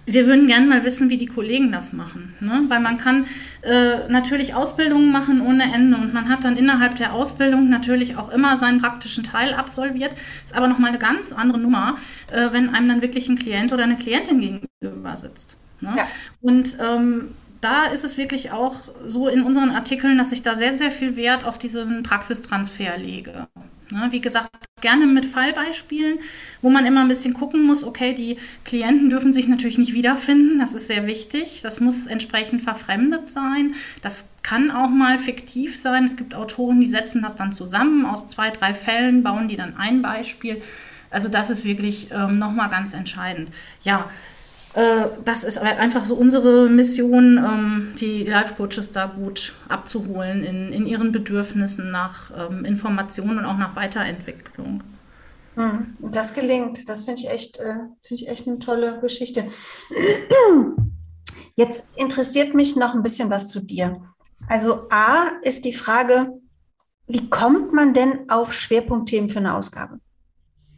wir 0.05 0.27
würden 0.27 0.47
gerne 0.47 0.67
mal 0.67 0.85
wissen, 0.85 1.11
wie 1.11 1.17
die 1.17 1.27
Kollegen 1.27 1.71
das 1.71 1.93
machen. 1.93 2.35
Ne? 2.41 2.62
Weil 2.69 2.81
man 2.81 2.99
kann 2.99 3.27
äh, 3.62 4.09
natürlich 4.09 4.55
Ausbildungen 4.55 5.12
machen 5.12 5.41
ohne 5.41 5.73
Ende 5.73 5.97
und 5.97 6.12
man 6.12 6.29
hat 6.29 6.45
dann 6.45 6.57
innerhalb 6.57 6.97
der 6.97 7.12
Ausbildung 7.12 7.69
natürlich 7.69 8.17
auch 8.17 8.29
immer 8.31 8.57
seinen 8.57 8.81
praktischen 8.81 9.23
Teil 9.23 9.55
absolviert. 9.55 10.12
Ist 10.45 10.57
aber 10.57 10.67
nochmal 10.67 10.91
eine 10.91 10.99
ganz 10.99 11.33
andere 11.33 11.59
Nummer, 11.59 11.99
äh, 12.33 12.49
wenn 12.53 12.75
einem 12.75 12.88
dann 12.88 13.03
wirklich 13.03 13.29
ein 13.29 13.38
Klient 13.38 13.73
oder 13.73 13.85
eine 13.85 13.97
Klientin 13.97 14.41
gegenüber 14.41 15.17
sitzt. 15.17 15.57
Ne? 15.81 15.95
Ja. 15.97 16.09
Und 16.41 16.77
ähm, 16.81 17.29
da 17.61 17.85
ist 17.85 18.05
es 18.05 18.19
wirklich 18.19 18.51
auch 18.51 18.75
so 19.07 19.29
in 19.29 19.43
unseren 19.43 19.71
Artikeln, 19.71 20.19
dass 20.19 20.33
ich 20.33 20.43
da 20.43 20.57
sehr, 20.57 20.77
sehr 20.77 20.91
viel 20.91 21.15
Wert 21.15 21.45
auf 21.45 21.59
diesen 21.59 22.03
Praxistransfer 22.03 22.99
lege. 22.99 23.47
Ne? 23.93 24.09
Wie 24.11 24.21
gesagt, 24.21 24.51
gerne 24.81 25.07
mit 25.07 25.25
Fallbeispielen, 25.25 26.19
wo 26.61 26.71
man 26.71 26.87
immer 26.87 27.03
ein 27.03 27.09
bisschen 27.09 27.35
gucken 27.35 27.63
muss, 27.63 27.85
okay, 27.85 28.15
die 28.15 28.37
Klienten 28.65 29.11
dürfen 29.11 29.33
sich 29.33 29.49
natürlich 29.49 29.79
nicht 29.79 29.95
wiederfinden, 29.95 30.59
das 30.59 30.73
ist 30.73 30.89
sehr 30.89 31.07
wichtig. 31.07 31.61
Das 31.63 31.81
muss 31.81 32.07
entsprechend 32.07 32.63
verfremdet 32.63 33.31
sein. 33.31 33.75
Das 34.03 34.35
kann 34.43 34.71
auch 34.71 34.91
mal 34.91 35.19
fiktiv 35.19 35.79
sein. 35.79 36.05
Es 36.05 36.17
gibt 36.17 36.35
Autoren, 36.35 36.81
die 36.81 36.89
setzen 36.89 37.23
das 37.23 37.37
dann 37.37 37.53
zusammen 37.53 38.05
aus 38.05 38.29
zwei, 38.29 38.51
drei 38.51 38.75
Fällen, 38.75 39.23
bauen 39.23 39.49
die 39.49 39.57
dann 39.57 39.77
ein 39.77 40.03
Beispiel. 40.03 40.61
Also 41.11 41.29
das 41.29 41.51
ist 41.51 41.65
wirklich 41.65 42.09
ähm, 42.11 42.39
nochmal 42.39 42.71
ganz 42.71 42.95
entscheidend. 42.95 43.51
Ja, 43.83 44.11
das 44.75 45.45
ist 45.45 45.59
einfach 45.59 46.05
so 46.05 46.15
unsere 46.15 46.69
Mission, 46.69 47.37
ähm, 47.37 47.93
die 47.99 48.25
Life-Coaches 48.25 48.93
da 48.93 49.07
gut 49.07 49.53
abzuholen 49.69 50.43
in, 50.43 50.73
in 50.73 50.87
ihren 50.87 51.13
Bedürfnissen 51.13 51.91
nach 51.91 52.31
ähm, 52.37 52.65
Informationen 52.65 53.39
und 53.39 53.45
auch 53.45 53.59
nach 53.59 53.77
Weiterentwicklung. 53.77 54.83
Hm, 55.57 55.95
das 56.01 56.33
gelingt. 56.33 56.89
Das 56.89 57.05
finde 57.05 57.21
ich, 57.21 57.31
echt, 57.31 57.59
äh, 57.61 57.75
find 58.03 58.23
ich 58.23 58.29
echt 58.29 58.49
eine 58.49 58.59
tolle 58.59 58.99
Geschichte. 59.01 59.45
Jetzt 61.55 61.91
interessiert 61.97 62.55
mich 62.55 62.77
noch 62.77 62.95
ein 62.95 63.03
bisschen 63.03 63.29
was 63.29 63.49
zu 63.49 63.61
dir. 63.61 64.01
Also 64.49 64.87
A 64.91 65.33
ist 65.43 65.65
die 65.67 65.75
Frage, 65.75 66.41
wie 67.07 67.29
kommt 67.29 67.73
man 67.73 67.93
denn 67.93 68.31
auf 68.31 68.55
Schwerpunktthemen 68.55 69.29
für 69.29 69.41
eine 69.41 69.55
Ausgabe? 69.55 70.01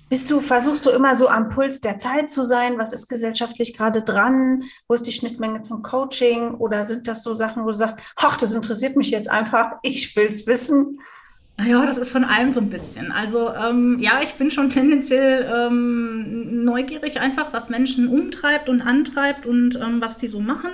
Bist 0.08 0.30
du, 0.30 0.40
versuchst 0.40 0.84
du 0.86 0.90
immer 0.90 1.14
so 1.14 1.28
am 1.28 1.48
Puls 1.48 1.80
der 1.80 1.98
Zeit 1.98 2.30
zu 2.30 2.44
sein? 2.44 2.78
Was 2.78 2.92
ist 2.92 3.08
gesellschaftlich 3.08 3.76
gerade 3.76 4.02
dran? 4.02 4.64
Wo 4.86 4.94
ist 4.94 5.06
die 5.06 5.12
Schnittmenge 5.12 5.62
zum 5.62 5.82
Coaching? 5.82 6.54
Oder 6.54 6.84
sind 6.84 7.08
das 7.08 7.22
so 7.22 7.32
Sachen, 7.32 7.64
wo 7.64 7.68
du 7.68 7.76
sagst, 7.76 7.98
ach, 8.16 8.36
das 8.36 8.52
interessiert 8.52 8.96
mich 8.96 9.10
jetzt 9.10 9.30
einfach, 9.30 9.72
ich 9.82 10.14
will 10.14 10.26
es 10.26 10.46
wissen? 10.46 11.00
Ja, 11.62 11.86
das 11.86 11.98
ist 11.98 12.10
von 12.10 12.24
allem 12.24 12.50
so 12.50 12.60
ein 12.60 12.68
bisschen. 12.68 13.12
Also 13.12 13.48
ähm, 13.54 13.98
ja, 14.00 14.20
ich 14.24 14.34
bin 14.34 14.50
schon 14.50 14.70
tendenziell 14.70 15.48
ähm, 15.54 16.64
neugierig 16.64 17.20
einfach, 17.20 17.52
was 17.52 17.68
Menschen 17.68 18.08
umtreibt 18.08 18.68
und 18.68 18.82
antreibt 18.82 19.46
und 19.46 19.76
ähm, 19.76 20.00
was 20.00 20.16
die 20.16 20.26
so 20.26 20.40
machen. 20.40 20.70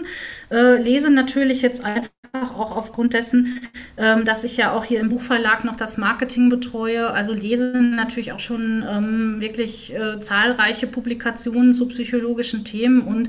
Äh, 0.51 0.83
lese 0.83 1.11
natürlich 1.11 1.61
jetzt 1.61 1.85
einfach 1.85 2.11
auch 2.33 2.75
aufgrund 2.75 3.13
dessen, 3.13 3.61
ähm, 3.99 4.25
dass 4.25 4.43
ich 4.43 4.57
ja 4.57 4.73
auch 4.73 4.85
hier 4.85 5.01
im 5.01 5.11
Buchverlag 5.11 5.65
noch 5.65 5.77
das 5.77 5.99
Marketing 5.99 6.49
betreue. 6.49 7.11
Also 7.11 7.35
lese 7.35 7.79
natürlich 7.83 8.33
auch 8.33 8.41
schon 8.41 8.83
ähm, 8.89 9.37
wirklich 9.41 9.93
äh, 9.95 10.19
zahlreiche 10.21 10.87
Publikationen 10.87 11.75
zu 11.75 11.89
psychologischen 11.89 12.65
Themen 12.65 13.03
und 13.03 13.29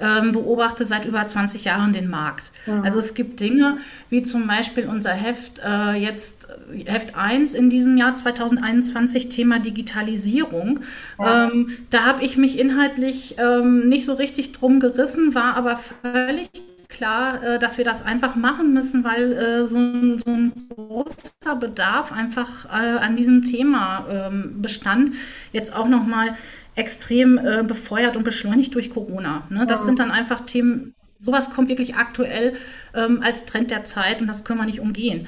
ähm, 0.00 0.32
beobachte 0.32 0.84
seit 0.84 1.04
über 1.04 1.24
20 1.24 1.64
Jahren 1.64 1.92
den 1.92 2.08
Markt. 2.08 2.50
Ja. 2.66 2.80
Also 2.82 2.98
es 2.98 3.14
gibt 3.14 3.40
Dinge, 3.40 3.78
wie 4.10 4.22
zum 4.22 4.46
Beispiel 4.46 4.86
unser 4.86 5.12
Heft, 5.12 5.60
äh, 5.64 5.92
jetzt 5.92 6.48
Heft 6.86 7.14
1 7.14 7.54
in 7.54 7.70
diesem 7.70 7.96
Jahr 7.96 8.14
2021, 8.14 9.28
Thema 9.28 9.58
Digitalisierung. 9.58 10.80
Ja. 11.18 11.44
Ähm, 11.44 11.70
da 11.90 12.04
habe 12.04 12.24
ich 12.24 12.36
mich 12.36 12.58
inhaltlich 12.58 13.36
ähm, 13.38 13.88
nicht 13.88 14.04
so 14.04 14.14
richtig 14.14 14.52
drum 14.52 14.80
gerissen, 14.80 15.34
war 15.34 15.56
aber 15.56 15.78
völlig 16.02 16.50
klar, 16.94 17.42
äh, 17.42 17.58
dass 17.58 17.76
wir 17.76 17.84
das 17.84 18.04
einfach 18.04 18.36
machen 18.36 18.72
müssen, 18.72 19.04
weil 19.04 19.32
äh, 19.32 19.66
so, 19.66 19.76
ein, 19.76 20.18
so, 20.18 20.30
ein, 20.30 20.52
großer 20.68 21.56
Bedarf 21.58 22.12
einfach 22.12 22.66
äh, 22.66 22.98
an 22.98 23.16
diesem 23.16 23.42
Thema 23.42 24.06
ähm, 24.10 24.62
bestand. 24.62 25.14
Jetzt 25.52 25.74
auch 25.74 25.88
nochmal 25.88 26.36
extrem 26.74 27.38
äh, 27.38 27.62
befeuert 27.66 28.16
und 28.16 28.24
beschleunigt 28.24 28.74
durch 28.74 28.90
Corona. 28.90 29.46
Ne? 29.50 29.66
Das 29.66 29.80
ja. 29.80 29.86
sind 29.86 29.98
dann 29.98 30.10
einfach 30.10 30.40
Themen, 30.40 30.94
sowas 31.20 31.50
kommt 31.50 31.68
wirklich 31.68 31.96
aktuell 31.96 32.54
ähm, 32.94 33.20
als 33.22 33.46
Trend 33.46 33.70
der 33.70 33.84
Zeit 33.84 34.20
und 34.20 34.26
das 34.26 34.44
können 34.44 34.58
wir 34.58 34.66
nicht 34.66 34.80
umgehen. 34.80 35.26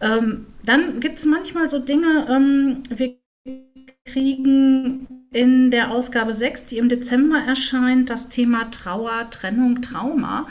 Ähm, 0.00 0.46
dann 0.64 1.00
gibt 1.00 1.18
es 1.18 1.26
manchmal 1.26 1.68
so 1.68 1.78
Dinge, 1.78 2.26
ähm, 2.30 2.82
wir 2.88 3.16
kriegen 4.04 5.06
in 5.32 5.70
der 5.70 5.90
Ausgabe 5.90 6.32
6, 6.32 6.66
die 6.66 6.78
im 6.78 6.88
Dezember 6.88 7.38
erscheint, 7.38 8.10
das 8.10 8.28
Thema 8.28 8.70
Trauer, 8.70 9.30
Trennung, 9.30 9.82
Trauma. 9.82 10.46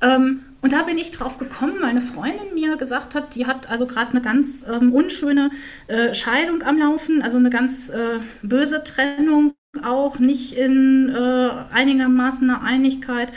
Ähm, 0.00 0.40
und 0.62 0.72
da 0.72 0.82
bin 0.82 0.96
ich 0.96 1.10
drauf 1.10 1.36
gekommen, 1.36 1.74
meine 1.80 2.00
Freundin 2.00 2.54
mir 2.54 2.76
gesagt 2.78 3.14
hat, 3.14 3.34
die 3.34 3.46
hat 3.46 3.70
also 3.70 3.86
gerade 3.86 4.12
eine 4.12 4.22
ganz 4.22 4.64
ähm, 4.66 4.94
unschöne 4.94 5.50
äh, 5.88 6.14
Scheidung 6.14 6.62
am 6.62 6.78
Laufen, 6.78 7.22
also 7.22 7.36
eine 7.36 7.50
ganz 7.50 7.90
äh, 7.90 8.20
böse 8.42 8.82
Trennung, 8.82 9.54
auch 9.82 10.18
nicht 10.18 10.56
in 10.56 11.08
äh, 11.14 11.50
einigermaßen 11.72 12.48
einer 12.48 12.62
Einigkeit. 12.62 13.32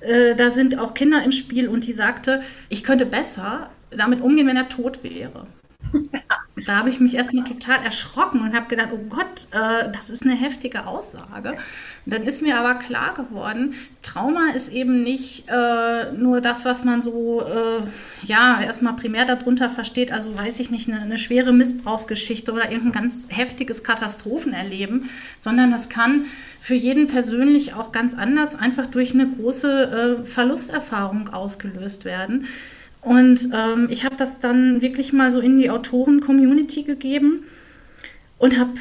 Äh, 0.00 0.34
da 0.34 0.50
sind 0.50 0.78
auch 0.78 0.94
Kinder 0.94 1.22
im 1.22 1.32
Spiel 1.32 1.68
und 1.68 1.86
die 1.86 1.92
sagte, 1.92 2.42
ich 2.68 2.84
könnte 2.84 3.06
besser 3.06 3.70
damit 3.90 4.20
umgehen, 4.20 4.46
wenn 4.46 4.56
er 4.56 4.68
tot 4.68 5.02
wäre. 5.02 5.46
Da 6.66 6.76
habe 6.76 6.90
ich 6.90 7.00
mich 7.00 7.14
erstmal 7.14 7.44
total 7.44 7.82
erschrocken 7.84 8.40
und 8.40 8.54
habe 8.54 8.68
gedacht, 8.68 8.90
oh 8.92 9.04
Gott, 9.08 9.48
äh, 9.52 9.90
das 9.92 10.10
ist 10.10 10.22
eine 10.22 10.34
heftige 10.34 10.86
Aussage. 10.86 11.50
Und 11.50 12.12
dann 12.12 12.22
ist 12.22 12.42
mir 12.42 12.58
aber 12.58 12.74
klar 12.76 13.14
geworden, 13.14 13.74
Trauma 14.02 14.50
ist 14.54 14.68
eben 14.68 15.02
nicht 15.02 15.48
äh, 15.48 16.12
nur 16.12 16.40
das, 16.40 16.64
was 16.64 16.84
man 16.84 17.02
so, 17.02 17.42
äh, 17.42 17.82
ja, 18.24 18.60
erstmal 18.60 18.94
primär 18.94 19.24
darunter 19.24 19.68
versteht, 19.68 20.12
also 20.12 20.36
weiß 20.36 20.60
ich 20.60 20.70
nicht, 20.70 20.88
eine, 20.88 21.00
eine, 21.00 21.18
schwere 21.18 21.52
Missbrauchsgeschichte 21.52 22.52
oder 22.52 22.70
irgendein 22.70 23.02
ganz 23.02 23.28
heftiges 23.30 23.82
Katastrophenerleben, 23.82 25.08
sondern 25.40 25.70
das 25.70 25.88
kann 25.88 26.26
für 26.60 26.74
jeden 26.74 27.06
persönlich 27.06 27.74
auch 27.74 27.92
ganz 27.92 28.14
anders 28.14 28.54
einfach 28.54 28.86
durch 28.86 29.12
eine 29.12 29.28
große 29.28 30.20
äh, 30.22 30.26
Verlusterfahrung 30.26 31.28
ausgelöst 31.30 32.04
werden. 32.04 32.46
Und 33.04 33.50
ähm, 33.52 33.88
ich 33.90 34.04
habe 34.04 34.16
das 34.16 34.40
dann 34.40 34.80
wirklich 34.82 35.12
mal 35.12 35.30
so 35.30 35.40
in 35.40 35.58
die 35.58 35.70
Autoren-Community 35.70 36.84
gegeben 36.84 37.44
und 38.38 38.58
habe 38.58 38.72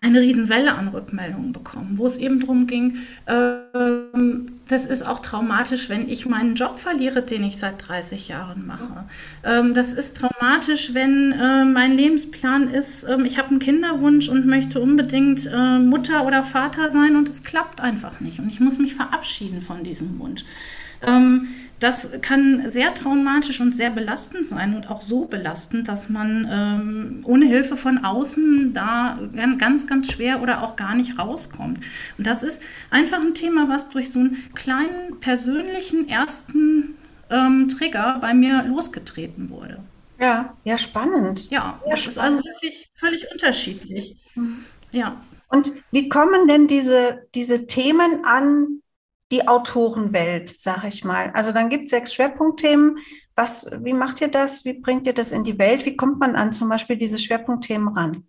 eine 0.00 0.20
Riesenwelle 0.20 0.74
an 0.74 0.88
Rückmeldungen 0.88 1.52
bekommen, 1.52 1.94
wo 1.96 2.06
es 2.06 2.16
eben 2.16 2.40
darum 2.40 2.66
ging, 2.66 2.96
ähm, 3.26 4.46
das 4.68 4.86
ist 4.86 5.06
auch 5.06 5.20
traumatisch, 5.20 5.90
wenn 5.90 6.08
ich 6.08 6.26
meinen 6.26 6.54
Job 6.54 6.78
verliere, 6.78 7.22
den 7.22 7.44
ich 7.44 7.58
seit 7.58 7.86
30 7.88 8.28
Jahren 8.28 8.66
mache. 8.66 9.04
Ähm, 9.44 9.74
das 9.74 9.92
ist 9.92 10.16
traumatisch, 10.16 10.94
wenn 10.94 11.32
äh, 11.32 11.64
mein 11.64 11.96
Lebensplan 11.96 12.68
ist, 12.68 13.04
ähm, 13.04 13.24
ich 13.24 13.38
habe 13.38 13.50
einen 13.50 13.58
Kinderwunsch 13.58 14.28
und 14.28 14.46
möchte 14.46 14.80
unbedingt 14.80 15.50
äh, 15.52 15.78
Mutter 15.78 16.24
oder 16.24 16.42
Vater 16.42 16.90
sein 16.90 17.16
und 17.16 17.28
es 17.28 17.42
klappt 17.42 17.80
einfach 17.80 18.20
nicht. 18.20 18.38
Und 18.38 18.48
ich 18.48 18.60
muss 18.60 18.78
mich 18.78 18.94
verabschieden 18.94 19.60
von 19.60 19.82
diesem 19.84 20.18
Wunsch. 20.18 20.44
Ähm, 21.06 21.48
das 21.84 22.08
kann 22.22 22.70
sehr 22.70 22.94
traumatisch 22.94 23.60
und 23.60 23.76
sehr 23.76 23.90
belastend 23.90 24.46
sein 24.46 24.74
und 24.74 24.90
auch 24.90 25.02
so 25.02 25.26
belastend, 25.26 25.86
dass 25.86 26.08
man 26.08 26.48
ähm, 26.50 27.20
ohne 27.24 27.44
Hilfe 27.44 27.76
von 27.76 27.98
außen 27.98 28.72
da 28.72 29.18
ganz, 29.58 29.86
ganz 29.86 30.10
schwer 30.10 30.40
oder 30.40 30.62
auch 30.62 30.76
gar 30.76 30.94
nicht 30.94 31.18
rauskommt. 31.18 31.80
Und 32.16 32.26
das 32.26 32.42
ist 32.42 32.62
einfach 32.88 33.20
ein 33.20 33.34
Thema, 33.34 33.68
was 33.68 33.90
durch 33.90 34.10
so 34.10 34.20
einen 34.20 34.42
kleinen 34.54 35.20
persönlichen 35.20 36.08
ersten 36.08 36.96
ähm, 37.28 37.68
Trigger 37.68 38.16
bei 38.18 38.32
mir 38.32 38.62
losgetreten 38.62 39.50
wurde. 39.50 39.78
Ja, 40.18 40.56
ja, 40.64 40.78
spannend. 40.78 41.50
Ja, 41.50 41.78
Sehr 41.82 41.90
das 41.90 42.00
spannend. 42.00 42.16
ist 42.16 42.18
also 42.18 42.44
wirklich 42.44 42.90
völlig 42.98 43.30
unterschiedlich. 43.30 44.16
Mhm. 44.36 44.64
Ja. 44.92 45.20
Und 45.50 45.70
wie 45.90 46.08
kommen 46.08 46.48
denn 46.48 46.66
diese, 46.66 47.26
diese 47.34 47.66
Themen 47.66 48.24
an 48.24 48.80
die 49.34 49.48
Autorenwelt, 49.48 50.48
sag 50.48 50.84
ich 50.84 51.04
mal. 51.04 51.30
Also 51.34 51.50
dann 51.50 51.68
gibt 51.68 51.84
es 51.84 51.90
sechs 51.90 52.14
Schwerpunktthemen. 52.14 52.98
Was, 53.34 53.68
wie 53.82 53.92
macht 53.92 54.20
ihr 54.20 54.28
das? 54.28 54.64
Wie 54.64 54.80
bringt 54.80 55.08
ihr 55.08 55.12
das 55.12 55.32
in 55.32 55.42
die 55.42 55.58
Welt? 55.58 55.84
Wie 55.84 55.96
kommt 55.96 56.20
man 56.20 56.36
an 56.36 56.52
zum 56.52 56.68
Beispiel 56.68 56.96
diese 56.96 57.18
Schwerpunktthemen 57.18 57.88
ran? 57.88 58.28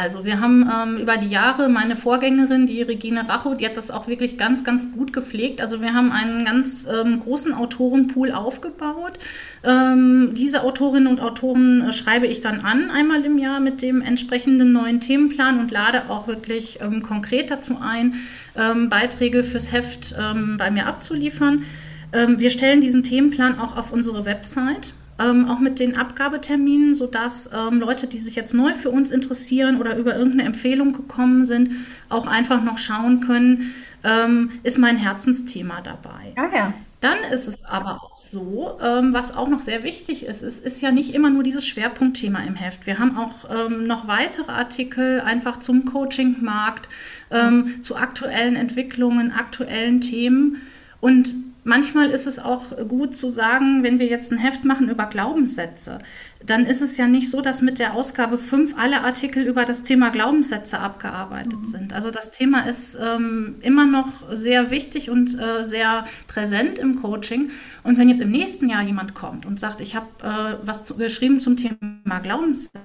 Also 0.00 0.24
wir 0.24 0.40
haben 0.40 0.70
ähm, 0.72 0.96
über 0.98 1.16
die 1.16 1.28
Jahre 1.28 1.68
meine 1.68 1.96
Vorgängerin, 1.96 2.66
die 2.66 2.82
Regine 2.82 3.28
Racho, 3.28 3.54
die 3.54 3.66
hat 3.66 3.76
das 3.76 3.90
auch 3.90 4.06
wirklich 4.06 4.38
ganz, 4.38 4.62
ganz 4.62 4.92
gut 4.92 5.12
gepflegt. 5.12 5.60
Also 5.60 5.82
wir 5.82 5.92
haben 5.92 6.12
einen 6.12 6.44
ganz 6.44 6.86
ähm, 6.86 7.18
großen 7.18 7.52
Autorenpool 7.52 8.30
aufgebaut. 8.30 9.18
Ähm, 9.64 10.34
diese 10.34 10.62
Autorinnen 10.62 11.08
und 11.08 11.20
Autoren 11.20 11.88
äh, 11.88 11.92
schreibe 11.92 12.28
ich 12.28 12.40
dann 12.40 12.60
an, 12.60 12.90
einmal 12.90 13.24
im 13.24 13.38
Jahr 13.38 13.58
mit 13.58 13.82
dem 13.82 14.00
entsprechenden 14.00 14.72
neuen 14.72 15.00
Themenplan 15.00 15.58
und 15.58 15.72
lade 15.72 16.02
auch 16.08 16.28
wirklich 16.28 16.78
ähm, 16.80 17.02
konkret 17.02 17.50
dazu 17.50 17.78
ein, 17.80 18.14
ähm, 18.56 18.88
Beiträge 18.88 19.42
fürs 19.42 19.72
Heft 19.72 20.14
ähm, 20.16 20.56
bei 20.58 20.70
mir 20.70 20.86
abzuliefern. 20.86 21.64
wir 22.10 22.48
stellen 22.48 22.80
diesen 22.80 23.02
Themenplan 23.02 23.58
auch 23.60 23.76
auf 23.76 23.92
unsere 23.92 24.24
Website 24.24 24.94
ähm, 25.18 25.48
auch 25.48 25.58
mit 25.58 25.80
den 25.80 25.96
Abgabeterminen, 25.96 26.94
sodass 26.94 27.50
ähm, 27.52 27.80
Leute, 27.80 28.06
die 28.06 28.18
sich 28.18 28.36
jetzt 28.36 28.54
neu 28.54 28.74
für 28.74 28.90
uns 28.90 29.10
interessieren 29.10 29.80
oder 29.80 29.96
über 29.96 30.14
irgendeine 30.14 30.44
Empfehlung 30.44 30.92
gekommen 30.92 31.44
sind, 31.44 31.70
auch 32.08 32.26
einfach 32.26 32.62
noch 32.62 32.78
schauen 32.78 33.20
können, 33.20 33.74
ähm, 34.04 34.50
ist 34.62 34.78
mein 34.78 34.96
Herzensthema 34.96 35.80
dabei. 35.80 36.32
Ja, 36.36 36.50
ja. 36.54 36.74
Dann 37.00 37.18
ist 37.32 37.46
es 37.46 37.64
aber 37.64 38.02
auch 38.02 38.18
so, 38.18 38.76
ähm, 38.82 39.12
was 39.12 39.36
auch 39.36 39.48
noch 39.48 39.62
sehr 39.62 39.84
wichtig 39.84 40.24
ist, 40.24 40.42
es 40.42 40.58
ist 40.58 40.82
ja 40.82 40.90
nicht 40.90 41.14
immer 41.14 41.30
nur 41.30 41.44
dieses 41.44 41.64
Schwerpunktthema 41.64 42.40
im 42.40 42.56
Heft. 42.56 42.86
Wir 42.86 42.98
haben 42.98 43.16
auch 43.16 43.48
ähm, 43.48 43.86
noch 43.86 44.08
weitere 44.08 44.50
Artikel 44.50 45.20
einfach 45.20 45.58
zum 45.58 45.84
Coachingmarkt, 45.84 46.88
ähm, 47.30 47.82
zu 47.82 47.94
aktuellen 47.94 48.56
Entwicklungen, 48.56 49.30
aktuellen 49.30 50.00
Themen. 50.00 50.62
Und 51.00 51.36
manchmal 51.64 52.10
ist 52.10 52.26
es 52.26 52.38
auch 52.38 52.76
gut 52.88 53.16
zu 53.16 53.30
sagen, 53.30 53.82
wenn 53.82 53.98
wir 53.98 54.06
jetzt 54.06 54.32
ein 54.32 54.38
Heft 54.38 54.64
machen 54.64 54.88
über 54.88 55.06
Glaubenssätze, 55.06 55.98
dann 56.44 56.66
ist 56.66 56.82
es 56.82 56.96
ja 56.96 57.08
nicht 57.08 57.30
so, 57.30 57.40
dass 57.40 57.62
mit 57.62 57.78
der 57.78 57.94
Ausgabe 57.94 58.38
5 58.38 58.76
alle 58.78 59.02
Artikel 59.02 59.44
über 59.44 59.64
das 59.64 59.82
Thema 59.82 60.10
Glaubenssätze 60.10 60.78
abgearbeitet 60.78 61.60
mhm. 61.60 61.64
sind. 61.64 61.92
Also 61.92 62.10
das 62.10 62.30
Thema 62.30 62.60
ist 62.62 62.96
ähm, 63.00 63.56
immer 63.60 63.86
noch 63.86 64.08
sehr 64.32 64.70
wichtig 64.70 65.10
und 65.10 65.38
äh, 65.38 65.64
sehr 65.64 66.06
präsent 66.26 66.78
im 66.78 67.00
Coaching. 67.02 67.50
Und 67.82 67.98
wenn 67.98 68.08
jetzt 68.08 68.20
im 68.20 68.30
nächsten 68.30 68.68
Jahr 68.68 68.82
jemand 68.82 69.14
kommt 69.14 69.46
und 69.46 69.58
sagt, 69.58 69.80
ich 69.80 69.96
habe 69.96 70.06
äh, 70.22 70.56
was 70.66 70.84
zu, 70.84 70.96
geschrieben 70.96 71.40
zum 71.40 71.56
Thema 71.56 72.20
Glaubenssätze, 72.22 72.78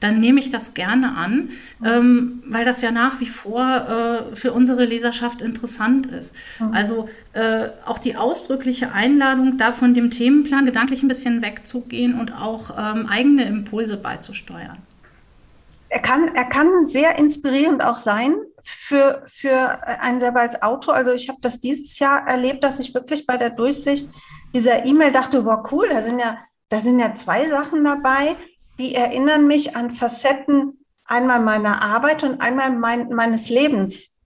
dann 0.00 0.20
nehme 0.20 0.40
ich 0.40 0.50
das 0.50 0.74
gerne 0.74 1.16
an, 1.16 1.50
ähm, 1.84 2.42
weil 2.46 2.64
das 2.64 2.82
ja 2.82 2.90
nach 2.90 3.20
wie 3.20 3.28
vor 3.28 3.64
äh, 3.64 4.36
für 4.36 4.52
unsere 4.52 4.84
Leserschaft 4.84 5.42
interessant 5.42 6.06
ist. 6.06 6.34
Mhm. 6.58 6.72
Also 6.72 7.08
äh, 7.32 7.68
auch 7.84 7.98
die 7.98 8.16
ausdrückliche 8.16 8.92
Einladung, 8.92 9.58
da 9.58 9.72
von 9.72 9.94
dem 9.94 10.10
Themenplan 10.10 10.64
gedanklich 10.64 11.02
ein 11.02 11.08
bisschen 11.08 11.42
wegzugehen 11.42 12.18
und 12.18 12.32
auch 12.32 12.70
ähm, 12.78 13.06
eigene 13.06 13.44
Impulse 13.44 13.96
beizusteuern. 13.96 14.78
Er 15.88 16.00
kann, 16.00 16.34
er 16.34 16.46
kann 16.46 16.86
sehr 16.86 17.18
inspirierend 17.18 17.84
auch 17.84 17.96
sein 17.96 18.34
für, 18.62 19.22
für 19.26 19.86
einen 19.86 20.18
selber 20.18 20.40
als 20.40 20.60
Autor. 20.62 20.94
Also 20.94 21.12
ich 21.12 21.28
habe 21.28 21.38
das 21.40 21.60
dieses 21.60 21.98
Jahr 21.98 22.26
erlebt, 22.26 22.64
dass 22.64 22.80
ich 22.80 22.92
wirklich 22.92 23.26
bei 23.26 23.36
der 23.36 23.50
Durchsicht 23.50 24.08
dieser 24.54 24.84
E-Mail 24.84 25.12
dachte, 25.12 25.44
wow, 25.44 25.60
cool, 25.70 25.88
da 25.88 26.02
sind 26.02 26.18
ja, 26.18 26.38
da 26.68 26.80
sind 26.80 26.98
ja 26.98 27.12
zwei 27.12 27.46
Sachen 27.46 27.84
dabei 27.84 28.34
die 28.78 28.94
erinnern 28.94 29.46
mich 29.46 29.76
an 29.76 29.90
Facetten 29.90 30.84
einmal 31.06 31.40
meiner 31.40 31.82
Arbeit 31.82 32.22
und 32.22 32.40
einmal 32.40 32.70
mein, 32.70 33.08
meines 33.08 33.48
Lebens 33.48 34.16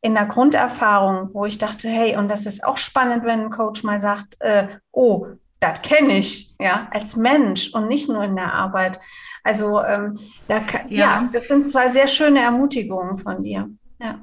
in 0.00 0.14
der 0.14 0.26
Grunderfahrung, 0.26 1.34
wo 1.34 1.44
ich 1.44 1.58
dachte, 1.58 1.88
hey, 1.88 2.16
und 2.16 2.28
das 2.28 2.46
ist 2.46 2.64
auch 2.64 2.76
spannend, 2.76 3.24
wenn 3.24 3.40
ein 3.40 3.50
Coach 3.50 3.82
mal 3.82 4.00
sagt, 4.00 4.36
äh, 4.40 4.68
oh, 4.92 5.26
das 5.60 5.82
kenne 5.82 6.18
ich, 6.18 6.54
ja, 6.60 6.88
als 6.92 7.16
Mensch 7.16 7.74
und 7.74 7.88
nicht 7.88 8.08
nur 8.08 8.22
in 8.22 8.36
der 8.36 8.52
Arbeit. 8.52 8.98
Also 9.42 9.82
ähm, 9.82 10.18
da, 10.46 10.58
ja. 10.58 10.88
ja, 10.88 11.28
das 11.32 11.48
sind 11.48 11.68
zwei 11.68 11.88
sehr 11.88 12.06
schöne 12.06 12.40
Ermutigungen 12.40 13.18
von 13.18 13.42
dir. 13.42 13.68
Ja. 14.00 14.20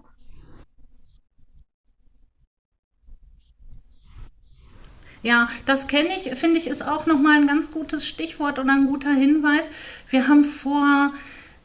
Ja, 5.25 5.47
das 5.65 5.87
kenne 5.87 6.09
ich, 6.15 6.37
finde 6.37 6.59
ich, 6.59 6.67
ist 6.67 6.87
auch 6.87 7.07
nochmal 7.07 7.37
ein 7.37 7.47
ganz 7.47 7.71
gutes 7.71 8.07
Stichwort 8.07 8.59
oder 8.59 8.71
ein 8.71 8.85
guter 8.85 9.09
Hinweis. 9.11 9.71
Wir 10.07 10.27
haben 10.27 10.43
vor, 10.43 11.13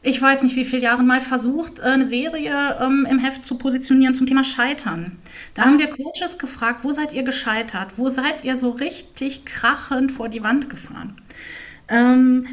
ich 0.01 0.19
weiß 0.19 0.41
nicht 0.41 0.55
wie 0.55 0.65
viele 0.65 0.81
Jahren 0.81 1.05
mal 1.05 1.21
versucht, 1.21 1.79
eine 1.79 2.07
Serie 2.07 2.79
ähm, 2.81 3.07
im 3.07 3.19
Heft 3.19 3.45
zu 3.45 3.59
positionieren 3.59 4.15
zum 4.15 4.25
Thema 4.25 4.43
Scheitern. 4.43 5.19
Da 5.53 5.65
haben 5.65 5.77
wir 5.77 5.91
Coaches 5.91 6.39
gefragt, 6.39 6.83
wo 6.83 6.91
seid 6.91 7.13
ihr 7.13 7.21
gescheitert? 7.21 7.99
Wo 7.99 8.09
seid 8.09 8.43
ihr 8.43 8.55
so 8.55 8.71
richtig 8.71 9.45
krachend 9.45 10.11
vor 10.11 10.27
die 10.27 10.41
Wand 10.41 10.71
gefahren? 10.71 11.21
Ähm, 11.87 12.47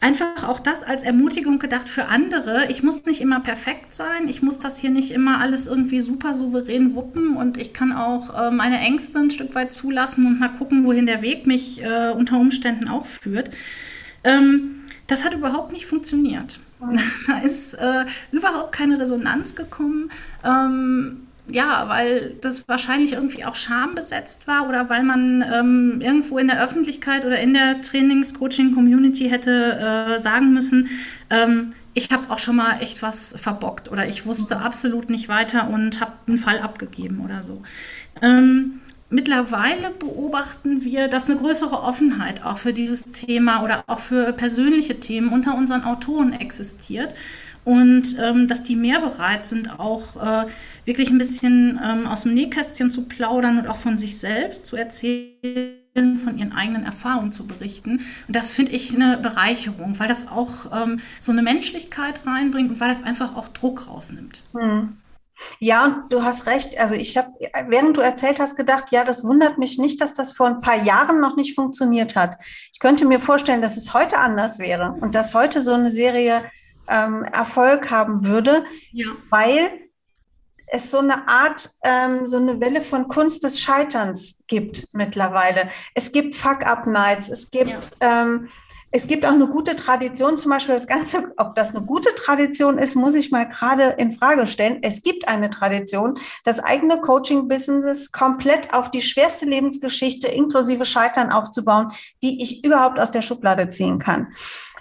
einfach 0.00 0.48
auch 0.48 0.60
das 0.60 0.82
als 0.82 1.02
Ermutigung 1.02 1.58
gedacht 1.58 1.88
für 1.88 2.06
andere. 2.06 2.66
Ich 2.70 2.82
muss 2.82 3.04
nicht 3.04 3.20
immer 3.20 3.40
perfekt 3.40 3.94
sein. 3.94 4.28
Ich 4.28 4.42
muss 4.42 4.58
das 4.58 4.78
hier 4.78 4.90
nicht 4.90 5.10
immer 5.10 5.40
alles 5.40 5.66
irgendwie 5.66 6.00
super 6.00 6.32
souverän 6.32 6.94
wuppen 6.94 7.36
und 7.36 7.58
ich 7.58 7.72
kann 7.74 7.92
auch 7.92 8.48
äh, 8.48 8.50
meine 8.50 8.78
Ängste 8.78 9.18
ein 9.18 9.30
Stück 9.30 9.54
weit 9.54 9.72
zulassen 9.72 10.26
und 10.26 10.40
mal 10.40 10.48
gucken, 10.48 10.84
wohin 10.84 11.06
der 11.06 11.22
Weg 11.22 11.46
mich 11.46 11.82
äh, 11.82 12.10
unter 12.10 12.38
Umständen 12.38 12.88
auch 12.88 13.06
führt. 13.06 13.50
Ähm, 14.24 14.82
das 15.06 15.24
hat 15.24 15.34
überhaupt 15.34 15.72
nicht 15.72 15.86
funktioniert. 15.86 16.58
Da 17.26 17.38
ist 17.40 17.74
äh, 17.74 18.06
überhaupt 18.32 18.72
keine 18.72 18.98
Resonanz 18.98 19.54
gekommen. 19.54 20.10
Ähm, 20.42 21.26
ja, 21.52 21.88
weil 21.88 22.36
das 22.40 22.68
wahrscheinlich 22.68 23.12
irgendwie 23.12 23.44
auch 23.44 23.56
schambesetzt 23.56 24.46
war 24.46 24.68
oder 24.68 24.88
weil 24.88 25.02
man 25.02 25.44
ähm, 25.52 26.00
irgendwo 26.00 26.38
in 26.38 26.48
der 26.48 26.62
Öffentlichkeit 26.62 27.24
oder 27.24 27.38
in 27.38 27.54
der 27.54 27.82
Trainings-Coaching-Community 27.82 29.28
hätte 29.28 30.16
äh, 30.18 30.20
sagen 30.20 30.52
müssen, 30.52 30.88
ähm, 31.30 31.72
ich 31.92 32.10
habe 32.12 32.30
auch 32.30 32.38
schon 32.38 32.56
mal 32.56 32.80
echt 32.80 33.02
was 33.02 33.34
verbockt 33.36 33.90
oder 33.90 34.06
ich 34.06 34.24
wusste 34.24 34.58
absolut 34.58 35.10
nicht 35.10 35.28
weiter 35.28 35.68
und 35.68 36.00
habe 36.00 36.12
einen 36.26 36.38
Fall 36.38 36.60
abgegeben 36.60 37.20
oder 37.24 37.42
so. 37.42 37.62
Ähm, 38.22 38.80
mittlerweile 39.08 39.90
beobachten 39.98 40.84
wir, 40.84 41.08
dass 41.08 41.28
eine 41.28 41.38
größere 41.38 41.82
Offenheit 41.82 42.44
auch 42.44 42.58
für 42.58 42.72
dieses 42.72 43.10
Thema 43.10 43.64
oder 43.64 43.82
auch 43.88 43.98
für 43.98 44.32
persönliche 44.32 45.00
Themen 45.00 45.32
unter 45.32 45.56
unseren 45.56 45.82
Autoren 45.82 46.32
existiert 46.32 47.12
und 47.64 48.16
ähm, 48.18 48.48
dass 48.48 48.62
die 48.62 48.76
mehr 48.76 49.00
bereit 49.00 49.46
sind, 49.46 49.78
auch 49.78 50.16
äh, 50.16 50.46
wirklich 50.84 51.10
ein 51.10 51.18
bisschen 51.18 51.78
ähm, 51.82 52.06
aus 52.06 52.22
dem 52.22 52.34
Nähkästchen 52.34 52.90
zu 52.90 53.06
plaudern 53.06 53.58
und 53.58 53.66
auch 53.66 53.76
von 53.76 53.96
sich 53.96 54.18
selbst 54.18 54.66
zu 54.66 54.76
erzählen, 54.76 56.20
von 56.22 56.38
ihren 56.38 56.52
eigenen 56.52 56.84
Erfahrungen 56.84 57.32
zu 57.32 57.46
berichten. 57.46 58.00
Und 58.26 58.36
das 58.36 58.52
finde 58.52 58.72
ich 58.72 58.94
eine 58.94 59.18
Bereicherung, 59.18 59.98
weil 59.98 60.08
das 60.08 60.28
auch 60.28 60.72
ähm, 60.72 61.00
so 61.20 61.32
eine 61.32 61.42
Menschlichkeit 61.42 62.20
reinbringt 62.26 62.70
und 62.70 62.80
weil 62.80 62.88
das 62.88 63.02
einfach 63.02 63.36
auch 63.36 63.48
Druck 63.48 63.88
rausnimmt. 63.88 64.42
Hm. 64.52 64.96
Ja, 65.58 65.84
und 65.86 66.12
du 66.12 66.22
hast 66.22 66.46
recht. 66.46 66.78
Also 66.78 66.94
ich 66.94 67.16
habe, 67.16 67.30
während 67.68 67.96
du 67.96 68.02
erzählt 68.02 68.40
hast, 68.40 68.56
gedacht, 68.56 68.92
ja, 68.92 69.04
das 69.04 69.24
wundert 69.24 69.58
mich 69.58 69.78
nicht, 69.78 70.00
dass 70.00 70.12
das 70.12 70.32
vor 70.32 70.46
ein 70.46 70.60
paar 70.60 70.82
Jahren 70.84 71.20
noch 71.20 71.36
nicht 71.36 71.54
funktioniert 71.54 72.14
hat. 72.14 72.36
Ich 72.72 72.78
könnte 72.78 73.06
mir 73.06 73.20
vorstellen, 73.20 73.62
dass 73.62 73.76
es 73.76 73.94
heute 73.94 74.18
anders 74.18 74.58
wäre 74.58 74.94
und 75.00 75.14
dass 75.14 75.34
heute 75.34 75.60
so 75.60 75.72
eine 75.72 75.90
Serie 75.90 76.44
ähm, 76.90 77.24
Erfolg 77.24 77.90
haben 77.90 78.24
würde, 78.26 78.64
ja. 78.92 79.06
weil 79.30 79.70
es 80.72 80.90
so 80.90 80.98
eine 80.98 81.28
Art, 81.28 81.70
ähm, 81.84 82.26
so 82.26 82.36
eine 82.36 82.60
Welle 82.60 82.80
von 82.80 83.08
Kunst 83.08 83.42
des 83.42 83.60
Scheiterns 83.60 84.44
gibt 84.46 84.86
mittlerweile. 84.92 85.68
Es 85.94 86.12
gibt 86.12 86.34
Fuck-Up-Nights, 86.34 87.28
es 87.28 87.50
gibt 87.50 87.96
ja. 88.00 88.22
ähm, 88.22 88.48
es 88.92 89.06
gibt 89.06 89.24
auch 89.24 89.32
eine 89.32 89.46
gute 89.46 89.76
Tradition, 89.76 90.36
zum 90.36 90.50
Beispiel 90.50 90.74
das 90.74 90.88
Ganze, 90.88 91.32
ob 91.36 91.54
das 91.54 91.74
eine 91.76 91.86
gute 91.86 92.12
Tradition 92.16 92.76
ist, 92.76 92.96
muss 92.96 93.14
ich 93.14 93.30
mal 93.30 93.48
gerade 93.48 93.94
in 93.98 94.10
Frage 94.10 94.46
stellen. 94.46 94.80
Es 94.82 95.02
gibt 95.02 95.28
eine 95.28 95.48
Tradition, 95.48 96.18
das 96.44 96.58
eigene 96.58 97.00
Coaching-Business 97.00 98.10
komplett 98.10 98.74
auf 98.74 98.90
die 98.90 99.02
schwerste 99.02 99.46
Lebensgeschichte 99.46 100.26
inklusive 100.26 100.84
Scheitern 100.84 101.30
aufzubauen, 101.30 101.92
die 102.22 102.42
ich 102.42 102.64
überhaupt 102.64 102.98
aus 102.98 103.12
der 103.12 103.22
Schublade 103.22 103.68
ziehen 103.68 104.00
kann. 104.00 104.32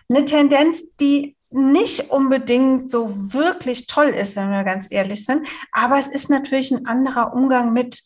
Eine 0.10 0.26
Tendenz, 0.26 0.95
die 0.99 1.36
nicht 1.52 2.12
unbedingt 2.12 2.91
so 2.91 3.34
wirklich 3.34 3.88
toll 3.88 4.10
ist, 4.10 4.36
wenn 4.36 4.52
wir 4.52 4.64
ganz 4.64 4.88
ehrlich 4.91 5.26
sind. 5.26 5.47
Aber 5.72 5.97
es 5.97 6.08
ist 6.08 6.30
natürlich 6.30 6.72
ein 6.72 6.86
anderer 6.86 7.34
Umgang 7.34 7.74
mit 7.74 8.02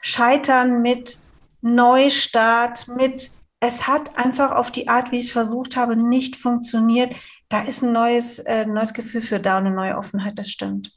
Scheitern, 0.00 0.80
mit 0.82 1.18
Neustart, 1.60 2.86
mit 2.88 3.30
es 3.60 3.88
hat 3.88 4.16
einfach 4.16 4.52
auf 4.52 4.70
die 4.70 4.88
Art, 4.88 5.10
wie 5.10 5.18
ich 5.18 5.26
es 5.26 5.32
versucht 5.32 5.76
habe, 5.76 5.96
nicht 5.96 6.36
funktioniert. 6.36 7.14
Da 7.48 7.62
ist 7.62 7.82
ein 7.82 7.92
neues, 7.92 8.38
äh, 8.40 8.64
neues 8.66 8.94
Gefühl 8.94 9.22
für 9.22 9.40
da 9.40 9.58
und 9.58 9.66
eine 9.66 9.74
neue 9.74 9.96
Offenheit, 9.96 10.38
das 10.38 10.48
stimmt. 10.48 10.92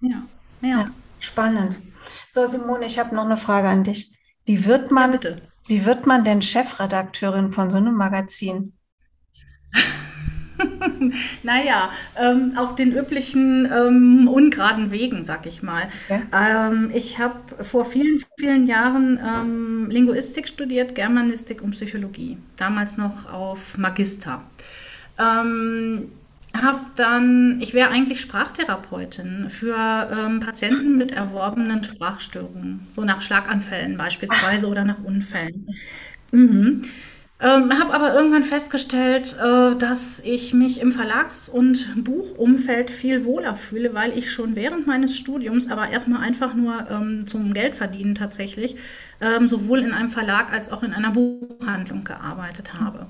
Ja, 0.00 0.22
ja. 0.62 0.68
ja 0.68 0.90
spannend. 1.20 1.76
So, 2.26 2.46
Simone, 2.46 2.86
ich 2.86 2.98
habe 2.98 3.14
noch 3.14 3.24
eine 3.24 3.36
Frage 3.36 3.68
an 3.68 3.84
dich. 3.84 4.16
Wie 4.46 4.64
wird 4.64 4.90
man, 4.90 5.12
ja, 5.12 5.36
wie 5.66 5.84
wird 5.84 6.06
man 6.06 6.24
denn 6.24 6.40
Chefredakteurin 6.40 7.50
von 7.50 7.70
so 7.70 7.76
einem 7.76 7.94
Magazin? 7.94 8.72
naja, 11.42 11.90
ähm, 12.20 12.52
auf 12.56 12.74
den 12.74 12.92
üblichen 12.92 13.66
ähm, 13.66 14.28
ungeraden 14.28 14.90
Wegen, 14.90 15.22
sag 15.24 15.46
ich 15.46 15.62
mal. 15.62 15.82
Ja. 16.08 16.68
Ähm, 16.68 16.90
ich 16.94 17.18
habe 17.18 17.36
vor 17.62 17.84
vielen, 17.84 18.22
vielen 18.38 18.66
Jahren 18.66 19.18
ähm, 19.18 19.90
Linguistik 19.90 20.48
studiert, 20.48 20.94
Germanistik 20.94 21.62
und 21.62 21.72
Psychologie. 21.72 22.38
Damals 22.56 22.96
noch 22.96 23.32
auf 23.32 23.78
Magister. 23.78 24.42
Ähm, 25.18 26.08
habe 26.60 26.80
dann, 26.96 27.60
ich 27.60 27.72
wäre 27.72 27.90
eigentlich 27.90 28.20
Sprachtherapeutin 28.20 29.48
für 29.48 29.76
ähm, 30.12 30.40
Patienten 30.40 30.98
mit 30.98 31.12
erworbenen 31.12 31.82
Sprachstörungen, 31.82 32.86
so 32.94 33.04
nach 33.04 33.22
Schlaganfällen 33.22 33.96
beispielsweise 33.96 34.66
Ach. 34.66 34.70
oder 34.70 34.84
nach 34.84 35.02
Unfällen. 35.02 35.66
Mhm. 36.30 36.82
Ähm, 37.44 37.76
habe 37.76 37.92
aber 37.92 38.14
irgendwann 38.14 38.44
festgestellt, 38.44 39.36
äh, 39.36 39.74
dass 39.74 40.20
ich 40.20 40.54
mich 40.54 40.80
im 40.80 40.92
Verlags- 40.92 41.48
und 41.48 42.04
Buchumfeld 42.04 42.88
viel 42.88 43.24
wohler 43.24 43.56
fühle, 43.56 43.94
weil 43.94 44.16
ich 44.16 44.30
schon 44.30 44.54
während 44.54 44.86
meines 44.86 45.16
Studiums, 45.16 45.68
aber 45.68 45.90
erstmal 45.90 46.22
einfach 46.22 46.54
nur 46.54 46.86
ähm, 46.88 47.26
zum 47.26 47.52
Geldverdienen 47.52 48.14
tatsächlich, 48.14 48.76
ähm, 49.20 49.48
sowohl 49.48 49.80
in 49.80 49.92
einem 49.92 50.08
Verlag 50.08 50.52
als 50.52 50.70
auch 50.70 50.84
in 50.84 50.92
einer 50.92 51.10
Buchhandlung 51.10 52.04
gearbeitet 52.04 52.74
habe. 52.74 53.06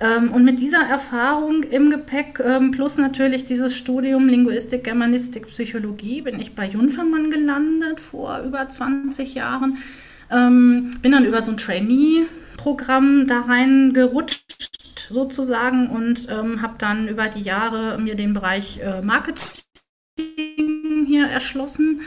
Ähm, 0.00 0.32
und 0.32 0.42
mit 0.42 0.58
dieser 0.58 0.82
Erfahrung 0.82 1.62
im 1.62 1.90
Gepäck 1.90 2.40
ähm, 2.44 2.72
plus 2.72 2.98
natürlich 2.98 3.44
dieses 3.44 3.76
Studium 3.76 4.26
Linguistik, 4.26 4.82
Germanistik, 4.82 5.46
Psychologie 5.46 6.22
bin 6.22 6.40
ich 6.40 6.56
bei 6.56 6.66
Junfermann 6.66 7.30
gelandet 7.30 8.00
vor 8.00 8.40
über 8.44 8.66
20 8.66 9.36
Jahren. 9.36 9.78
Ähm, 10.32 10.90
bin 11.02 11.12
dann 11.12 11.24
über 11.24 11.40
so 11.40 11.52
ein 11.52 11.56
Trainee 11.56 12.24
Programm 12.56 13.26
da 13.26 13.40
reingerutscht 13.40 15.08
sozusagen 15.10 15.88
und 15.88 16.28
ähm, 16.30 16.62
habe 16.62 16.74
dann 16.78 17.08
über 17.08 17.28
die 17.28 17.42
Jahre 17.42 17.98
mir 17.98 18.14
den 18.14 18.34
Bereich 18.34 18.80
äh, 18.80 19.02
Marketing 19.02 19.44
hier 21.06 21.26
erschlossen. 21.26 22.00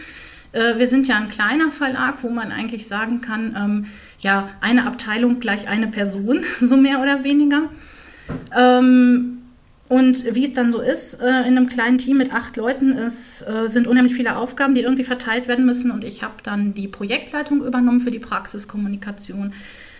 Äh, 0.51 0.77
wir 0.77 0.87
sind 0.87 1.07
ja 1.07 1.17
ein 1.17 1.29
kleiner 1.29 1.71
Verlag, 1.71 2.23
wo 2.23 2.29
man 2.29 2.51
eigentlich 2.51 2.87
sagen 2.87 3.21
kann, 3.21 3.55
ähm, 3.55 3.85
ja, 4.19 4.49
eine 4.61 4.85
Abteilung 4.87 5.39
gleich 5.39 5.67
eine 5.67 5.87
Person, 5.87 6.43
so 6.61 6.77
mehr 6.77 7.01
oder 7.01 7.23
weniger. 7.23 7.69
Ähm, 8.57 9.37
und 9.89 10.35
wie 10.35 10.43
es 10.43 10.53
dann 10.53 10.69
so 10.69 10.81
ist, 10.81 11.21
äh, 11.21 11.41
in 11.41 11.55
einem 11.55 11.67
kleinen 11.67 11.97
Team 11.97 12.17
mit 12.17 12.33
acht 12.33 12.57
Leuten, 12.57 12.91
es 12.91 13.41
äh, 13.41 13.67
sind 13.67 13.87
unheimlich 13.87 14.15
viele 14.15 14.35
Aufgaben, 14.35 14.75
die 14.75 14.81
irgendwie 14.81 15.05
verteilt 15.05 15.47
werden 15.47 15.65
müssen. 15.65 15.91
Und 15.91 16.03
ich 16.03 16.23
habe 16.23 16.35
dann 16.43 16.73
die 16.73 16.89
Projektleitung 16.89 17.63
übernommen 17.63 18.01
für 18.01 18.11
die 18.11 18.19
Praxiskommunikation 18.19 19.53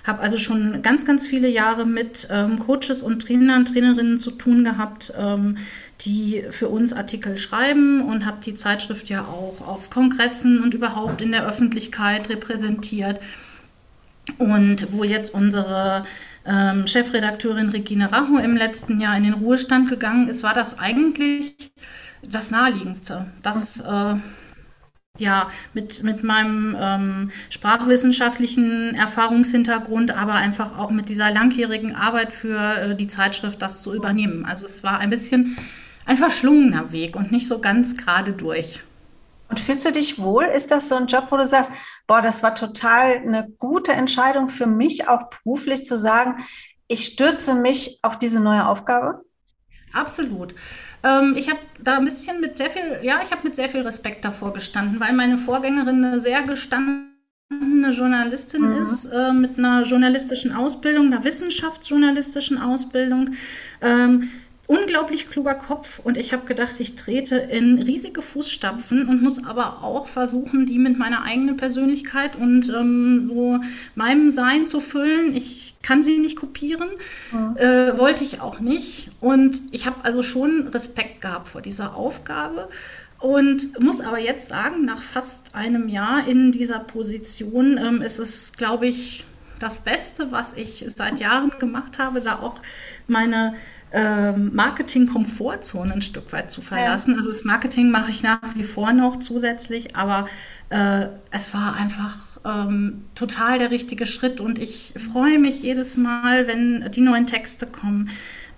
habe 0.07 0.21
also 0.21 0.37
schon 0.37 0.81
ganz, 0.81 1.05
ganz 1.05 1.27
viele 1.27 1.49
Jahre 1.49 1.85
mit 1.85 2.27
ähm, 2.31 2.59
Coaches 2.59 3.03
und 3.03 3.21
Trainern, 3.21 3.65
Trainerinnen 3.65 4.19
zu 4.19 4.31
tun 4.31 4.63
gehabt, 4.63 5.13
ähm, 5.19 5.57
die 6.01 6.43
für 6.49 6.69
uns 6.69 6.93
Artikel 6.93 7.37
schreiben 7.37 8.01
und 8.01 8.25
habe 8.25 8.37
die 8.43 8.55
Zeitschrift 8.55 9.09
ja 9.09 9.25
auch 9.25 9.67
auf 9.67 9.89
Kongressen 9.89 10.63
und 10.63 10.73
überhaupt 10.73 11.21
in 11.21 11.31
der 11.31 11.45
Öffentlichkeit 11.45 12.29
repräsentiert. 12.29 13.19
Und 14.37 14.91
wo 14.91 15.03
jetzt 15.03 15.33
unsere 15.33 16.05
ähm, 16.45 16.87
Chefredakteurin 16.87 17.69
Regine 17.69 18.11
Racho 18.11 18.37
im 18.37 18.55
letzten 18.55 18.99
Jahr 19.01 19.17
in 19.17 19.23
den 19.23 19.33
Ruhestand 19.33 19.89
gegangen 19.89 20.27
ist, 20.27 20.43
war 20.43 20.53
das 20.53 20.79
eigentlich 20.79 21.71
das 22.23 22.51
Naheliegendste. 22.51 23.25
Das 23.41 23.79
äh, 23.79 24.15
ja, 25.17 25.49
mit, 25.73 26.03
mit 26.03 26.23
meinem 26.23 26.75
ähm, 26.79 27.31
sprachwissenschaftlichen 27.49 28.95
Erfahrungshintergrund, 28.95 30.11
aber 30.11 30.33
einfach 30.33 30.77
auch 30.77 30.91
mit 30.91 31.09
dieser 31.09 31.31
langjährigen 31.31 31.95
Arbeit 31.95 32.33
für 32.33 32.59
äh, 32.59 32.95
die 32.95 33.07
Zeitschrift 33.07 33.61
das 33.61 33.81
zu 33.81 33.93
übernehmen. 33.95 34.45
Also 34.45 34.65
es 34.65 34.83
war 34.83 34.99
ein 34.99 35.09
bisschen 35.09 35.57
ein 36.05 36.17
verschlungener 36.17 36.91
Weg 36.91 37.15
und 37.15 37.31
nicht 37.31 37.47
so 37.47 37.59
ganz 37.59 37.97
gerade 37.97 38.33
durch. 38.33 38.81
Und 39.49 39.59
fühlst 39.59 39.85
du 39.85 39.91
dich 39.91 40.19
wohl? 40.19 40.45
Ist 40.45 40.71
das 40.71 40.89
so 40.89 40.95
ein 40.95 41.07
Job, 41.07 41.27
wo 41.29 41.37
du 41.37 41.45
sagst, 41.45 41.71
boah, 42.05 42.21
das 42.21 42.43
war 42.43 42.55
total 42.55 43.17
eine 43.17 43.49
gute 43.57 43.93
Entscheidung 43.93 44.47
für 44.47 44.67
mich, 44.67 45.07
auch 45.07 45.29
beruflich 45.29 45.85
zu 45.85 45.97
sagen, 45.97 46.43
ich 46.87 47.05
stürze 47.05 47.53
mich 47.53 47.99
auf 48.01 48.19
diese 48.19 48.39
neue 48.39 48.67
Aufgabe? 48.67 49.21
Absolut. 49.93 50.53
Ähm, 51.03 51.35
ich 51.37 51.49
habe 51.49 51.59
da 51.81 51.97
ein 51.97 52.05
bisschen 52.05 52.41
mit 52.41 52.57
sehr 52.57 52.69
viel, 52.69 52.99
ja, 53.01 53.19
ich 53.23 53.31
habe 53.31 53.43
mit 53.43 53.55
sehr 53.55 53.69
viel 53.69 53.81
Respekt 53.81 54.25
davor 54.25 54.53
gestanden, 54.53 54.99
weil 54.99 55.13
meine 55.13 55.37
Vorgängerin 55.37 56.03
eine 56.03 56.19
sehr 56.19 56.41
gestandene 56.43 57.07
Journalistin 57.91 58.61
mhm. 58.61 58.81
ist, 58.81 59.05
äh, 59.05 59.31
mit 59.31 59.57
einer 59.57 59.83
journalistischen 59.83 60.53
Ausbildung, 60.53 61.07
einer 61.07 61.23
wissenschaftsjournalistischen 61.23 62.57
Ausbildung. 62.57 63.31
Ähm, 63.81 64.29
unglaublich 64.67 65.29
kluger 65.29 65.55
Kopf 65.55 65.99
und 66.03 66.17
ich 66.17 66.33
habe 66.33 66.45
gedacht, 66.45 66.79
ich 66.79 66.95
trete 66.95 67.37
in 67.37 67.81
riesige 67.81 68.21
Fußstapfen 68.21 69.07
und 69.07 69.21
muss 69.21 69.43
aber 69.45 69.81
auch 69.81 70.07
versuchen, 70.07 70.65
die 70.65 70.77
mit 70.77 70.99
meiner 70.99 71.23
eigenen 71.23 71.55
Persönlichkeit 71.55 72.35
und 72.35 72.69
ähm, 72.69 73.19
so 73.19 73.59
meinem 73.95 74.29
Sein 74.29 74.67
zu 74.67 74.81
füllen. 74.81 75.33
Ich 75.35 75.75
kann 75.81 76.03
sie 76.03 76.17
nicht 76.17 76.35
kopieren, 76.35 76.89
ja. 77.31 77.55
äh, 77.55 77.97
wollte 77.97 78.25
ich 78.25 78.41
auch 78.41 78.59
nicht 78.59 79.09
und 79.21 79.61
ich 79.71 79.85
habe 79.85 80.03
also 80.03 80.21
schon 80.21 80.67
Respekt 80.67 81.21
gehabt 81.21 81.47
vor 81.47 81.61
dieser 81.61 81.95
Aufgabe 81.95 82.67
und 83.19 83.79
muss 83.79 84.01
aber 84.01 84.19
jetzt 84.19 84.49
sagen, 84.49 84.83
nach 84.83 85.01
fast 85.01 85.55
einem 85.55 85.87
Jahr 85.87 86.27
in 86.27 86.51
dieser 86.51 86.79
Position 86.79 87.77
ähm, 87.77 88.01
ist 88.01 88.19
es, 88.19 88.51
glaube 88.53 88.87
ich, 88.87 89.23
das 89.59 89.79
Beste, 89.79 90.31
was 90.31 90.53
ich 90.53 90.85
seit 90.95 91.19
Jahren 91.19 91.51
gemacht 91.59 91.99
habe, 91.99 92.21
da 92.21 92.39
auch 92.39 92.59
meine 93.07 93.55
ähm, 93.91 94.51
Marketing-Komfortzone 94.53 95.93
ein 95.93 96.01
Stück 96.01 96.31
weit 96.33 96.51
zu 96.51 96.61
verlassen. 96.61 97.11
Ja. 97.11 97.17
Also 97.17 97.31
das 97.31 97.43
Marketing 97.43 97.89
mache 97.89 98.11
ich 98.11 98.23
nach 98.23 98.39
wie 98.55 98.63
vor 98.63 98.91
noch 98.93 99.17
zusätzlich, 99.17 99.95
aber 99.95 100.27
äh, 100.69 101.07
es 101.31 101.53
war 101.53 101.75
einfach 101.75 102.17
ähm, 102.45 103.05
total 103.15 103.59
der 103.59 103.71
richtige 103.71 104.05
Schritt 104.05 104.41
und 104.41 104.59
ich 104.59 104.93
freue 105.11 105.39
mich 105.39 105.61
jedes 105.61 105.97
Mal, 105.97 106.47
wenn 106.47 106.89
die 106.91 107.01
neuen 107.01 107.27
Texte 107.27 107.65
kommen. 107.65 108.09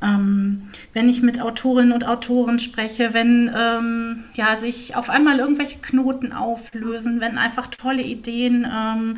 Ähm, 0.01 0.69
wenn 0.93 1.09
ich 1.09 1.21
mit 1.21 1.41
Autorinnen 1.41 1.91
und 1.91 2.07
Autoren 2.07 2.57
spreche, 2.57 3.13
wenn 3.13 3.51
ähm, 3.53 4.23
ja, 4.33 4.55
sich 4.55 4.95
auf 4.95 5.09
einmal 5.09 5.39
irgendwelche 5.39 5.79
Knoten 5.79 6.31
auflösen, 6.31 7.19
wenn 7.19 7.37
einfach 7.37 7.67
tolle 7.67 8.01
Ideen 8.01 8.65
ähm, 8.65 9.17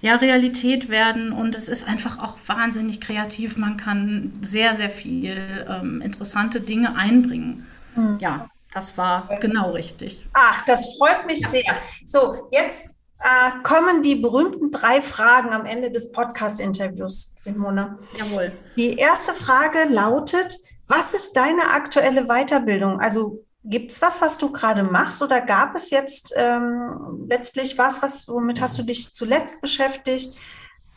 ja, 0.00 0.16
Realität 0.16 0.88
werden 0.88 1.32
und 1.32 1.54
es 1.54 1.68
ist 1.68 1.86
einfach 1.86 2.18
auch 2.22 2.36
wahnsinnig 2.46 3.00
kreativ. 3.00 3.56
Man 3.56 3.76
kann 3.76 4.32
sehr, 4.42 4.76
sehr 4.76 4.90
viel 4.90 5.36
ähm, 5.68 6.00
interessante 6.00 6.60
Dinge 6.60 6.96
einbringen. 6.96 7.66
Mhm. 7.96 8.18
Ja, 8.20 8.48
das 8.72 8.96
war 8.96 9.28
genau 9.40 9.72
richtig. 9.72 10.26
Ach, 10.34 10.64
das 10.66 10.96
freut 10.96 11.26
mich 11.26 11.40
ja. 11.40 11.48
sehr. 11.48 11.76
So, 12.04 12.48
jetzt 12.52 12.98
äh, 13.20 13.62
kommen 13.64 14.02
die 14.02 14.14
berühmten 14.14 14.70
drei 14.70 15.00
Fragen 15.00 15.50
am 15.50 15.66
Ende 15.66 15.90
des 15.90 16.12
Podcast-Interviews, 16.12 17.34
Simone. 17.36 17.98
Jawohl. 18.16 18.52
Die 18.76 18.96
erste 18.96 19.32
Frage 19.32 19.88
lautet, 19.88 20.58
was 20.86 21.12
ist 21.12 21.36
deine 21.36 21.70
aktuelle 21.74 22.26
Weiterbildung? 22.26 23.00
Also 23.00 23.44
Gibt 23.68 23.92
es 23.92 24.00
was, 24.00 24.22
was 24.22 24.38
du 24.38 24.50
gerade 24.50 24.82
machst 24.82 25.22
oder 25.22 25.40
gab 25.42 25.74
es 25.74 25.90
jetzt 25.90 26.32
ähm, 26.36 27.26
letztlich 27.28 27.76
was, 27.76 28.02
was, 28.02 28.26
womit 28.28 28.60
hast 28.60 28.78
du 28.78 28.82
dich 28.82 29.12
zuletzt 29.12 29.60
beschäftigt? 29.60 30.38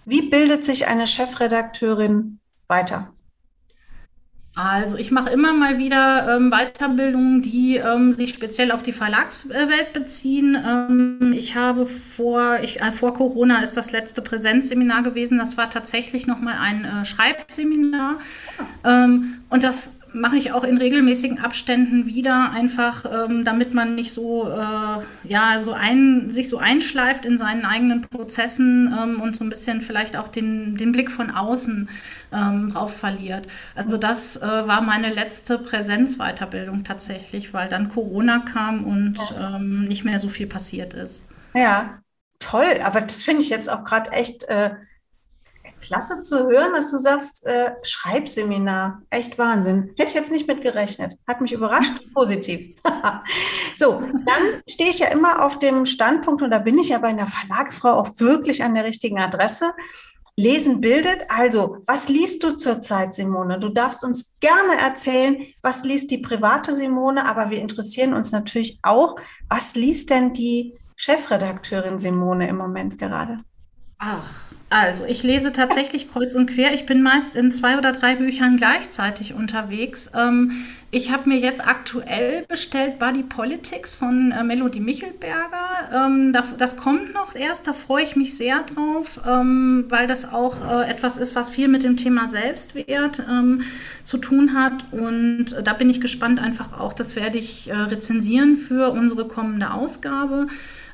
Wie 0.06 0.30
bildet 0.30 0.64
sich 0.64 0.88
eine 0.88 1.06
Chefredakteurin 1.06 2.40
weiter? 2.68 3.14
Also 4.54 4.98
ich 4.98 5.12
mache 5.12 5.30
immer 5.30 5.54
mal 5.54 5.78
wieder 5.78 6.36
ähm, 6.36 6.50
Weiterbildungen, 6.52 7.42
die 7.42 7.78
ähm, 7.78 8.12
sich 8.12 8.32
speziell 8.32 8.74
auf 8.74 8.84
die 8.84 8.92
Verlagswelt 8.92 9.94
beziehen. 9.94 10.58
Ähm, 10.68 11.34
ich 11.34 11.56
habe 11.56 11.86
vor, 11.86 12.60
ich, 12.62 12.82
äh, 12.82 12.92
vor 12.92 13.14
Corona 13.14 13.64
ist 13.64 13.78
das 13.78 13.92
letzte 13.92 14.22
Präsenzseminar 14.22 15.04
gewesen. 15.04 15.38
Das 15.38 15.56
war 15.56 15.70
tatsächlich 15.70 16.28
nochmal 16.28 16.56
ein 16.60 16.84
äh, 16.84 17.06
Schreibseminar. 17.06 18.20
Ähm, 18.84 19.42
und 19.50 19.64
das 19.64 19.92
mache 20.14 20.38
ich 20.38 20.52
auch 20.52 20.64
in 20.64 20.78
regelmäßigen 20.78 21.40
Abständen 21.40 22.06
wieder, 22.06 22.52
einfach 22.52 23.06
ähm, 23.06 23.46
damit 23.46 23.74
man 23.74 23.96
nicht 23.96 24.14
so, 24.14 24.50
äh, 24.50 25.28
ja, 25.28 25.62
so 25.62 25.74
ein, 25.74 26.30
sich 26.30 26.50
so 26.50 26.58
einschleift 26.58 27.26
in 27.26 27.38
seinen 27.38 27.66
eigenen 27.66 28.02
Prozessen 28.02 28.94
ähm, 28.98 29.22
und 29.22 29.36
so 29.36 29.44
ein 29.44 29.50
bisschen 29.50 29.82
vielleicht 29.82 30.18
auch 30.18 30.28
den, 30.28 30.76
den 30.76 30.92
Blick 30.92 31.12
von 31.12 31.32
außen 31.32 31.90
ähm, 32.34 32.72
drauf 32.72 32.96
verliert. 32.96 33.48
Also 33.76 33.98
das 33.98 34.38
äh, 34.38 34.42
war 34.42 34.82
meine 34.82 35.14
letzte 35.14 35.58
Präsenzweiterbildung 35.58 36.84
tatsächlich, 36.84 37.54
weil 37.54 37.70
dann 37.70 37.90
Corona 37.90 38.40
kam 38.40 38.84
und 38.84 39.20
ähm, 39.40 39.86
nicht 39.86 40.04
mehr 40.04 40.20
so 40.20 40.30
viel 40.30 40.48
passiert 40.48 40.94
ist. 40.94 41.24
Ja, 41.54 42.02
toll. 42.40 42.80
Aber 42.84 43.02
das 43.02 43.24
finde 43.24 43.44
ich 43.44 43.50
jetzt 43.50 43.70
auch 43.70 43.84
gerade 43.84 44.12
echt 44.12 44.44
äh, 44.46 44.72
klasse 45.82 46.22
zu 46.22 46.48
hören, 46.48 46.74
dass 46.74 46.92
du 46.92 46.98
sagst, 46.98 47.46
äh, 47.46 47.72
Schreibseminar. 47.84 49.02
Echt 49.10 49.38
Wahnsinn. 49.38 49.90
Hätte 49.98 50.10
ich 50.10 50.14
jetzt 50.14 50.32
nicht 50.32 50.48
mit 50.48 50.62
gerechnet. 50.62 51.16
Hat 51.28 51.42
mich 51.42 51.52
überrascht, 51.52 51.94
positiv. 52.14 52.76
so, 53.76 54.02
dann 54.02 54.62
stehe 54.70 54.90
ich 54.90 55.00
ja 55.00 55.08
immer 55.08 55.44
auf 55.44 55.60
dem 55.60 55.86
Standpunkt, 55.86 56.42
und 56.42 56.52
da 56.52 56.60
bin 56.60 56.78
ich 56.78 56.90
ja 56.90 57.00
bei 57.00 57.10
einer 57.10 57.28
Verlagsfrau 57.28 57.92
auch 57.92 58.10
wirklich 58.18 58.64
an 58.64 58.76
der 58.76 58.86
richtigen 58.86 59.20
Adresse. 59.20 59.72
Lesen 60.38 60.80
bildet. 60.80 61.26
Also, 61.30 61.78
was 61.86 62.08
liest 62.08 62.44
du 62.44 62.56
zurzeit, 62.56 63.14
Simone? 63.14 63.60
Du 63.60 63.70
darfst 63.70 64.04
uns 64.04 64.36
gerne 64.40 64.80
erzählen, 64.80 65.46
was 65.62 65.84
liest 65.84 66.10
die 66.10 66.20
private 66.20 66.74
Simone, 66.74 67.28
aber 67.28 67.50
wir 67.50 67.60
interessieren 67.60 68.14
uns 68.14 68.32
natürlich 68.32 68.80
auch, 68.82 69.18
was 69.50 69.76
liest 69.76 70.10
denn 70.10 70.34
die 70.34 70.78
Chefredakteurin 70.96 72.00
Simone 72.00 72.48
im 72.48 72.58
Moment 72.58 72.98
gerade? 72.98 73.44
Ach, 73.98 74.51
also, 74.72 75.04
ich 75.06 75.22
lese 75.22 75.52
tatsächlich 75.52 76.10
kreuz 76.10 76.34
und 76.34 76.48
quer. 76.50 76.74
Ich 76.74 76.86
bin 76.86 77.04
meist 77.04 77.36
in 77.36 77.52
zwei 77.52 77.78
oder 77.78 77.92
drei 77.92 78.16
Büchern 78.16 78.56
gleichzeitig 78.56 79.34
unterwegs. 79.34 80.10
Ähm, 80.16 80.54
ich 80.92 81.12
habe 81.12 81.28
mir 81.28 81.38
jetzt 81.38 81.68
aktuell 81.68 82.46
bestellt 82.48 82.98
Body 82.98 83.24
Politics 83.24 83.94
von 83.94 84.32
äh, 84.32 84.46
Melody 84.46 84.80
Michelberger. 84.80 85.90
Ähm, 85.94 86.32
das, 86.32 86.46
das, 86.58 86.78
kommt 86.78 87.14
noch 87.14 87.36
erst, 87.36 87.68
da 87.68 87.74
freue 87.74 88.04
ich 88.04 88.16
mich 88.16 88.38
sehr 88.38 88.64
drauf, 88.64 89.20
ähm, 89.28 89.86
weil 89.90 90.08
das 90.08 90.32
auch 90.32 90.56
äh, 90.66 90.90
etwas 90.90 91.18
ist, 91.18 91.36
was 91.36 91.50
viel 91.50 91.68
mit 91.68 91.84
dem 91.84 91.98
Thema 91.98 92.28
Selbstwert 92.28 93.22
ähm, 93.30 93.64
zu 94.06 94.20
tun 94.20 94.54
hat. 94.54 94.86
Und 94.92 95.52
äh, 95.52 95.64
da 95.64 95.74
bin 95.74 95.90
ich 95.90 96.00
gespannt 96.00 96.42
einfach 96.42 96.80
auch, 96.80 96.94
das 96.94 97.18
werde 97.18 97.38
ich 97.38 97.70
äh, 97.70 97.74
rezensieren 97.74 98.56
für 98.56 98.92
unsere 98.92 99.28
kommende 99.28 99.74
Ausgabe. 99.74 100.48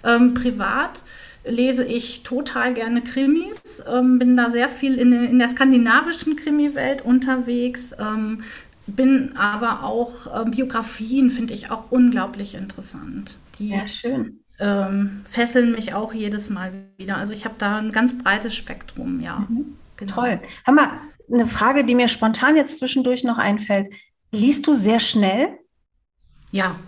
Ähm, 0.03 0.34
privat 0.34 1.03
lese 1.50 1.86
ich 1.86 2.24
total 2.24 2.74
gerne 2.74 3.02
Krimis, 3.02 3.84
ähm, 3.88 4.20
bin 4.20 4.38
da 4.38 4.50
sehr 4.50 4.70
viel 4.70 4.95
in, 4.95 5.12
in 5.12 5.39
der 5.39 5.50
skandinavischen 5.50 6.36
Krimi-Welt 6.36 7.02
unterwegs, 7.02 7.95
ähm, 8.00 8.43
bin 8.86 9.36
aber 9.36 9.84
auch 9.84 10.41
ähm, 10.41 10.52
Biografien 10.52 11.30
finde 11.30 11.54
ich 11.54 11.72
auch 11.72 11.91
unglaublich 11.91 12.56
interessant. 12.56 13.38
Die, 13.60 13.70
ja, 13.70 13.88
schön. 13.88 14.39
Ähm, 14.60 15.22
fesseln 15.30 15.74
mich 15.74 15.93
auch 15.93 16.14
jedes 16.14 16.50
Mal 16.50 16.72
wieder. 16.98 17.18
Also 17.18 17.34
ich 17.34 17.45
habe 17.45 17.56
da 17.58 17.78
ein 17.78 17.91
ganz 17.91 18.18
breites 18.18 18.56
Spektrum, 18.56 19.20
ja. 19.20 19.45
Mhm. 19.50 19.78
Genau. 19.98 20.14
Toll. 20.14 20.39
Mal, 20.68 20.89
eine 21.32 21.48
Frage, 21.48 21.84
die 21.84 21.95
mir 21.95 22.08
spontan 22.08 22.56
jetzt 22.56 22.80
zwischendurch 22.80 23.24
noch 23.24 23.38
einfällt. 23.38 23.89
Liest 24.32 24.68
du 24.68 24.74
sehr 24.74 25.00
schnell? 25.00 25.50
Ja, 26.52 26.80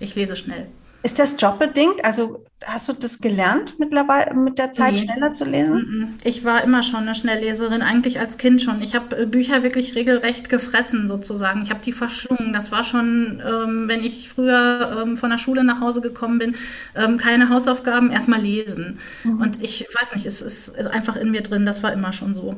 ich 0.00 0.14
lese 0.14 0.34
schnell. 0.34 0.66
Ist 1.04 1.20
das 1.20 1.36
jobbedingt? 1.38 2.04
Also 2.04 2.44
hast 2.64 2.88
du 2.88 2.92
das 2.92 3.20
gelernt 3.20 3.78
mittlerweile 3.78 4.34
mit 4.34 4.58
der 4.58 4.72
Zeit 4.72 4.94
nee. 4.94 5.02
schneller 5.02 5.32
zu 5.32 5.44
lesen? 5.44 6.16
Ich 6.24 6.44
war 6.44 6.64
immer 6.64 6.82
schon 6.82 7.02
eine 7.02 7.14
Schnellleserin, 7.14 7.82
eigentlich 7.82 8.18
als 8.18 8.36
Kind 8.36 8.60
schon. 8.60 8.82
Ich 8.82 8.96
habe 8.96 9.16
äh, 9.16 9.26
Bücher 9.26 9.62
wirklich 9.62 9.94
regelrecht 9.94 10.48
gefressen 10.48 11.06
sozusagen. 11.06 11.62
Ich 11.62 11.70
habe 11.70 11.80
die 11.84 11.92
verschlungen. 11.92 12.52
Das 12.52 12.72
war 12.72 12.82
schon, 12.82 13.40
ähm, 13.46 13.88
wenn 13.88 14.02
ich 14.02 14.28
früher 14.28 15.04
ähm, 15.04 15.16
von 15.16 15.30
der 15.30 15.38
Schule 15.38 15.62
nach 15.62 15.80
Hause 15.80 16.00
gekommen 16.00 16.38
bin, 16.38 16.56
ähm, 16.96 17.16
keine 17.16 17.48
Hausaufgaben, 17.48 18.10
erstmal 18.10 18.40
lesen. 18.40 18.98
Mhm. 19.22 19.40
Und 19.40 19.62
ich 19.62 19.88
weiß 20.00 20.16
nicht, 20.16 20.26
es 20.26 20.42
ist, 20.42 20.68
ist 20.68 20.88
einfach 20.88 21.14
in 21.14 21.30
mir 21.30 21.42
drin. 21.42 21.64
Das 21.64 21.84
war 21.84 21.92
immer 21.92 22.12
schon 22.12 22.34
so. 22.34 22.56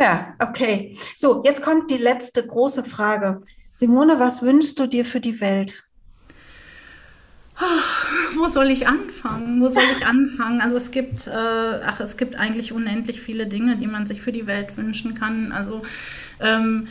Ja, 0.00 0.34
okay. 0.40 0.98
So, 1.14 1.42
jetzt 1.44 1.62
kommt 1.62 1.90
die 1.90 1.98
letzte 1.98 2.44
große 2.44 2.82
Frage. 2.82 3.42
Simone, 3.72 4.18
was 4.18 4.42
wünschst 4.42 4.78
du 4.80 4.86
dir 4.88 5.04
für 5.04 5.20
die 5.20 5.40
Welt? 5.40 5.86
Wo 8.36 8.48
soll 8.48 8.70
ich 8.70 8.86
anfangen? 8.86 9.60
Wo 9.60 9.70
soll 9.70 9.84
ich 9.96 10.06
anfangen? 10.06 10.60
Also 10.60 10.76
es 10.76 10.90
gibt, 10.90 11.26
äh, 11.26 11.80
ach, 11.86 12.00
es 12.00 12.16
gibt 12.16 12.36
eigentlich 12.36 12.72
unendlich 12.72 13.20
viele 13.20 13.46
Dinge, 13.46 13.76
die 13.76 13.86
man 13.86 14.06
sich 14.06 14.20
für 14.20 14.32
die 14.32 14.46
Welt 14.46 14.76
wünschen 14.76 15.14
kann. 15.14 15.52
Also 15.52 15.82
ähm, 16.40 16.88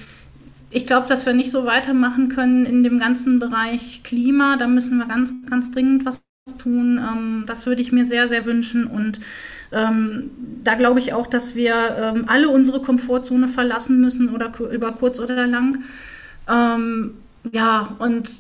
ich 0.72 0.88
glaube, 0.88 1.08
dass 1.08 1.26
wir 1.26 1.34
nicht 1.34 1.52
so 1.52 1.66
weitermachen 1.66 2.30
können 2.30 2.66
in 2.66 2.84
dem 2.84 3.00
ganzen 3.00 3.40
Bereich 3.40 4.02
Klima. 4.04 4.58
Da 4.58 4.68
müssen 4.68 4.98
wir 4.98 5.06
ganz, 5.06 5.34
ganz 5.50 5.72
dringend 5.72 6.06
was 6.06 6.22
tun. 6.58 7.00
Ähm, 7.00 7.44
das 7.48 7.66
würde 7.66 7.82
ich 7.82 7.92
mir 7.92 8.06
sehr, 8.06 8.28
sehr 8.28 8.46
wünschen. 8.46 8.88
Und 8.88 9.20
ähm, 9.72 10.32
da 10.64 10.76
glaube 10.76 11.00
ich 11.00 11.14
auch, 11.14 11.28
dass 11.28 11.56
wir 11.56 11.74
ähm, 11.98 12.26
alle 12.28 12.50
unsere 12.50 12.82
Komfortzone 12.82 13.48
verlassen 13.48 14.02
müssen 14.02 14.34
oder 14.34 14.52
über 14.72 14.92
kurz 14.94 15.20
oder 15.20 15.48
lang. 15.48 15.84
Ähm, 16.50 17.16
ja, 17.52 17.96
und 18.00 18.32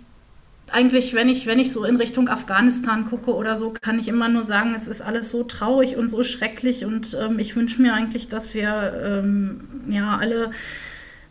eigentlich, 0.71 1.13
wenn 1.13 1.29
ich, 1.29 1.45
wenn 1.45 1.59
ich 1.59 1.71
so 1.71 1.83
in 1.83 1.95
Richtung 1.95 2.27
Afghanistan 2.27 3.05
gucke 3.05 3.33
oder 3.33 3.57
so, 3.57 3.73
kann 3.81 3.99
ich 3.99 4.07
immer 4.07 4.29
nur 4.29 4.43
sagen, 4.43 4.73
es 4.75 4.87
ist 4.87 5.01
alles 5.01 5.31
so 5.31 5.43
traurig 5.43 5.95
und 5.95 6.09
so 6.09 6.23
schrecklich 6.23 6.85
und 6.85 7.17
ähm, 7.19 7.39
ich 7.39 7.55
wünsche 7.55 7.81
mir 7.81 7.93
eigentlich, 7.93 8.29
dass 8.29 8.53
wir 8.53 9.21
ähm, 9.23 9.83
ja 9.87 10.17
alle 10.17 10.51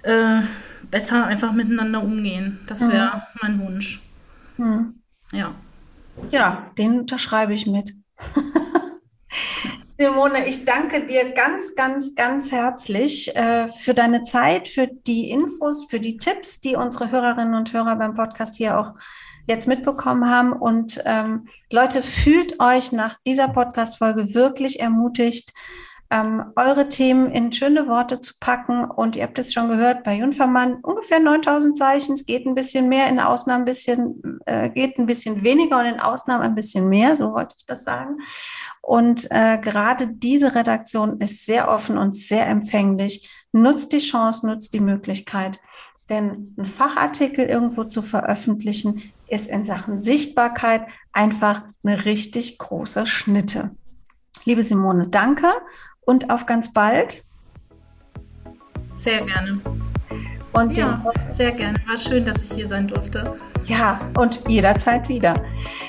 äh, 0.03 0.43
besser 0.91 1.27
einfach 1.27 1.53
miteinander 1.53 2.03
umgehen. 2.03 2.61
Das 2.67 2.81
wäre 2.81 3.17
mhm. 3.17 3.23
mein 3.43 3.61
Wunsch. 3.61 4.03
Mhm. 4.57 5.01
Ja. 5.33 5.55
Ja, 6.31 6.71
den 6.79 7.01
unterschreibe 7.01 7.55
ich 7.55 7.67
mit. 7.67 7.93
Simone, 9.97 10.47
ich 10.49 10.65
danke 10.65 11.07
dir 11.07 11.33
ganz, 11.33 11.75
ganz, 11.77 12.15
ganz 12.15 12.51
herzlich 12.51 13.35
äh, 13.37 13.69
für 13.69 13.95
deine 13.95 14.25
Zeit, 14.25 14.67
für 14.69 14.89
die 14.89 15.31
Infos, 15.31 15.87
für 15.89 16.01
die 16.01 16.17
Tipps, 16.17 16.61
die 16.61 16.75
unsere 16.75 17.13
Hörerinnen 17.13 17.55
und 17.55 17.73
Hörer 17.73 17.97
beim 17.97 18.15
Podcast 18.15 18.57
hier 18.57 18.79
auch 18.79 18.95
jetzt 19.47 19.69
mitbekommen 19.69 20.29
haben. 20.29 20.53
Und 20.53 21.03
ähm, 21.05 21.49
Leute, 21.71 22.03
fühlt 22.03 22.61
euch 22.61 22.93
nach 22.93 23.19
dieser 23.27 23.49
Podcast-Folge 23.49 24.35
wirklich 24.35 24.81
ermutigt, 24.81 25.53
ähm, 26.11 26.53
eure 26.55 26.89
Themen 26.89 27.31
in 27.33 27.53
schöne 27.53 27.89
Worte 27.89 28.21
zu 28.21 28.35
packen. 28.39 28.85
Und 28.85 29.17
ihr 29.17 29.25
habt 29.25 29.39
es 29.39 29.53
schon 29.53 29.69
gehört, 29.69 30.05
bei 30.05 30.15
Junfermann 30.15 30.77
ungefähr 30.77 31.19
9000 31.19 31.77
Zeichen. 31.77 32.15
Es 32.15 32.27
geht 32.27 32.47
ein 32.47 32.55
bisschen 32.55 32.89
mehr, 32.89 33.09
in 33.09 33.19
Ausnahmen 33.19 33.63
ein 33.63 33.65
bisschen, 33.65 34.41
äh, 34.47 34.69
geht 34.69 34.99
ein 34.99 35.07
bisschen 35.07 35.43
weniger 35.43 35.79
und 35.79 35.87
in 35.87 36.01
Ausnahmen 36.01 36.45
ein 36.45 36.55
bisschen 36.55 36.89
mehr. 36.89 37.17
So 37.17 37.33
wollte 37.33 37.57
ich 37.59 37.67
das 37.67 37.85
sagen. 37.85 38.17
Und 38.81 39.29
äh, 39.31 39.59
gerade 39.59 40.07
diese 40.07 40.55
Redaktion 40.55 41.21
ist 41.21 41.47
sehr 41.47 41.69
offen 41.69 41.99
und 41.99 42.15
sehr 42.15 42.47
empfänglich. 42.47 43.29
Nutzt 43.53 43.93
die 43.93 43.99
Chance, 43.99 44.47
nutzt 44.47 44.75
die 44.75 44.81
Möglichkeit. 44.81 45.59
Denn 46.11 46.55
ein 46.59 46.67
Fachartikel 46.67 47.47
irgendwo 47.47 47.85
zu 47.85 48.03
veröffentlichen, 48.03 49.14
ist 49.29 49.49
in 49.49 49.65
Sachen 49.65 50.01
Sichtbarkeit 50.01 50.87
einfach 51.13 51.63
eine 51.83 52.05
richtig 52.05 52.59
große 52.59 53.07
Schnitte. 53.07 53.71
Liebe 54.45 54.63
Simone, 54.63 55.09
danke 55.09 55.49
und 56.01 56.31
auf 56.31 56.47
ganz 56.47 56.73
bald. 56.73 57.25
Sehr 58.97 59.23
gerne. 59.23 59.61
Und 60.53 60.77
ja, 60.77 61.05
sehr 61.33 61.51
gerne. 61.53 61.79
War 61.87 62.01
schön, 62.01 62.25
dass 62.25 62.45
ich 62.45 62.53
hier 62.53 62.69
sein 62.69 62.87
durfte. 62.87 63.37
Ja, 63.65 64.01
und 64.17 64.43
jederzeit 64.47 65.09
wieder. 65.09 65.43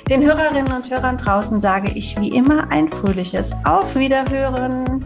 Den 0.10 0.24
Hörerinnen 0.24 0.72
und 0.72 0.90
Hörern 0.90 1.18
draußen 1.18 1.62
sage 1.62 1.92
ich 1.94 2.20
wie 2.20 2.30
immer 2.30 2.72
ein 2.72 2.90
fröhliches 2.90 3.54
Auf 3.64 3.96
Wiederhören. 3.96 5.06